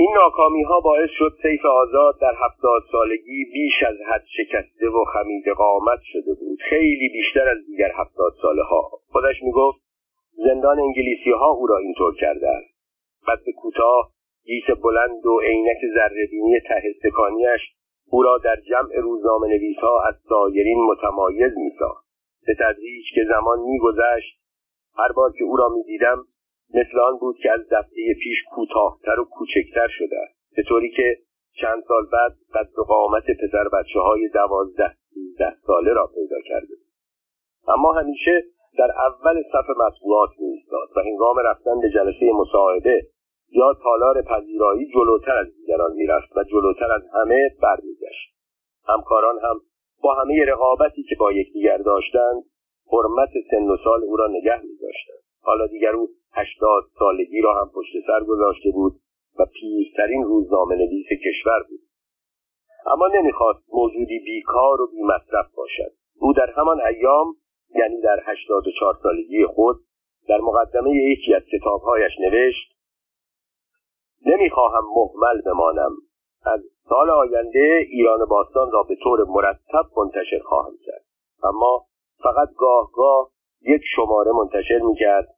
این 0.00 0.14
ناکامی 0.14 0.62
ها 0.62 0.80
باعث 0.80 1.10
شد 1.18 1.32
سیف 1.42 1.64
آزاد 1.64 2.20
در 2.20 2.34
هفتاد 2.44 2.82
سالگی 2.92 3.44
بیش 3.52 3.82
از 3.88 3.96
حد 4.06 4.24
شکسته 4.36 4.88
و 4.88 5.04
خمید 5.04 5.48
قامت 5.48 5.98
شده 6.02 6.34
بود. 6.34 6.58
خیلی 6.70 7.08
بیشتر 7.08 7.48
از 7.48 7.58
دیگر 7.66 7.92
هفتاد 7.94 8.32
ساله 8.42 8.62
ها 8.62 8.90
خودش 9.12 9.42
می‌گفت 9.42 9.78
زندان 10.36 10.78
انگلیسی 10.78 11.30
ها 11.30 11.50
او 11.50 11.66
را 11.66 11.78
اینطور 11.78 12.14
کرده 12.14 12.48
است 12.48 12.74
قد 13.26 13.50
کوتاه 13.62 14.10
گیس 14.44 14.64
بلند 14.82 15.26
و 15.26 15.40
عینک 15.40 15.78
زرهبینی 15.94 16.60
ته 16.60 16.82
استکانیاش 16.94 17.60
او 18.10 18.22
را 18.22 18.38
در 18.38 18.56
جمع 18.70 19.00
روزنامه 19.02 19.48
نویس 19.48 19.78
ها 19.78 20.02
از 20.08 20.14
سایرین 20.28 20.78
متمایز 20.90 21.52
میساخت. 21.56 22.06
به 22.46 22.54
تدریج 22.54 23.04
که 23.14 23.24
زمان 23.28 23.58
میگذشت 23.58 24.38
هر 24.98 25.12
بار 25.12 25.32
که 25.38 25.44
او 25.44 25.56
را 25.56 25.68
می‌دیدم 25.68 26.24
مثل 26.74 26.98
آن 26.98 27.18
بود 27.18 27.36
که 27.42 27.52
از 27.52 27.60
دفعه 27.70 28.14
پیش 28.22 28.36
کوتاهتر 28.50 29.20
و 29.20 29.24
کوچکتر 29.24 29.88
شده 29.88 30.28
به 30.56 30.62
طوری 30.62 30.90
که 30.90 31.16
چند 31.60 31.82
سال 31.88 32.06
بعد 32.12 32.32
قد 32.54 32.78
و 32.78 32.82
قامت 32.82 33.24
پسر 33.24 33.68
بچه 33.68 34.00
های 34.00 34.28
دوازده 34.28 34.94
سیزده 35.14 35.54
ساله 35.66 35.92
را 35.92 36.06
پیدا 36.06 36.36
کرده 36.48 36.74
اما 37.68 37.92
همیشه 37.92 38.44
در 38.78 38.90
اول 38.90 39.42
صف 39.52 39.70
مطبوعات 39.76 40.30
میایستاد 40.38 40.88
و 40.96 41.00
هنگام 41.00 41.38
رفتن 41.38 41.80
به 41.80 41.90
جلسه 41.90 42.32
مصاحبه 42.34 43.02
یا 43.50 43.74
تالار 43.82 44.22
پذیرایی 44.22 44.86
جلوتر 44.94 45.36
از 45.36 45.46
دیگران 45.56 45.92
می‌رفت 45.92 46.36
و 46.36 46.44
جلوتر 46.44 46.92
از 46.92 47.02
همه 47.14 47.50
برمیگشت. 47.62 48.34
همکاران 48.86 49.38
هم 49.42 49.60
با 50.02 50.14
همه 50.14 50.44
رقابتی 50.44 51.02
که 51.02 51.16
با 51.20 51.32
یکدیگر 51.32 51.78
داشتند 51.78 52.42
حرمت 52.92 53.30
سن 53.50 53.68
و 53.68 53.76
سال 53.84 54.04
او 54.04 54.16
را 54.16 54.26
نگه 54.26 54.62
میداشتند. 54.62 55.18
حالا 55.42 55.66
دیگر 55.66 55.90
او 55.90 56.08
هشتاد 56.32 56.82
سالگی 56.98 57.40
را 57.40 57.60
هم 57.60 57.70
پشت 57.74 57.92
سر 58.06 58.24
گذاشته 58.24 58.70
بود 58.70 58.92
و 59.38 59.44
پیرترین 59.44 60.24
روزنامه 60.24 60.74
نویس 60.74 61.06
کشور 61.26 61.62
بود. 61.68 61.80
اما 62.86 63.06
نمی‌خواست 63.06 63.62
موجودی 63.72 64.18
بیکار 64.18 64.80
و 64.80 64.86
بیمصرف 64.86 65.54
باشد. 65.54 65.92
او 66.20 66.32
در 66.32 66.50
همان 66.56 66.80
ایام 66.80 67.34
یعنی 67.74 68.00
در 68.00 68.22
هشتاد 68.26 68.66
و 68.66 68.70
چهار 68.80 68.98
سالگی 69.02 69.46
خود 69.46 69.76
در 70.28 70.40
مقدمه 70.40 70.90
یکی 70.90 71.34
از 71.34 71.42
کتابهایش 71.42 72.12
نوشت 72.20 72.72
نمی‌خواهم 74.26 74.84
محمل 74.96 75.40
بمانم. 75.40 75.92
از 76.44 76.60
سال 76.88 77.10
آینده 77.10 77.86
ایران 77.88 78.24
باستان 78.24 78.70
را 78.72 78.82
به 78.82 78.96
طور 79.02 79.24
مرتب 79.24 79.84
منتشر 79.96 80.38
خواهم 80.44 80.72
کرد. 80.86 81.04
اما 81.42 81.84
فقط 82.22 82.48
گاه 82.56 82.90
گاه 82.92 83.30
یک 83.62 83.82
شماره 83.96 84.32
منتشر 84.32 84.78
می‌کرد 84.78 85.28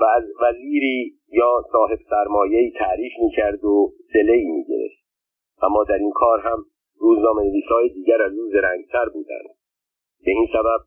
و 0.00 0.04
از 0.04 0.24
وزیری 0.40 1.12
یا 1.32 1.64
صاحب 1.72 1.98
سرمایهی 2.10 2.70
تعریف 2.70 3.12
می‌کرد 3.22 3.64
و 3.64 3.92
سلهای 4.12 4.44
می‌گرفت. 4.44 5.04
اما 5.62 5.84
در 5.84 5.98
این 5.98 6.12
کار 6.14 6.40
هم 6.40 6.64
روزنامه 7.00 7.42
نویسهای 7.42 7.88
دیگر 7.88 8.22
از 8.22 8.32
او 8.32 8.50
زرنگتر 8.52 9.08
بودند. 9.08 9.48
به 10.24 10.30
این 10.30 10.46
سبب 10.52 10.80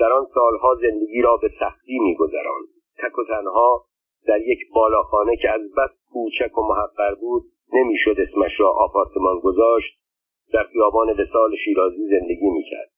در 0.00 0.12
آن 0.12 0.26
سالها 0.34 0.74
زندگی 0.74 1.22
را 1.22 1.36
به 1.36 1.50
سختی 1.60 1.98
میگذراند. 1.98 2.68
تک 2.98 3.18
و 3.18 3.24
تنها 3.24 3.84
در 4.26 4.40
یک 4.40 4.58
بالاخانه 4.74 5.36
که 5.36 5.50
از 5.50 5.60
بس 5.60 5.90
کوچک 6.12 6.58
و 6.58 6.62
محقر 6.62 7.14
بود 7.14 7.42
نمی‌شد 7.72 8.16
اسمش 8.20 8.60
را 8.60 8.70
آپارتمان 8.70 9.38
گذاشت. 9.38 9.98
در 10.52 10.64
خیابان 10.64 11.10
وسال 11.10 11.56
شیرازی 11.64 12.08
زندگی 12.08 12.50
می‌کرد. 12.50 12.90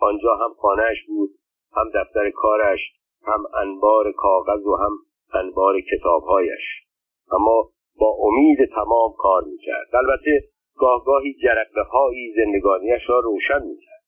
آنجا 0.00 0.34
هم 0.34 0.54
خانهاش 0.58 1.04
بود 1.06 1.30
هم 1.76 1.90
دفتر 1.94 2.30
کارش 2.30 2.80
هم 3.26 3.44
انبار 3.62 4.12
کاغذ 4.12 4.66
و 4.66 4.76
هم 4.76 4.92
انبار 5.34 5.80
کتابهایش. 5.80 6.84
اما 7.32 7.68
با 8.00 8.16
امید 8.20 8.58
تمام 8.74 9.12
کار 9.18 9.42
می‌کرد. 9.44 9.96
البته 9.96 10.44
گاهگاهی 10.76 11.34
جرقه 11.34 11.82
هایی 11.82 12.34
زندگانیش 12.36 13.02
را 13.08 13.18
روشن 13.18 13.62
می‌کرد. 13.62 13.98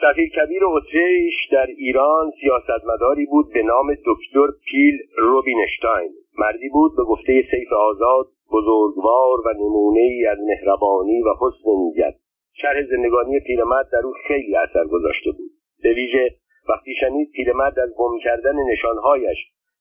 سفیر 0.00 0.28
کبیر 0.28 0.64
اتریش 0.64 1.34
در 1.52 1.66
ایران 1.66 2.30
سیاستمداری 2.40 3.26
بود 3.26 3.52
به 3.52 3.62
نام 3.62 3.94
دکتر 3.94 4.46
پیل 4.70 4.98
روبینشتاین. 5.18 6.12
مردی 6.38 6.68
بود 6.68 6.96
به 6.96 7.02
گفته 7.02 7.44
سیف 7.50 7.72
آزاد 7.72 8.26
بزرگوار 8.52 9.40
و 9.46 9.52
نمونه 9.52 10.00
ای 10.00 10.26
از 10.26 10.38
مهربانی 10.46 11.22
و 11.22 11.34
حسن 11.40 11.70
نیت. 11.70 12.14
شرح 12.52 12.82
زندگانی 12.90 13.40
پیرمرد 13.40 13.88
در 13.92 14.02
او 14.04 14.12
خیلی 14.28 14.56
اثر 14.56 14.84
گذاشته 14.84 15.30
بود. 15.30 15.50
به 15.82 15.92
ویژه 15.92 16.30
وقتی 16.68 16.94
شنید 17.00 17.30
پیرمرد 17.30 17.78
از 17.78 17.90
گم 17.96 18.18
کردن 18.24 18.56
نشانهایش 18.72 19.38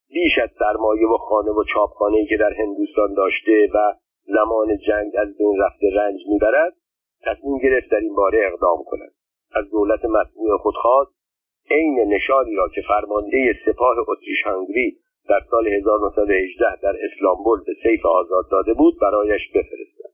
بیش 0.10 0.38
از 0.44 0.50
سرمایه 0.60 1.08
و 1.08 1.18
خانه 1.18 1.52
و 1.52 1.64
چاپخانه 1.74 2.26
که 2.26 2.38
در 2.38 2.54
هندوستان 2.54 3.14
داشته 3.14 3.70
و 3.74 3.94
زمان 4.26 4.78
جنگ 4.88 5.12
از 5.18 5.38
بین 5.38 5.62
رفته 5.62 5.88
رنج 5.94 6.20
می‌برد 6.28 6.74
تصمیم 7.24 7.58
گرفت 7.58 7.92
در 7.92 8.00
این 8.00 8.16
باره 8.16 8.52
اقدام 8.54 8.84
کند. 8.86 9.12
از 9.56 9.72
دولت 9.72 10.06
مطبوع 10.06 10.58
خود 10.58 10.76
خواست 10.76 11.12
عین 11.72 12.14
نشانی 12.14 12.56
را 12.56 12.70
که 12.70 12.82
فرمانده 12.88 13.56
سپاه 13.66 13.96
اتریش 14.08 14.46
هنگری 14.46 14.98
در 15.30 15.42
سال 15.52 15.68
1918 15.68 16.76
در 16.82 16.96
اسلامبول 17.06 17.60
به 17.66 17.74
سیف 17.84 18.06
آزاد 18.06 18.46
داده 18.52 18.74
بود 18.74 19.00
برایش 19.02 19.50
بفرستد. 19.50 20.12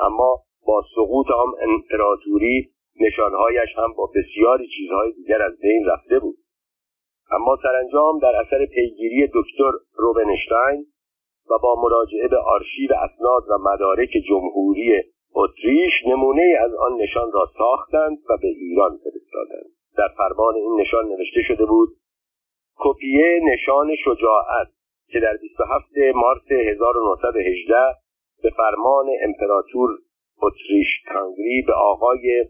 اما 0.00 0.38
با 0.66 0.82
سقوط 0.94 1.26
آن 1.30 1.52
امپراتوری 1.60 2.70
نشانهایش 3.00 3.68
هم 3.76 3.92
با 3.92 4.10
بسیاری 4.14 4.68
چیزهای 4.76 5.12
دیگر 5.12 5.42
از 5.42 5.58
بین 5.60 5.86
رفته 5.86 6.18
بود. 6.18 6.36
اما 7.30 7.58
سرانجام 7.62 8.18
در 8.18 8.36
اثر 8.36 8.66
پیگیری 8.66 9.26
دکتر 9.26 9.72
روبنشتاین 9.96 10.86
و 11.50 11.58
با 11.62 11.74
مراجعه 11.82 12.28
به 12.28 12.38
آرشیو 12.38 12.90
اسناد 12.94 13.42
و 13.48 13.58
مدارک 13.58 14.10
جمهوری 14.28 15.02
اتریش 15.34 15.92
نمونه 16.06 16.56
از 16.60 16.74
آن 16.74 16.96
نشان 16.96 17.32
را 17.32 17.50
ساختند 17.58 18.18
و 18.28 18.36
به 18.36 18.48
ایران 18.48 18.90
فرستادند. 18.90 19.70
در 19.96 20.08
فرمان 20.16 20.54
این 20.54 20.80
نشان 20.80 21.04
نوشته 21.08 21.42
شده 21.42 21.66
بود 21.66 21.88
کپیه 22.78 23.40
نشان 23.44 23.96
شجاعت 24.04 24.68
که 25.08 25.20
در 25.20 25.36
27 25.36 25.84
مارس 26.14 26.52
1918 26.52 27.74
به 28.42 28.50
فرمان 28.50 29.06
امپراتور 29.22 29.90
اتریش 30.42 30.86
تانگری 31.08 31.62
به 31.66 31.72
آقای 31.72 32.44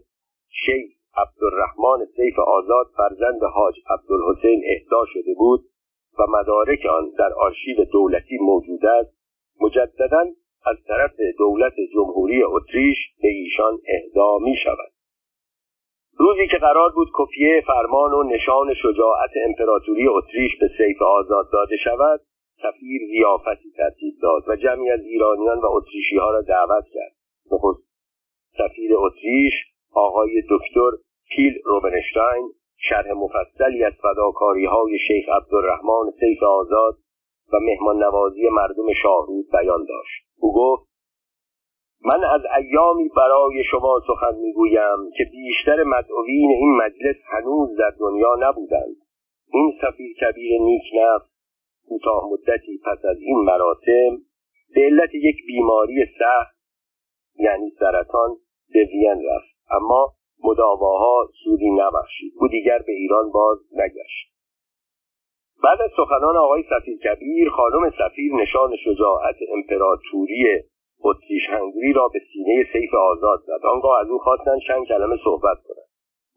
شیخ 0.53 0.91
عبدالرحمن 1.17 2.05
سیف 2.15 2.39
آزاد 2.39 2.85
فرزند 2.97 3.43
حاج 3.43 3.75
عبدالحسین 3.89 4.63
اهدا 4.65 5.05
شده 5.13 5.33
بود 5.37 5.61
و 6.19 6.23
مدارک 6.29 6.85
آن 6.85 7.09
در 7.17 7.33
آرشیو 7.33 7.85
دولتی 7.91 8.37
موجود 8.41 8.85
است 8.85 9.17
مجددا 9.61 10.25
از 10.65 10.77
طرف 10.87 11.15
دولت 11.37 11.73
جمهوری 11.93 12.43
اتریش 12.43 12.97
به 13.21 13.27
ایشان 13.27 13.79
اهدا 13.87 14.37
می 14.37 14.55
شود. 14.63 14.91
روزی 16.17 16.47
که 16.47 16.57
قرار 16.57 16.89
بود 16.89 17.07
کپیه 17.13 17.63
فرمان 17.67 18.13
و 18.13 18.23
نشان 18.23 18.73
شجاعت 18.73 19.31
امپراتوری 19.45 20.07
اتریش 20.07 20.51
به 20.59 20.69
سیف 20.77 21.01
آزاد 21.01 21.49
داده 21.53 21.75
شود 21.83 22.21
سفیر 22.57 23.01
زیافتی 23.07 23.71
ترتیب 23.77 24.13
داد 24.21 24.43
و 24.47 24.55
جمعی 24.55 24.89
از 24.89 24.99
ایرانیان 24.99 25.59
و 25.59 25.65
اتریشی 25.65 26.17
ها 26.17 26.31
را 26.31 26.41
دعوت 26.41 26.85
کرد. 26.93 27.11
نخست 27.51 27.83
سفیر 28.57 28.91
اتریش 28.95 29.53
آقای 29.93 30.43
دکتر 30.49 30.91
پیل 31.29 31.53
روبنشتاین 31.65 32.51
شرح 32.77 33.11
مفصلی 33.11 33.83
از 33.83 33.93
فداکاری 34.01 34.65
های 34.65 34.97
شیخ 35.07 35.29
عبدالرحمن 35.29 36.11
سیف 36.19 36.43
آزاد 36.43 36.97
و 37.53 37.57
مهمان 37.59 38.03
نوازی 38.03 38.49
مردم 38.49 38.93
شاهرود 39.03 39.45
بیان 39.51 39.85
داشت. 39.85 40.23
او 40.39 40.53
گفت 40.53 40.93
من 42.05 42.23
از 42.23 42.41
ایامی 42.59 43.09
برای 43.15 43.63
شما 43.71 44.01
سخن 44.07 44.35
می‌گویم 44.35 45.11
که 45.17 45.23
بیشتر 45.31 45.83
مدعوین 45.83 46.51
این 46.51 46.77
مجلس 46.77 47.15
هنوز 47.25 47.77
در 47.77 47.91
دنیا 47.99 48.35
نبودند. 48.39 48.95
این 49.53 49.73
سفیر 49.81 50.15
کبیر 50.21 50.61
نیک 50.61 50.83
کوتاه 51.87 52.29
مدتی 52.31 52.79
پس 52.85 53.05
از 53.05 53.17
این 53.19 53.37
مراسم 53.37 54.17
به 54.75 54.81
علت 54.81 55.15
یک 55.15 55.45
بیماری 55.47 56.05
سخت 56.19 56.55
یعنی 57.39 57.71
سرطان 57.79 58.35
به 58.73 58.83
وین 58.83 59.25
رفت. 59.29 59.52
اما 59.71 60.13
مداواها 60.43 61.29
سودی 61.43 61.71
نبخشید. 61.71 62.33
او 62.39 62.47
دیگر 62.47 62.77
به 62.77 62.91
ایران 62.91 63.31
باز 63.31 63.57
نگشت. 63.71 64.33
بعد 65.63 65.81
از 65.81 65.91
سخنان 65.97 66.37
آقای 66.37 66.63
سفیر 66.69 66.97
کبیر 66.97 67.49
خانم 67.49 67.89
سفیر 67.89 68.33
نشان 68.35 68.75
شجاعت 68.75 69.35
امپراتوری 69.53 70.63
اتریش 71.03 71.49
هنگری 71.49 71.93
را 71.93 72.07
به 72.07 72.19
سینه 72.33 72.65
سیف 72.73 72.93
آزاد 72.93 73.39
زد. 73.47 73.65
آنگاه 73.65 73.99
از 74.01 74.09
او 74.09 74.19
خواستند 74.19 74.59
چند 74.67 74.87
کلمه 74.87 75.17
صحبت 75.23 75.57
کند 75.67 75.85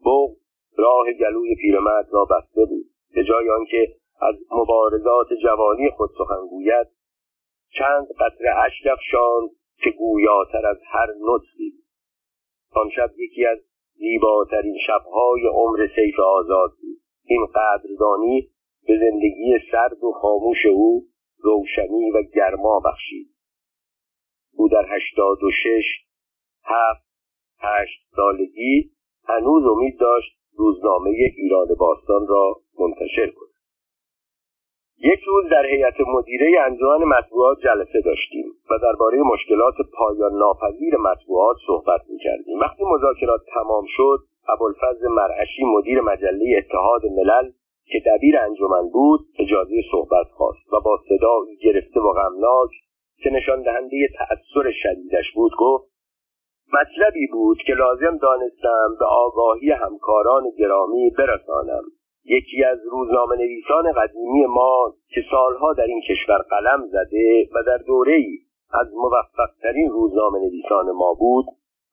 بغ 0.05 0.29
راه 0.77 1.13
گلوی 1.19 1.55
پیرمرد 1.55 2.07
را 2.11 2.25
بسته 2.25 2.65
بود. 2.65 2.85
به 3.13 3.23
جای 3.23 3.49
آنکه 3.49 3.87
از 4.21 4.35
مبارزات 4.51 5.27
جوانی 5.43 5.89
خود 5.89 6.09
سخن 6.17 6.47
گوید 6.49 6.87
چند 7.77 8.07
قطره 8.19 8.55
اشک 8.65 8.87
افشاند 8.91 9.49
که 9.83 9.89
گویاتر 9.89 10.65
از 10.65 10.77
هر 10.85 11.07
نطقی 11.21 11.73
آن 12.77 12.89
شب 12.95 13.09
یکی 13.17 13.45
از 13.45 13.57
زیباترین 13.95 14.77
شبهای 14.87 15.47
عمر 15.53 15.87
سیف 15.95 16.19
آزاد 16.19 16.69
بود. 16.81 16.97
این 17.25 17.45
قدردانی 17.45 18.49
به 18.87 18.97
زندگی 18.99 19.57
سرد 19.71 20.03
و 20.03 20.11
خاموش 20.11 20.65
او 20.65 21.03
روشنی 21.39 22.11
و 22.11 22.23
گرما 22.35 22.79
بخشید. 22.85 23.27
او 24.53 24.69
در 24.69 24.85
هشتاد 24.89 25.43
و 25.43 25.51
شش 25.51 25.85
هفت 26.63 27.07
هشت 27.59 27.99
سالگی 28.15 28.91
هنوز 29.23 29.63
امید 29.65 29.99
داشت 29.99 30.37
روزنامه 30.57 31.09
ایران 31.37 31.67
باستان 31.79 32.27
را 32.27 32.55
منتشر 32.79 33.27
کند. 33.27 33.46
یک 34.99 35.19
روز 35.27 35.45
در 35.51 35.65
هیئت 35.65 35.93
مدیره 36.07 36.61
انجمن 36.65 37.03
مطبوعات 37.03 37.57
جلسه 37.59 38.01
داشتیم 38.01 38.45
و 38.69 38.77
درباره 38.83 39.17
مشکلات 39.17 39.75
پایان 39.97 40.33
ناپذیر 40.33 40.97
مطبوعات 40.97 41.57
صحبت 41.67 42.01
می‌کردیم. 42.09 42.59
وقتی 42.59 42.83
مذاکرات 42.83 43.41
تمام 43.53 43.85
شد 43.87 44.19
ابوالفضل 44.49 45.07
مرعشی 45.07 45.63
مدیر 45.63 46.01
مجله 46.01 46.57
اتحاد 46.57 47.01
ملل 47.05 47.51
که 47.85 47.99
دبیر 48.05 48.37
انجمن 48.37 48.89
بود 48.93 49.19
اجازه 49.39 49.75
صحبت 49.91 50.27
خواست 50.27 50.73
و 50.73 50.79
با 50.79 50.99
صدایی 51.09 51.57
گرفته 51.57 51.99
و 51.99 52.13
غمناک 52.13 52.69
که 53.23 53.29
نشان 53.29 53.61
دهنده 53.61 54.07
تأثیر 54.17 54.71
شدیدش 54.83 55.31
بود 55.35 55.51
گفت 55.59 55.85
مطلبی 56.73 57.27
بود 57.31 57.57
که 57.57 57.73
لازم 57.73 58.17
دانستم 58.17 58.95
به 58.99 59.05
آگاهی 59.05 59.71
همکاران 59.71 60.43
گرامی 60.59 61.09
برسانم. 61.09 61.83
یکی 62.27 62.63
از 62.63 62.79
روزنامه 62.91 63.35
نویسان 63.35 63.91
قدیمی 63.91 64.45
ما 64.45 64.93
که 65.09 65.21
سالها 65.31 65.73
در 65.73 65.83
این 65.83 66.01
کشور 66.01 66.37
قلم 66.37 66.87
زده 66.87 67.49
و 67.55 67.63
در 67.63 67.77
دوره 67.77 68.13
ای 68.13 68.37
از 68.73 68.87
موفقترین 68.93 69.89
روزنامه 69.89 70.39
نویسان 70.39 70.91
ما 70.91 71.13
بود 71.13 71.45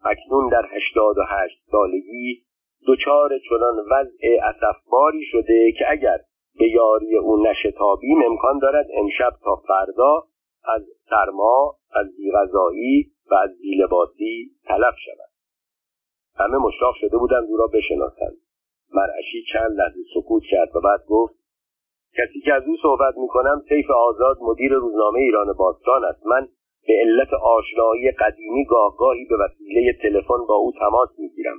اکنون 0.04 0.48
در 0.48 0.66
هشتاد 0.70 1.18
و 1.18 1.22
هشت 1.28 1.58
سالگی 1.70 2.42
دچار 2.88 3.30
چنان 3.48 3.78
وضع 3.90 4.38
اصفباری 4.42 5.24
شده 5.24 5.72
که 5.78 5.84
اگر 5.88 6.18
به 6.58 6.68
یاری 6.68 7.16
او 7.16 7.42
نشتابیم 7.42 8.22
امکان 8.22 8.58
دارد 8.58 8.86
امشب 8.94 9.32
تا 9.44 9.56
فردا 9.56 10.24
از 10.64 10.82
سرما 11.10 11.76
از 11.94 12.06
بیغذایی 12.16 13.10
و 13.30 13.34
از 13.34 13.50
بیلباسی 13.60 14.50
تلف 14.66 14.94
شود. 15.04 15.30
همه 16.36 16.58
مشتاق 16.58 16.94
شده 17.00 17.16
بودند 17.16 17.44
او 17.48 17.56
را 17.56 17.66
بشناسند. 17.66 18.43
مرعشی 18.94 19.44
چند 19.52 19.70
لحظه 19.78 20.00
سکوت 20.14 20.42
کرد 20.50 20.76
و 20.76 20.80
بعد 20.80 21.00
گفت 21.08 21.34
کسی 22.18 22.40
که 22.40 22.54
از 22.54 22.62
او 22.66 22.76
صحبت 22.82 23.14
می‌کنم 23.16 23.62
سیف 23.68 23.90
آزاد 23.90 24.38
مدیر 24.40 24.72
روزنامه 24.72 25.18
ایران 25.18 25.52
باستان 25.52 26.04
است. 26.04 26.26
من 26.26 26.48
به 26.86 26.94
علت 27.00 27.32
آشنایی 27.32 28.10
قدیمی 28.10 28.64
گاهگاهی 28.64 29.24
به 29.24 29.36
وسیله 29.36 29.92
تلفن 30.02 30.46
با 30.48 30.54
او 30.54 30.72
تماس 30.80 31.08
می‌گیرم. 31.18 31.56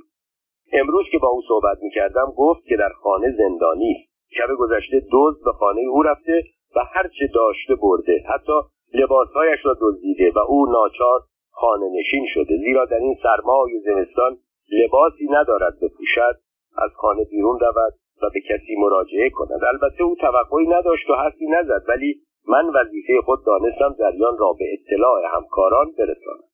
امروز 0.72 1.06
که 1.12 1.18
با 1.18 1.28
او 1.28 1.42
صحبت 1.48 1.78
می‌کردم 1.82 2.32
گفت 2.36 2.64
که 2.64 2.76
در 2.76 2.88
خانه 2.88 3.34
زندانی 3.38 3.92
است 3.92 4.16
شب 4.38 4.54
گذشته 4.58 5.02
دزد 5.12 5.44
به 5.44 5.52
خانه 5.52 5.80
او 5.80 6.02
رفته 6.02 6.42
و 6.76 6.80
هرچه 6.94 7.26
داشته 7.34 7.74
برده 7.74 8.24
حتی 8.28 8.52
لباسهایش 8.94 9.60
را 9.64 9.76
دزدیده 9.80 10.30
و 10.30 10.38
او 10.38 10.66
ناچار 10.66 11.20
خانه 11.50 11.86
نشین 12.00 12.26
شده. 12.34 12.56
زیرا 12.56 12.84
در 12.84 12.96
این 12.96 13.16
سرمای 13.22 13.80
زمستان 13.84 14.36
لباسی 14.72 15.26
ندارد 15.30 15.80
بپوشد 15.82 16.45
از 16.78 16.90
خانه 16.94 17.24
بیرون 17.24 17.58
رود 17.60 17.92
و 18.22 18.30
به 18.34 18.40
کسی 18.40 18.76
مراجعه 18.78 19.30
کند. 19.30 19.64
البته 19.64 20.02
او 20.02 20.16
توقعی 20.20 20.66
نداشت 20.66 21.10
و 21.10 21.14
حرفی 21.14 21.46
نزد 21.46 21.82
ولی 21.88 22.20
من 22.48 22.66
وظیفه 22.74 23.20
خود 23.24 23.38
دانستم 23.46 23.94
جریان 23.98 24.38
را 24.38 24.52
به 24.52 24.64
اطلاع 24.72 25.22
همکاران 25.34 25.86
برسانم 25.98 26.46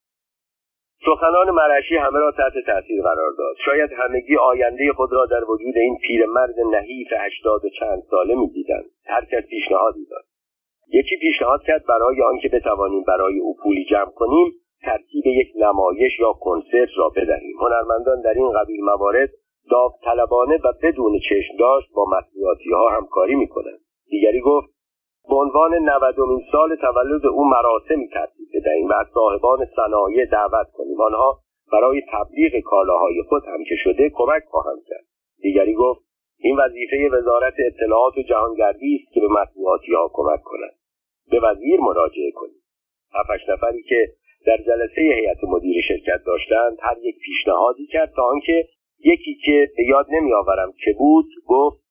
سخنان 1.06 1.50
مرشی 1.50 1.96
همه 1.96 2.18
را 2.18 2.32
تحت 2.32 2.52
تاثیر 2.66 3.02
قرار 3.02 3.32
داد. 3.38 3.56
شاید 3.64 3.90
همگی 3.92 4.36
آینده 4.36 4.92
خود 4.92 5.12
را 5.12 5.26
در 5.26 5.44
وجود 5.50 5.76
این 5.76 5.98
پیرمرد 6.06 6.60
نحیف 6.60 7.08
هشتاد 7.12 7.64
و 7.64 7.68
چند 7.68 8.02
ساله 8.10 8.34
می‌دیدند. 8.34 8.84
هر 9.06 9.24
کس 9.24 9.46
پیشنهادی 9.50 10.06
داد. 10.10 10.24
یکی 10.92 11.16
پیشنهاد 11.20 11.62
کرد 11.62 11.86
برای 11.86 12.22
آنکه 12.22 12.48
بتوانیم 12.48 13.04
برای 13.08 13.38
او 13.38 13.56
پولی 13.62 13.84
جمع 13.84 14.10
کنیم 14.10 14.52
ترتیب 14.82 15.26
یک 15.26 15.52
نمایش 15.56 16.20
یا 16.20 16.32
کنسرت 16.32 16.88
را 16.96 17.08
بدهیم. 17.08 17.56
هنرمندان 17.60 18.20
در 18.20 18.34
این 18.34 18.52
قبیل 18.52 18.84
موارد 18.84 19.28
داوطلبانه 19.70 20.56
و 20.64 20.72
بدون 20.82 21.18
چشم 21.28 21.56
داشت 21.58 21.92
با 21.94 22.04
مطبوعاتی 22.04 22.70
ها 22.70 22.88
همکاری 22.88 23.34
می‌کنند 23.34 23.80
دیگری 24.10 24.40
گفت 24.40 24.72
به 25.28 25.34
عنوان 25.34 25.74
نودمین 25.74 26.40
سال 26.52 26.76
تولد 26.76 27.26
او 27.26 27.44
مراسمی 27.44 28.08
ترتیب 28.08 28.48
بدهیم 28.54 28.88
و 28.88 28.92
از 28.92 29.06
صاحبان 29.14 29.68
صنایع 29.76 30.24
دعوت 30.24 30.66
کنیم. 30.72 31.00
آنها 31.00 31.38
برای 31.72 32.02
تبلیغ 32.12 32.60
کالاهای 32.64 33.22
خود 33.28 33.42
هم 33.46 33.64
که 33.68 33.74
شده 33.84 34.10
کمک 34.14 34.42
خواهند 34.50 34.82
کرد. 34.86 35.04
دیگری 35.42 35.74
گفت 35.74 36.00
این 36.38 36.56
وظیفه 36.56 37.08
وزارت 37.08 37.54
اطلاعات 37.58 38.18
و 38.18 38.22
جهانگردی 38.22 39.00
است 39.02 39.14
که 39.14 39.20
به 39.20 39.28
مطبوعاتی 39.28 39.92
ها 39.92 40.10
کمک 40.12 40.42
کند. 40.42 40.74
به 41.30 41.40
وزیر 41.40 41.80
مراجعه 41.80 42.30
کنیم 42.30 42.62
هفتش 43.14 43.48
نفری 43.48 43.82
که 43.82 44.08
در 44.46 44.56
جلسه 44.56 45.00
هیئت 45.00 45.44
مدیر 45.44 45.84
شرکت 45.88 46.24
داشتند 46.26 46.78
هر 46.80 46.96
یک 47.02 47.16
پیشنهادی 47.18 47.86
کرد 47.86 48.12
تا 48.16 48.22
آنکه 48.22 48.68
یکی 49.04 49.34
که 49.44 49.68
به 49.76 49.84
یاد 49.84 50.06
نمیآورم 50.10 50.72
که 50.84 50.94
بود 50.98 51.26
گفت 51.46 51.82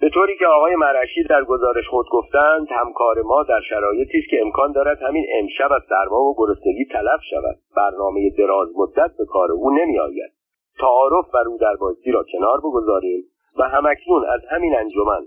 به 0.00 0.10
طوری 0.10 0.36
که 0.38 0.46
آقای 0.46 0.76
مرشی 0.76 1.22
در 1.30 1.44
گزارش 1.44 1.88
خود 1.88 2.06
گفتند 2.12 2.66
همکار 2.70 3.22
ما 3.22 3.42
در 3.42 3.60
شرایطی 3.68 4.18
است 4.18 4.30
که 4.30 4.40
امکان 4.40 4.72
دارد 4.72 5.02
همین 5.02 5.26
امشب 5.38 5.72
از 5.72 5.82
سرما 5.88 6.22
و 6.22 6.34
گرسنگی 6.38 6.84
تلف 6.84 7.20
شود. 7.30 7.56
برنامه 7.76 8.30
دراز 8.38 8.68
مدت 8.76 9.16
به 9.18 9.24
کار 9.24 9.52
او 9.52 9.70
نمیآید. 9.70 10.32
تعارف 10.80 11.34
و 11.34 11.38
رودربازی 11.38 12.10
را 12.10 12.24
کنار 12.32 12.58
بگذاریم 12.58 13.24
و 13.58 13.62
همکنون 13.62 14.24
از 14.24 14.40
همین 14.50 14.74
انجمن 14.76 15.22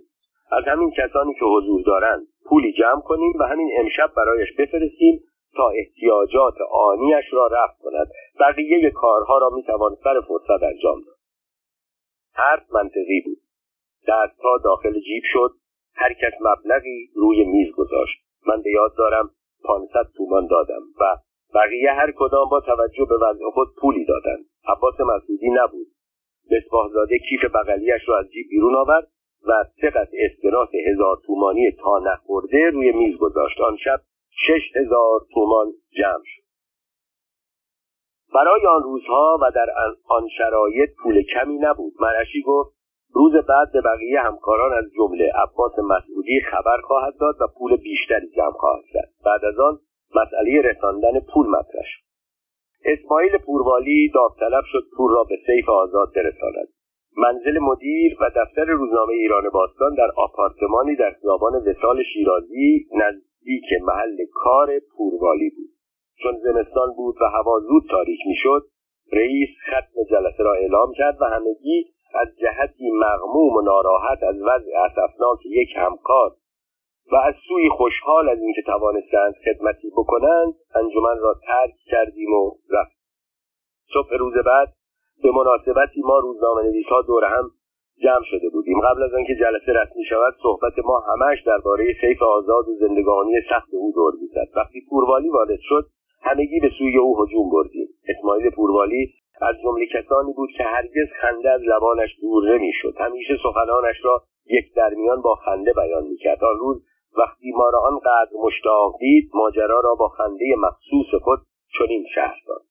از 0.52 0.64
همین 0.68 0.92
کسانی 0.92 1.34
که 1.34 1.46
حضور 1.46 1.82
دارند 1.86 2.28
پولی 2.46 2.74
جمع 2.74 3.02
کنیم 3.02 3.34
و 3.40 3.44
همین 3.44 3.70
امشب 3.80 4.12
برایش 4.18 4.50
بفرستیم 4.60 5.20
تا 5.56 5.70
احتیاجات 5.70 6.56
آنیش 6.72 7.26
را 7.32 7.48
رفع 7.48 7.84
کند. 7.84 8.08
بقیه 8.40 8.92
کارها 8.92 9.38
را 9.38 9.50
می‌توان 9.50 9.96
سر 10.04 10.22
فرصت 10.28 10.64
انجام 10.64 11.02
داد. 11.02 11.16
حرف 12.34 12.72
منطقی 12.72 13.22
بود. 13.26 13.38
دستها 14.08 14.58
داخل 14.64 15.00
جیب 15.00 15.24
شد. 15.34 15.52
هر 15.96 16.14
کس 16.14 16.34
مبلغی 16.42 17.10
روی 17.16 17.44
میز 17.46 17.72
گذاشت. 17.76 18.20
من 18.48 18.62
به 18.62 18.72
یاد 18.72 18.96
دارم 18.98 19.30
پانصد 19.64 20.08
تومان 20.18 20.48
دادم 20.48 20.82
و 21.00 21.18
بقیه 21.56 21.92
هر 21.92 22.12
کدام 22.18 22.50
با 22.50 22.60
توجه 22.60 23.06
به 23.06 23.16
وضع 23.16 23.50
خود 23.54 23.68
پولی 23.82 24.06
دادند. 24.06 24.46
عباس 24.68 25.00
مسعودی 25.00 25.50
نبود. 25.50 25.88
مصباحزاده 26.52 27.18
کیف 27.30 27.46
بغلیش 27.56 28.02
را 28.10 28.18
از 28.20 28.32
جیب 28.32 28.48
بیرون 28.50 28.76
آورد 28.76 29.08
و 29.48 29.66
سه 29.82 30.08
اسکناس 30.14 30.70
هزار 30.88 31.18
تومانی 31.26 31.72
تا 31.72 32.00
نخورده 32.00 32.70
روی 32.70 32.92
میز 32.92 33.20
گذاشت. 33.20 33.62
آن 33.62 33.78
شب 33.78 34.00
شش 34.48 34.76
هزار 34.76 35.20
تومان 35.34 35.74
جمع 35.98 36.24
شد. 36.24 36.44
برای 38.34 38.66
آن 38.68 38.84
روزها 38.84 39.38
و 39.42 39.52
در 39.56 39.68
آن 40.08 40.28
شرایط 40.38 40.90
پول 41.04 41.24
کمی 41.24 41.58
نبود. 41.58 41.94
مرشی 42.00 42.42
گفت 42.42 42.76
روز 43.14 43.34
بعد 43.34 43.72
به 43.74 43.82
بقیه 43.82 44.22
همکاران 44.22 44.74
از 44.74 44.86
جمله 44.98 45.32
عباس 45.44 45.80
مسعودی 45.80 46.42
خبر 46.52 46.78
خواهد 46.84 47.14
داد 47.20 47.36
و 47.42 47.48
پول 47.58 47.76
بیشتری 47.76 48.30
جمع 48.36 48.52
خواهد 48.52 48.84
کرد. 48.94 49.10
بعد 49.26 49.46
از 49.46 49.60
آن 49.60 49.80
مسئله 50.16 50.62
رساندن 50.62 51.20
پول 51.34 51.48
مطرح 51.48 51.84
شد. 51.84 52.04
اسماعیل 52.86 53.38
پوروالی 53.38 54.12
داوطلب 54.14 54.64
شد 54.72 54.84
پول 54.98 55.12
را 55.12 55.24
به 55.24 55.38
سیف 55.46 55.70
آزاد 55.70 56.14
برساند. 56.16 56.68
منزل 57.18 57.60
مدیر 57.60 58.18
و 58.22 58.32
دفتر 58.36 58.66
روزنامه 58.66 59.14
ایران 59.14 59.50
باستان 59.50 59.96
در 59.96 60.12
آپارتمانی 60.18 60.96
در 60.96 61.16
خیابان 61.22 61.54
وسال 61.56 62.04
شیرازی 62.14 62.88
نزدیک 63.44 63.82
محل 63.82 64.18
کار 64.34 64.80
پوروالی 64.98 65.50
بود. 65.50 65.70
چون 66.24 66.38
زمستان 66.44 66.94
بود 66.94 67.16
و 67.22 67.26
هوا 67.26 67.60
زود 67.60 67.84
تاریک 67.90 68.20
می‌شد 68.28 68.68
رئیس 69.14 69.50
ختم 69.68 70.04
جلسه 70.10 70.44
را 70.44 70.54
اعلام 70.54 70.94
کرد 70.98 71.22
و 71.22 71.26
همگی 71.26 71.86
از 72.14 72.28
جهتی 72.42 72.92
مغموم 72.92 73.56
و 73.56 73.62
ناراحت 73.62 74.24
از 74.24 74.36
وضع 74.42 74.72
اسفناک 74.86 75.46
یک 75.46 75.70
همکار 75.76 76.32
و 77.12 77.16
از 77.16 77.34
سوی 77.48 77.70
خوشحال 77.70 78.30
از 78.30 78.40
اینکه 78.40 78.62
توانستند 78.62 79.34
خدمتی 79.46 79.90
بکنند 79.90 80.54
انجمن 80.76 81.18
را 81.20 81.34
ترک 81.48 81.76
کردیم 81.86 82.34
و 82.34 82.52
رفت 82.70 82.98
صبح 83.94 84.18
روز 84.20 84.34
بعد 84.34 84.74
به 85.24 85.32
مناسبتی 85.32 86.02
ما 86.02 86.20
روزنامه 86.20 86.62
نویسها 86.64 87.02
دور 87.02 87.26
هم 87.26 87.52
جمع 88.04 88.24
شده 88.24 88.50
بودیم. 88.50 88.82
قبل 88.82 89.04
از 89.04 89.14
آنکه 89.14 89.36
جلسه 89.36 89.72
رسمی 89.74 90.06
شود 90.10 90.34
صحبت 90.44 90.80
ما 90.86 91.00
همش 91.00 91.42
درباره 91.46 91.94
سیف 92.02 92.22
آزاد 92.22 92.68
و 92.70 92.76
زندگانی 92.80 93.34
سخت 93.50 93.74
او 93.74 93.92
دور 93.96 94.14
می‌زد. 94.22 94.48
وقتی 94.56 94.82
پوروالی 94.90 95.30
وارد 95.30 95.60
شد 95.62 95.86
همگی 96.22 96.60
به 96.60 96.70
سوی 96.80 96.98
او 96.98 97.24
هجوم 97.24 97.50
بردیم. 97.50 97.88
اسماعیل 98.08 98.50
پوروالی 98.50 99.14
از 99.42 99.56
جمله 99.64 99.86
کسانی 99.86 100.34
بود 100.34 100.50
که 100.58 100.64
هرگز 100.64 101.08
خنده 101.22 101.50
از 101.50 101.62
لبانش 101.62 102.10
دور 102.22 102.56
نمی‌شد. 102.56 102.94
همیشه 102.98 103.34
سخنانش 103.44 103.96
را 104.04 104.24
یک 104.46 104.74
درمیان 104.76 105.22
با 105.22 105.36
خنده 105.36 105.74
بیان 105.74 106.04
می‌کرد. 106.04 106.44
آن 106.44 106.60
روز 106.60 106.86
وقتی 107.18 107.52
ما 107.52 107.70
را 107.70 107.80
آنقدر 107.80 108.32
مشتاق 108.44 108.98
دید 109.00 109.32
ماجرا 109.34 109.80
را 109.80 109.96
با 109.96 110.08
خنده 110.08 110.56
مخصوص 110.58 111.22
خود 111.24 111.40
چنین 111.78 112.06
شهر 112.16 112.38
داد. 112.48 112.62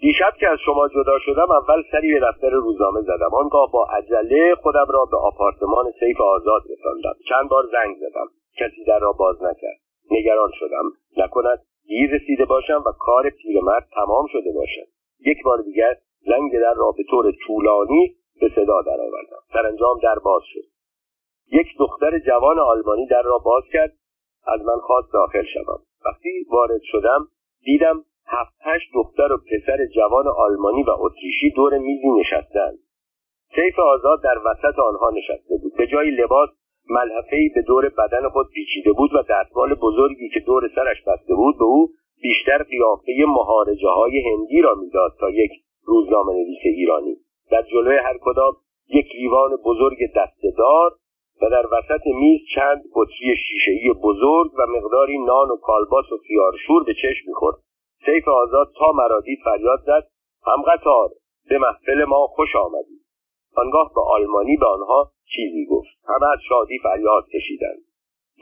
دیشب 0.00 0.32
که 0.40 0.48
از 0.48 0.58
شما 0.66 0.88
جدا 0.88 1.18
شدم 1.18 1.50
اول 1.50 1.82
سری 1.92 2.14
به 2.14 2.20
دفتر 2.20 2.50
روزنامه 2.50 3.00
زدم. 3.00 3.34
آنگاه 3.34 3.70
با 3.72 3.86
عجله 3.86 4.54
خودم 4.54 4.86
را 4.88 5.04
به 5.04 5.16
آپارتمان 5.16 5.92
سیف 6.00 6.20
آزاد 6.20 6.62
رساندم. 6.70 7.14
چند 7.28 7.48
بار 7.48 7.64
زنگ 7.72 7.96
زدم. 7.96 8.26
کسی 8.56 8.84
در 8.84 8.98
را 8.98 9.12
باز 9.12 9.42
نکرد. 9.42 9.78
نگران 10.10 10.50
شدم. 10.54 10.84
نکند 11.16 11.58
دیر 11.86 12.10
رسیده 12.10 12.44
باشم 12.44 12.82
و 12.86 12.92
کار 12.98 13.30
پیرمرد 13.30 13.88
تمام 13.94 14.26
شده 14.32 14.52
باشد. 14.52 14.88
یک 15.26 15.42
بار 15.44 15.62
دیگر 15.62 15.96
زنگ 16.26 16.52
در 16.52 16.74
را 16.74 16.92
به 16.92 17.04
طور 17.10 17.32
طولانی 17.46 18.14
به 18.40 18.48
صدا 18.48 18.82
درآوردم. 18.82 19.42
سرانجام 19.52 19.98
در 20.02 20.18
باز 20.24 20.42
شد. 20.44 20.64
یک 21.52 21.66
دختر 21.78 22.18
جوان 22.18 22.58
آلمانی 22.58 23.06
در 23.06 23.22
را 23.22 23.38
باز 23.38 23.62
کرد. 23.72 23.92
از 24.46 24.60
من 24.60 24.78
خواست 24.78 25.12
داخل 25.12 25.42
شوم. 25.42 25.80
وقتی 26.06 26.46
وارد 26.50 26.80
شدم 26.82 27.28
دیدم 27.64 28.04
هفت 28.26 28.54
هشت 28.62 28.90
دختر 28.94 29.32
و 29.32 29.36
پسر 29.36 29.86
جوان 29.86 30.28
آلمانی 30.28 30.82
و 30.82 30.90
اتریشی 30.98 31.50
دور 31.50 31.78
میزی 31.78 32.10
نشستند. 32.20 32.78
سیف 33.54 33.78
آزاد 33.78 34.22
در 34.22 34.38
وسط 34.44 34.78
آنها 34.78 35.10
نشسته 35.10 35.56
بود. 35.62 35.72
به 35.76 35.86
جای 35.86 36.10
لباس 36.10 36.48
ملحفهای 36.90 37.48
به 37.48 37.62
دور 37.62 37.88
بدن 37.88 38.28
خود 38.28 38.46
پیچیده 38.54 38.92
بود 38.92 39.14
و 39.14 39.22
دستمال 39.30 39.74
بزرگی 39.74 40.28
که 40.28 40.40
دور 40.40 40.70
سرش 40.74 41.02
بسته 41.06 41.34
بود 41.34 41.58
به 41.58 41.64
او 41.64 41.88
بیشتر 42.22 42.62
قیافه 42.62 43.12
مهارجه 43.26 43.88
های 43.88 44.22
هندی 44.28 44.60
را 44.60 44.74
می‌داد 44.74 45.12
تا 45.20 45.30
یک 45.30 45.50
روزنامه 45.86 46.32
نویس 46.32 46.60
ایرانی. 46.64 47.16
در 47.50 47.62
جلوی 47.62 47.96
هر 47.96 48.18
کدام 48.20 48.52
یک 48.88 49.06
لیوان 49.14 49.56
بزرگ 49.64 49.98
دستهدار 50.16 50.90
و 51.42 51.50
در 51.50 51.66
وسط 51.66 52.06
میز 52.06 52.40
چند 52.54 52.82
بطری 52.94 53.36
شیشهای 53.36 53.92
بزرگ 54.02 54.50
و 54.58 54.66
مقداری 54.66 55.18
نان 55.18 55.50
و 55.50 55.56
کالباس 55.56 56.12
و 56.12 56.18
خیارشور 56.28 56.84
به 56.84 56.94
چشم 56.94 57.24
می‌خورد. 57.26 57.56
سیف 58.06 58.28
آزاد 58.28 58.72
تا 58.78 58.92
مرادید 58.92 59.38
فریاد 59.44 59.80
زد 59.86 60.06
هم 60.46 60.62
قطار 60.62 61.08
به 61.48 61.58
محفل 61.58 62.04
ما 62.04 62.26
خوش 62.26 62.56
آمدید 62.56 63.04
آنگاه 63.56 63.92
به 63.94 64.00
آلمانی 64.00 64.56
به 64.56 64.66
آنها 64.66 65.10
چیزی 65.36 65.66
گفت. 65.66 65.88
همه 66.08 66.32
از 66.32 66.38
شادی 66.48 66.78
فریاد 66.82 67.24
کشیدند. 67.34 67.78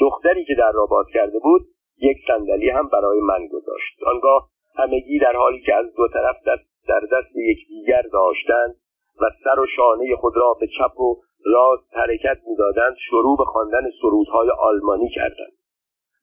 دختری 0.00 0.44
که 0.44 0.54
در 0.58 0.72
را 0.72 0.86
باز 0.86 1.06
کرده 1.14 1.38
بود 1.38 1.62
یک 1.98 2.18
صندلی 2.26 2.70
هم 2.70 2.88
برای 2.88 3.20
من 3.20 3.46
گذاشت. 3.46 4.02
آنگاه 4.06 4.48
همگی 4.76 5.18
در 5.18 5.36
حالی 5.36 5.60
که 5.60 5.74
از 5.74 5.94
دو 5.94 6.08
طرف 6.08 6.36
دست 6.46 6.86
در 6.88 7.00
دست 7.00 7.36
یکدیگر 7.36 8.02
داشتند 8.12 8.74
و 9.20 9.24
سر 9.44 9.60
و 9.60 9.66
شانه 9.76 10.16
خود 10.16 10.36
را 10.36 10.54
به 10.60 10.66
چپ 10.66 11.00
و 11.00 11.22
راست 11.44 11.96
حرکت 11.96 12.38
می‌دادند 12.46 12.96
شروع 13.10 13.38
به 13.38 13.44
خواندن 13.44 13.90
سرودهای 14.02 14.50
آلمانی 14.50 15.08
کردند. 15.08 15.52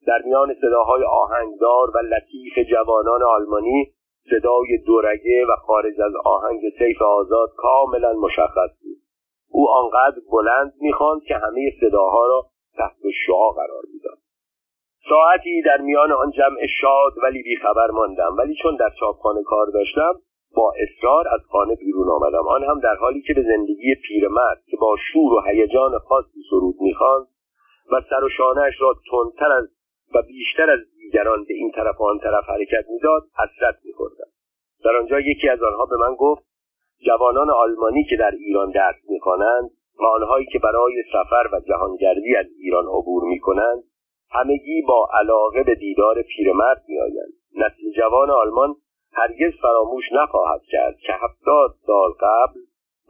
در 0.07 0.21
میان 0.25 0.55
صداهای 0.61 1.03
آهنگدار 1.03 1.89
و 1.95 1.97
لطیف 1.97 2.69
جوانان 2.71 3.23
آلمانی 3.23 3.91
صدای 4.29 4.77
دورگه 4.85 5.45
و 5.45 5.55
خارج 5.55 6.01
از 6.01 6.11
آهنگ 6.25 6.61
سیف 6.79 7.01
آزاد 7.01 7.49
کاملا 7.57 8.13
مشخص 8.13 8.69
بود. 8.83 8.97
او 9.51 9.69
آنقدر 9.69 10.21
بلند 10.31 10.73
می‌خواند 10.81 11.21
که 11.23 11.35
همه 11.35 11.73
صداها 11.81 12.27
را 12.27 12.45
تحت 12.77 12.97
شعا 13.25 13.49
قرار 13.51 13.83
می‌داد. 13.93 14.17
ساعتی 15.09 15.61
در 15.61 15.77
میان 15.77 16.11
آن 16.11 16.31
جمع 16.31 16.65
شاد 16.81 17.13
ولی 17.23 17.43
بیخبر 17.43 17.91
ماندم 17.91 18.35
ولی 18.37 18.55
چون 18.61 18.75
در 18.75 18.89
چاپخانه 18.99 19.43
کار 19.43 19.67
داشتم 19.73 20.13
با 20.55 20.73
اصرار 20.77 21.27
از 21.27 21.39
خانه 21.51 21.75
بیرون 21.75 22.09
آمدم. 22.09 22.47
آن 22.47 22.63
هم 22.63 22.79
در 22.79 22.95
حالی 22.95 23.21
که 23.21 23.33
به 23.33 23.41
زندگی 23.43 23.95
پیرمرد 23.95 24.61
که 24.71 24.77
با 24.77 24.95
شور 25.13 25.33
و 25.33 25.41
هیجان 25.41 25.99
خاصی 25.99 26.41
سرود 26.49 26.75
می‌خواند 26.81 27.27
و 27.91 28.01
سر 28.09 28.23
و 28.23 28.29
شانهاش 28.29 28.81
را 28.81 28.95
تندتر 29.11 29.51
از 29.51 29.78
و 30.13 30.21
بیشتر 30.21 30.69
از 30.69 30.79
دیگران 30.95 31.43
به 31.43 31.53
این 31.53 31.71
طرف 31.71 32.01
و 32.01 32.03
آن 32.03 32.19
طرف 32.19 32.43
حرکت 32.49 32.85
می‌داد 32.89 33.23
حسرت 33.37 33.75
میخوردم. 33.85 34.29
در 34.83 34.95
آنجا 34.95 35.19
یکی 35.19 35.49
از 35.49 35.63
آنها 35.63 35.85
به 35.85 35.97
من 35.97 36.15
گفت 36.15 36.43
جوانان 37.05 37.49
آلمانی 37.49 38.03
که 38.03 38.15
در 38.15 38.31
ایران 38.31 38.71
درس 38.71 38.95
می‌خوانند 39.09 39.69
و 39.99 40.05
آنهایی 40.05 40.45
که 40.45 40.59
برای 40.59 41.03
سفر 41.13 41.49
و 41.53 41.59
جهانگردی 41.59 42.35
از 42.35 42.45
ایران 42.59 42.85
عبور 42.85 43.23
می‌کنند 43.23 43.83
همگی 44.31 44.81
با 44.87 45.09
علاقه 45.19 45.63
به 45.63 45.75
دیدار 45.75 46.21
پیرمرد 46.21 46.83
میآیند. 46.87 47.33
نسل 47.55 47.91
جوان 47.97 48.29
آلمان 48.29 48.75
هرگز 49.13 49.53
فراموش 49.61 50.03
نخواهد 50.11 50.61
کرد 50.71 50.97
که 50.97 51.13
هفتاد 51.13 51.75
سال 51.85 52.11
قبل 52.19 52.59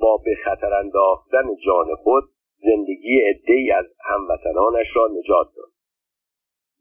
با 0.01 0.17
به 0.17 0.35
خطر 0.45 0.73
انداختن 0.73 1.55
جان 1.65 1.95
خود 1.95 2.23
زندگی 2.57 3.21
عدهای 3.29 3.71
از 3.71 3.85
هموطنانش 4.05 4.87
را 4.95 5.07
نجات 5.07 5.47
داد. 5.55 5.69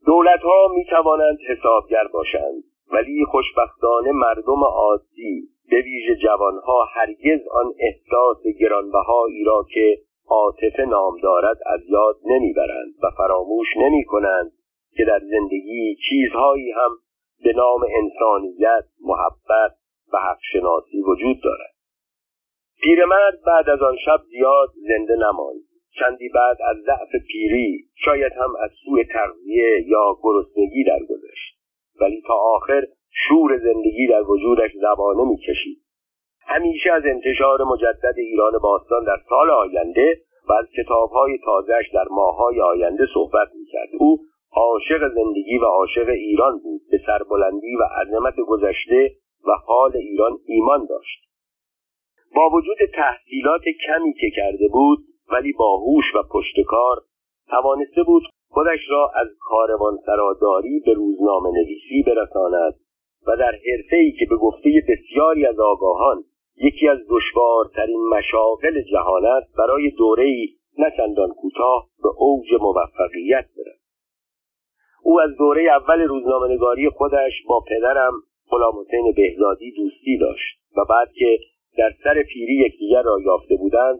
دولت 0.05 0.41
ها 0.41 0.67
می 0.75 0.85
توانند 0.85 1.37
حسابگر 1.49 2.07
باشند 2.13 2.63
ولی 2.91 3.25
خوشبختانه 3.25 4.11
مردم 4.11 4.63
عادی 4.63 5.43
به 5.71 5.81
ویژه 5.81 6.15
جوانها 6.15 6.83
هرگز 6.93 7.47
آن 7.47 7.73
احساس 7.79 8.43
گرانبهایی 8.59 9.43
را 9.43 9.65
که 9.73 9.97
عاطفه 10.27 10.85
نام 10.85 11.19
دارد 11.23 11.57
از 11.65 11.79
یاد 11.89 12.15
نمی‌برند 12.25 12.93
و 13.03 13.09
فراموش 13.17 13.67
نمی 13.77 14.03
کنند 14.03 14.51
که 14.97 15.05
در 15.05 15.19
زندگی 15.19 15.95
چیزهایی 16.09 16.71
هم 16.71 16.91
به 17.43 17.53
نام 17.53 17.85
انسانیت، 17.95 18.85
محبت 19.01 19.75
و 20.13 20.17
حقشناسی 20.17 21.01
وجود 21.01 21.43
دارد. 21.43 21.73
پیرمرد 22.81 23.41
بعد 23.45 23.69
از 23.69 23.81
آن 23.81 23.95
شب 24.05 24.19
زیاد 24.29 24.69
زنده 24.87 25.15
نماند. 25.15 25.68
چندی 25.99 26.29
بعد 26.29 26.57
از 26.61 26.77
ضعف 26.77 27.23
پیری 27.27 27.83
شاید 28.05 28.33
هم 28.33 28.55
از 28.63 28.71
سوی 28.85 29.03
تغذیه 29.03 29.83
یا 29.87 30.15
گرسنگی 30.23 30.83
درگذشت. 30.83 31.59
ولی 32.01 32.21
تا 32.27 32.33
آخر 32.33 32.83
شور 33.27 33.57
زندگی 33.57 34.07
در 34.07 34.21
وجودش 34.21 34.71
زبانه 34.81 35.23
می‌کشید. 35.23 35.77
همیشه 36.47 36.91
از 36.91 37.03
انتشار 37.05 37.63
مجدد 37.63 38.13
ایران 38.17 38.51
باستان 38.63 39.03
در 39.03 39.17
سال 39.29 39.49
آینده 39.49 40.17
و 40.49 40.53
از 40.53 40.65
کتابهای 40.77 41.37
تازهش 41.45 41.89
در 41.93 42.05
ماههای 42.11 42.61
آینده 42.61 43.05
صحبت 43.13 43.47
می‌کرد. 43.55 43.89
او 43.99 44.17
عاشق 44.51 45.13
زندگی 45.15 45.57
و 45.57 45.65
عاشق 45.65 46.09
ایران 46.09 46.59
بود. 46.59 46.81
به 46.91 46.99
سربلندی 47.05 47.75
و 47.75 47.83
عظمت 47.83 48.35
گذشته 48.35 49.11
و 49.47 49.51
حال 49.65 49.97
ایران 49.97 50.37
ایمان 50.45 50.85
داشت. 50.89 51.29
با 52.35 52.49
وجود 52.49 52.77
تحصیلات 52.93 53.61
کمی 53.87 54.13
که 54.13 54.29
کرده 54.35 54.67
بود 54.67 54.99
ولی 55.31 55.53
با 55.53 55.77
هوش 55.77 56.05
و 56.15 56.23
پشتکار 56.33 57.01
توانسته 57.49 58.03
بود 58.03 58.23
خودش 58.49 58.79
را 58.89 59.11
از 59.15 59.27
کاروان 59.39 59.97
سراداری 60.05 60.79
به 60.85 60.93
روزنامه 60.93 61.49
نویسی 61.51 62.03
برساند 62.07 62.73
و 63.27 63.35
در 63.35 63.55
ای 63.91 64.11
که 64.11 64.25
به 64.29 64.35
گفته 64.35 64.69
بسیاری 64.87 65.45
از 65.45 65.59
آگاهان 65.59 66.23
یکی 66.57 66.87
از 66.87 66.99
دشوارترین 67.09 68.09
مشاغل 68.09 68.81
جهان 68.81 69.25
است 69.25 69.55
برای 69.57 69.89
دورهای 69.89 70.47
نه 70.77 70.91
چندان 70.97 71.29
کوتاه 71.29 71.87
به 72.03 72.09
اوج 72.17 72.53
موفقیت 72.61 73.45
برد. 73.57 73.79
او 75.03 75.21
از 75.21 75.37
دوره 75.37 75.71
اول 75.71 76.01
روزنامهنگاری 76.01 76.89
خودش 76.89 77.33
با 77.47 77.63
پدرم 77.67 78.13
غلام 78.49 78.73
حسین 78.79 79.13
بهزادی 79.15 79.71
دوستی 79.71 80.17
داشت 80.17 80.59
و 80.77 80.85
بعد 80.89 81.11
که 81.13 81.39
در 81.77 81.93
سر 82.03 82.23
پیری 82.23 82.55
یکدیگر 82.55 83.01
را 83.01 83.19
یافته 83.19 83.55
بودند 83.55 83.99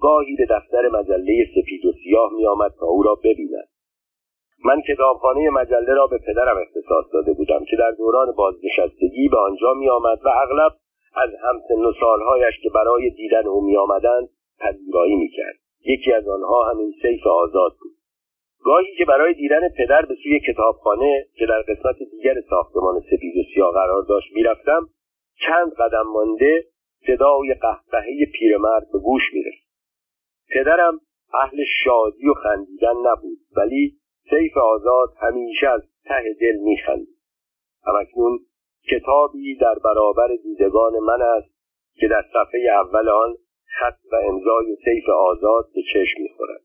گاهی 0.00 0.36
به 0.36 0.46
دفتر 0.50 0.88
مجله 0.88 1.46
سپید 1.54 1.86
و 1.86 1.92
سیاه 1.92 2.32
می 2.32 2.46
آمد 2.46 2.72
تا 2.80 2.86
او 2.86 3.02
را 3.02 3.14
ببیند. 3.14 3.68
من 4.64 4.82
کتابخانه 4.88 5.50
مجله 5.50 5.94
را 5.94 6.06
به 6.06 6.18
پدرم 6.18 6.56
اختصاص 6.58 7.04
داده 7.12 7.32
بودم 7.32 7.64
که 7.70 7.76
در 7.76 7.90
دوران 7.90 8.32
بازنشستگی 8.32 9.28
به 9.28 9.38
آنجا 9.38 9.74
می 9.74 9.88
آمد 9.88 10.18
و 10.24 10.28
اغلب 10.28 10.72
از 11.14 11.30
همسن 11.42 11.84
و 11.84 11.92
سالهایش 12.00 12.54
که 12.62 12.70
برای 12.74 13.10
دیدن 13.10 13.46
او 13.46 13.64
می 13.64 13.76
آمدند 13.76 14.28
پذیرایی 14.60 15.14
می 15.14 15.28
کرد. 15.28 15.54
یکی 15.86 16.12
از 16.12 16.28
آنها 16.28 16.70
همین 16.70 16.94
سیف 17.02 17.26
آزاد 17.26 17.72
بود. 17.80 17.92
گاهی 18.64 18.96
که 18.98 19.04
برای 19.04 19.34
دیدن 19.34 19.68
پدر 19.68 20.02
به 20.02 20.14
سوی 20.22 20.40
کتابخانه 20.40 21.26
که 21.38 21.46
در 21.46 21.62
قسمت 21.62 21.96
دیگر 22.10 22.34
ساختمان 22.50 23.00
سپید 23.00 23.36
و 23.36 23.42
سیاه 23.54 23.72
قرار 23.72 24.02
داشت 24.02 24.32
می‌رفتم 24.34 24.88
چند 25.46 25.72
قدم 25.72 26.06
مانده 26.12 26.64
صدای 27.06 27.54
قهقهه 27.54 28.26
پیرمرد 28.32 28.86
به 28.92 28.98
گوش 28.98 29.22
می‌رسید. 29.32 29.67
پدرم 30.54 31.00
اهل 31.34 31.64
شادی 31.84 32.28
و 32.28 32.34
خندیدن 32.34 32.96
نبود 33.04 33.38
ولی 33.56 33.98
سیف 34.30 34.56
آزاد 34.56 35.14
همیشه 35.20 35.68
از 35.68 35.82
ته 36.04 36.36
دل 36.40 36.56
میخندید. 36.56 37.18
همکنون 37.84 38.38
کتابی 38.90 39.56
در 39.56 39.74
برابر 39.84 40.28
دیدگان 40.42 40.98
من 40.98 41.22
است 41.22 41.54
که 41.94 42.08
در 42.08 42.22
صفحه 42.32 42.70
اول 42.80 43.08
آن 43.08 43.34
خط 43.64 43.98
و 44.12 44.16
امضای 44.16 44.76
سیف 44.84 45.08
آزاد 45.08 45.64
به 45.74 45.80
چشم 45.92 46.22
می‌خورد. 46.22 46.60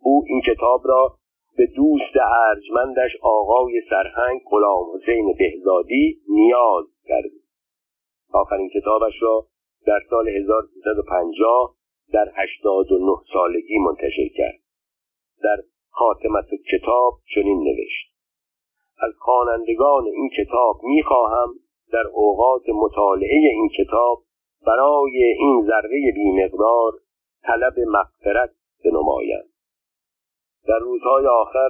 او 0.00 0.24
این 0.26 0.40
کتاب 0.46 0.82
را 0.84 1.16
به 1.56 1.66
دوست 1.66 2.16
ارجمندش 2.50 3.10
آقای 3.22 3.82
سرهنگ 3.90 4.40
غلام 4.50 4.84
حسین 4.94 5.34
بهزادی 5.38 6.18
نیاز 6.28 6.84
کرد. 7.04 7.30
آخرین 8.32 8.70
کتابش 8.74 9.22
را 9.22 9.46
در 9.86 10.00
سال 10.10 10.28
1350 10.28 11.75
در 12.12 12.32
89 12.34 13.16
سالگی 13.32 13.78
منتشر 13.78 14.28
کرد. 14.36 14.60
در 15.42 15.56
خاتمت 15.90 16.46
کتاب 16.72 17.12
چنین 17.34 17.58
نوشت. 17.58 18.16
از 18.98 19.12
خوانندگان 19.18 20.06
این 20.06 20.30
کتاب 20.38 20.80
می‌خواهم 20.84 21.54
در 21.92 22.06
اوقات 22.12 22.68
مطالعه 22.68 23.36
این 23.36 23.68
کتاب 23.68 24.22
برای 24.66 25.22
این 25.38 25.66
ذره 25.66 26.12
بیمقدار 26.14 26.92
طلب 27.42 27.74
مغفرت 27.78 28.50
بنمایند. 28.84 29.48
در 30.68 30.78
روزهای 30.78 31.26
آخر 31.26 31.68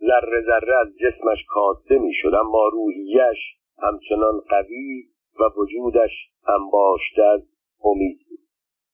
ذره 0.00 0.42
ذره 0.46 0.76
از 0.76 0.88
جسمش 0.98 1.44
کاسته 1.48 1.98
می‌شد 1.98 2.34
اما 2.34 2.68
روحیش 2.68 3.38
همچنان 3.78 4.40
قوی 4.40 5.02
و 5.40 5.60
وجودش 5.60 6.10
انباشته 6.46 7.22
از 7.22 7.40
امید 7.84 8.31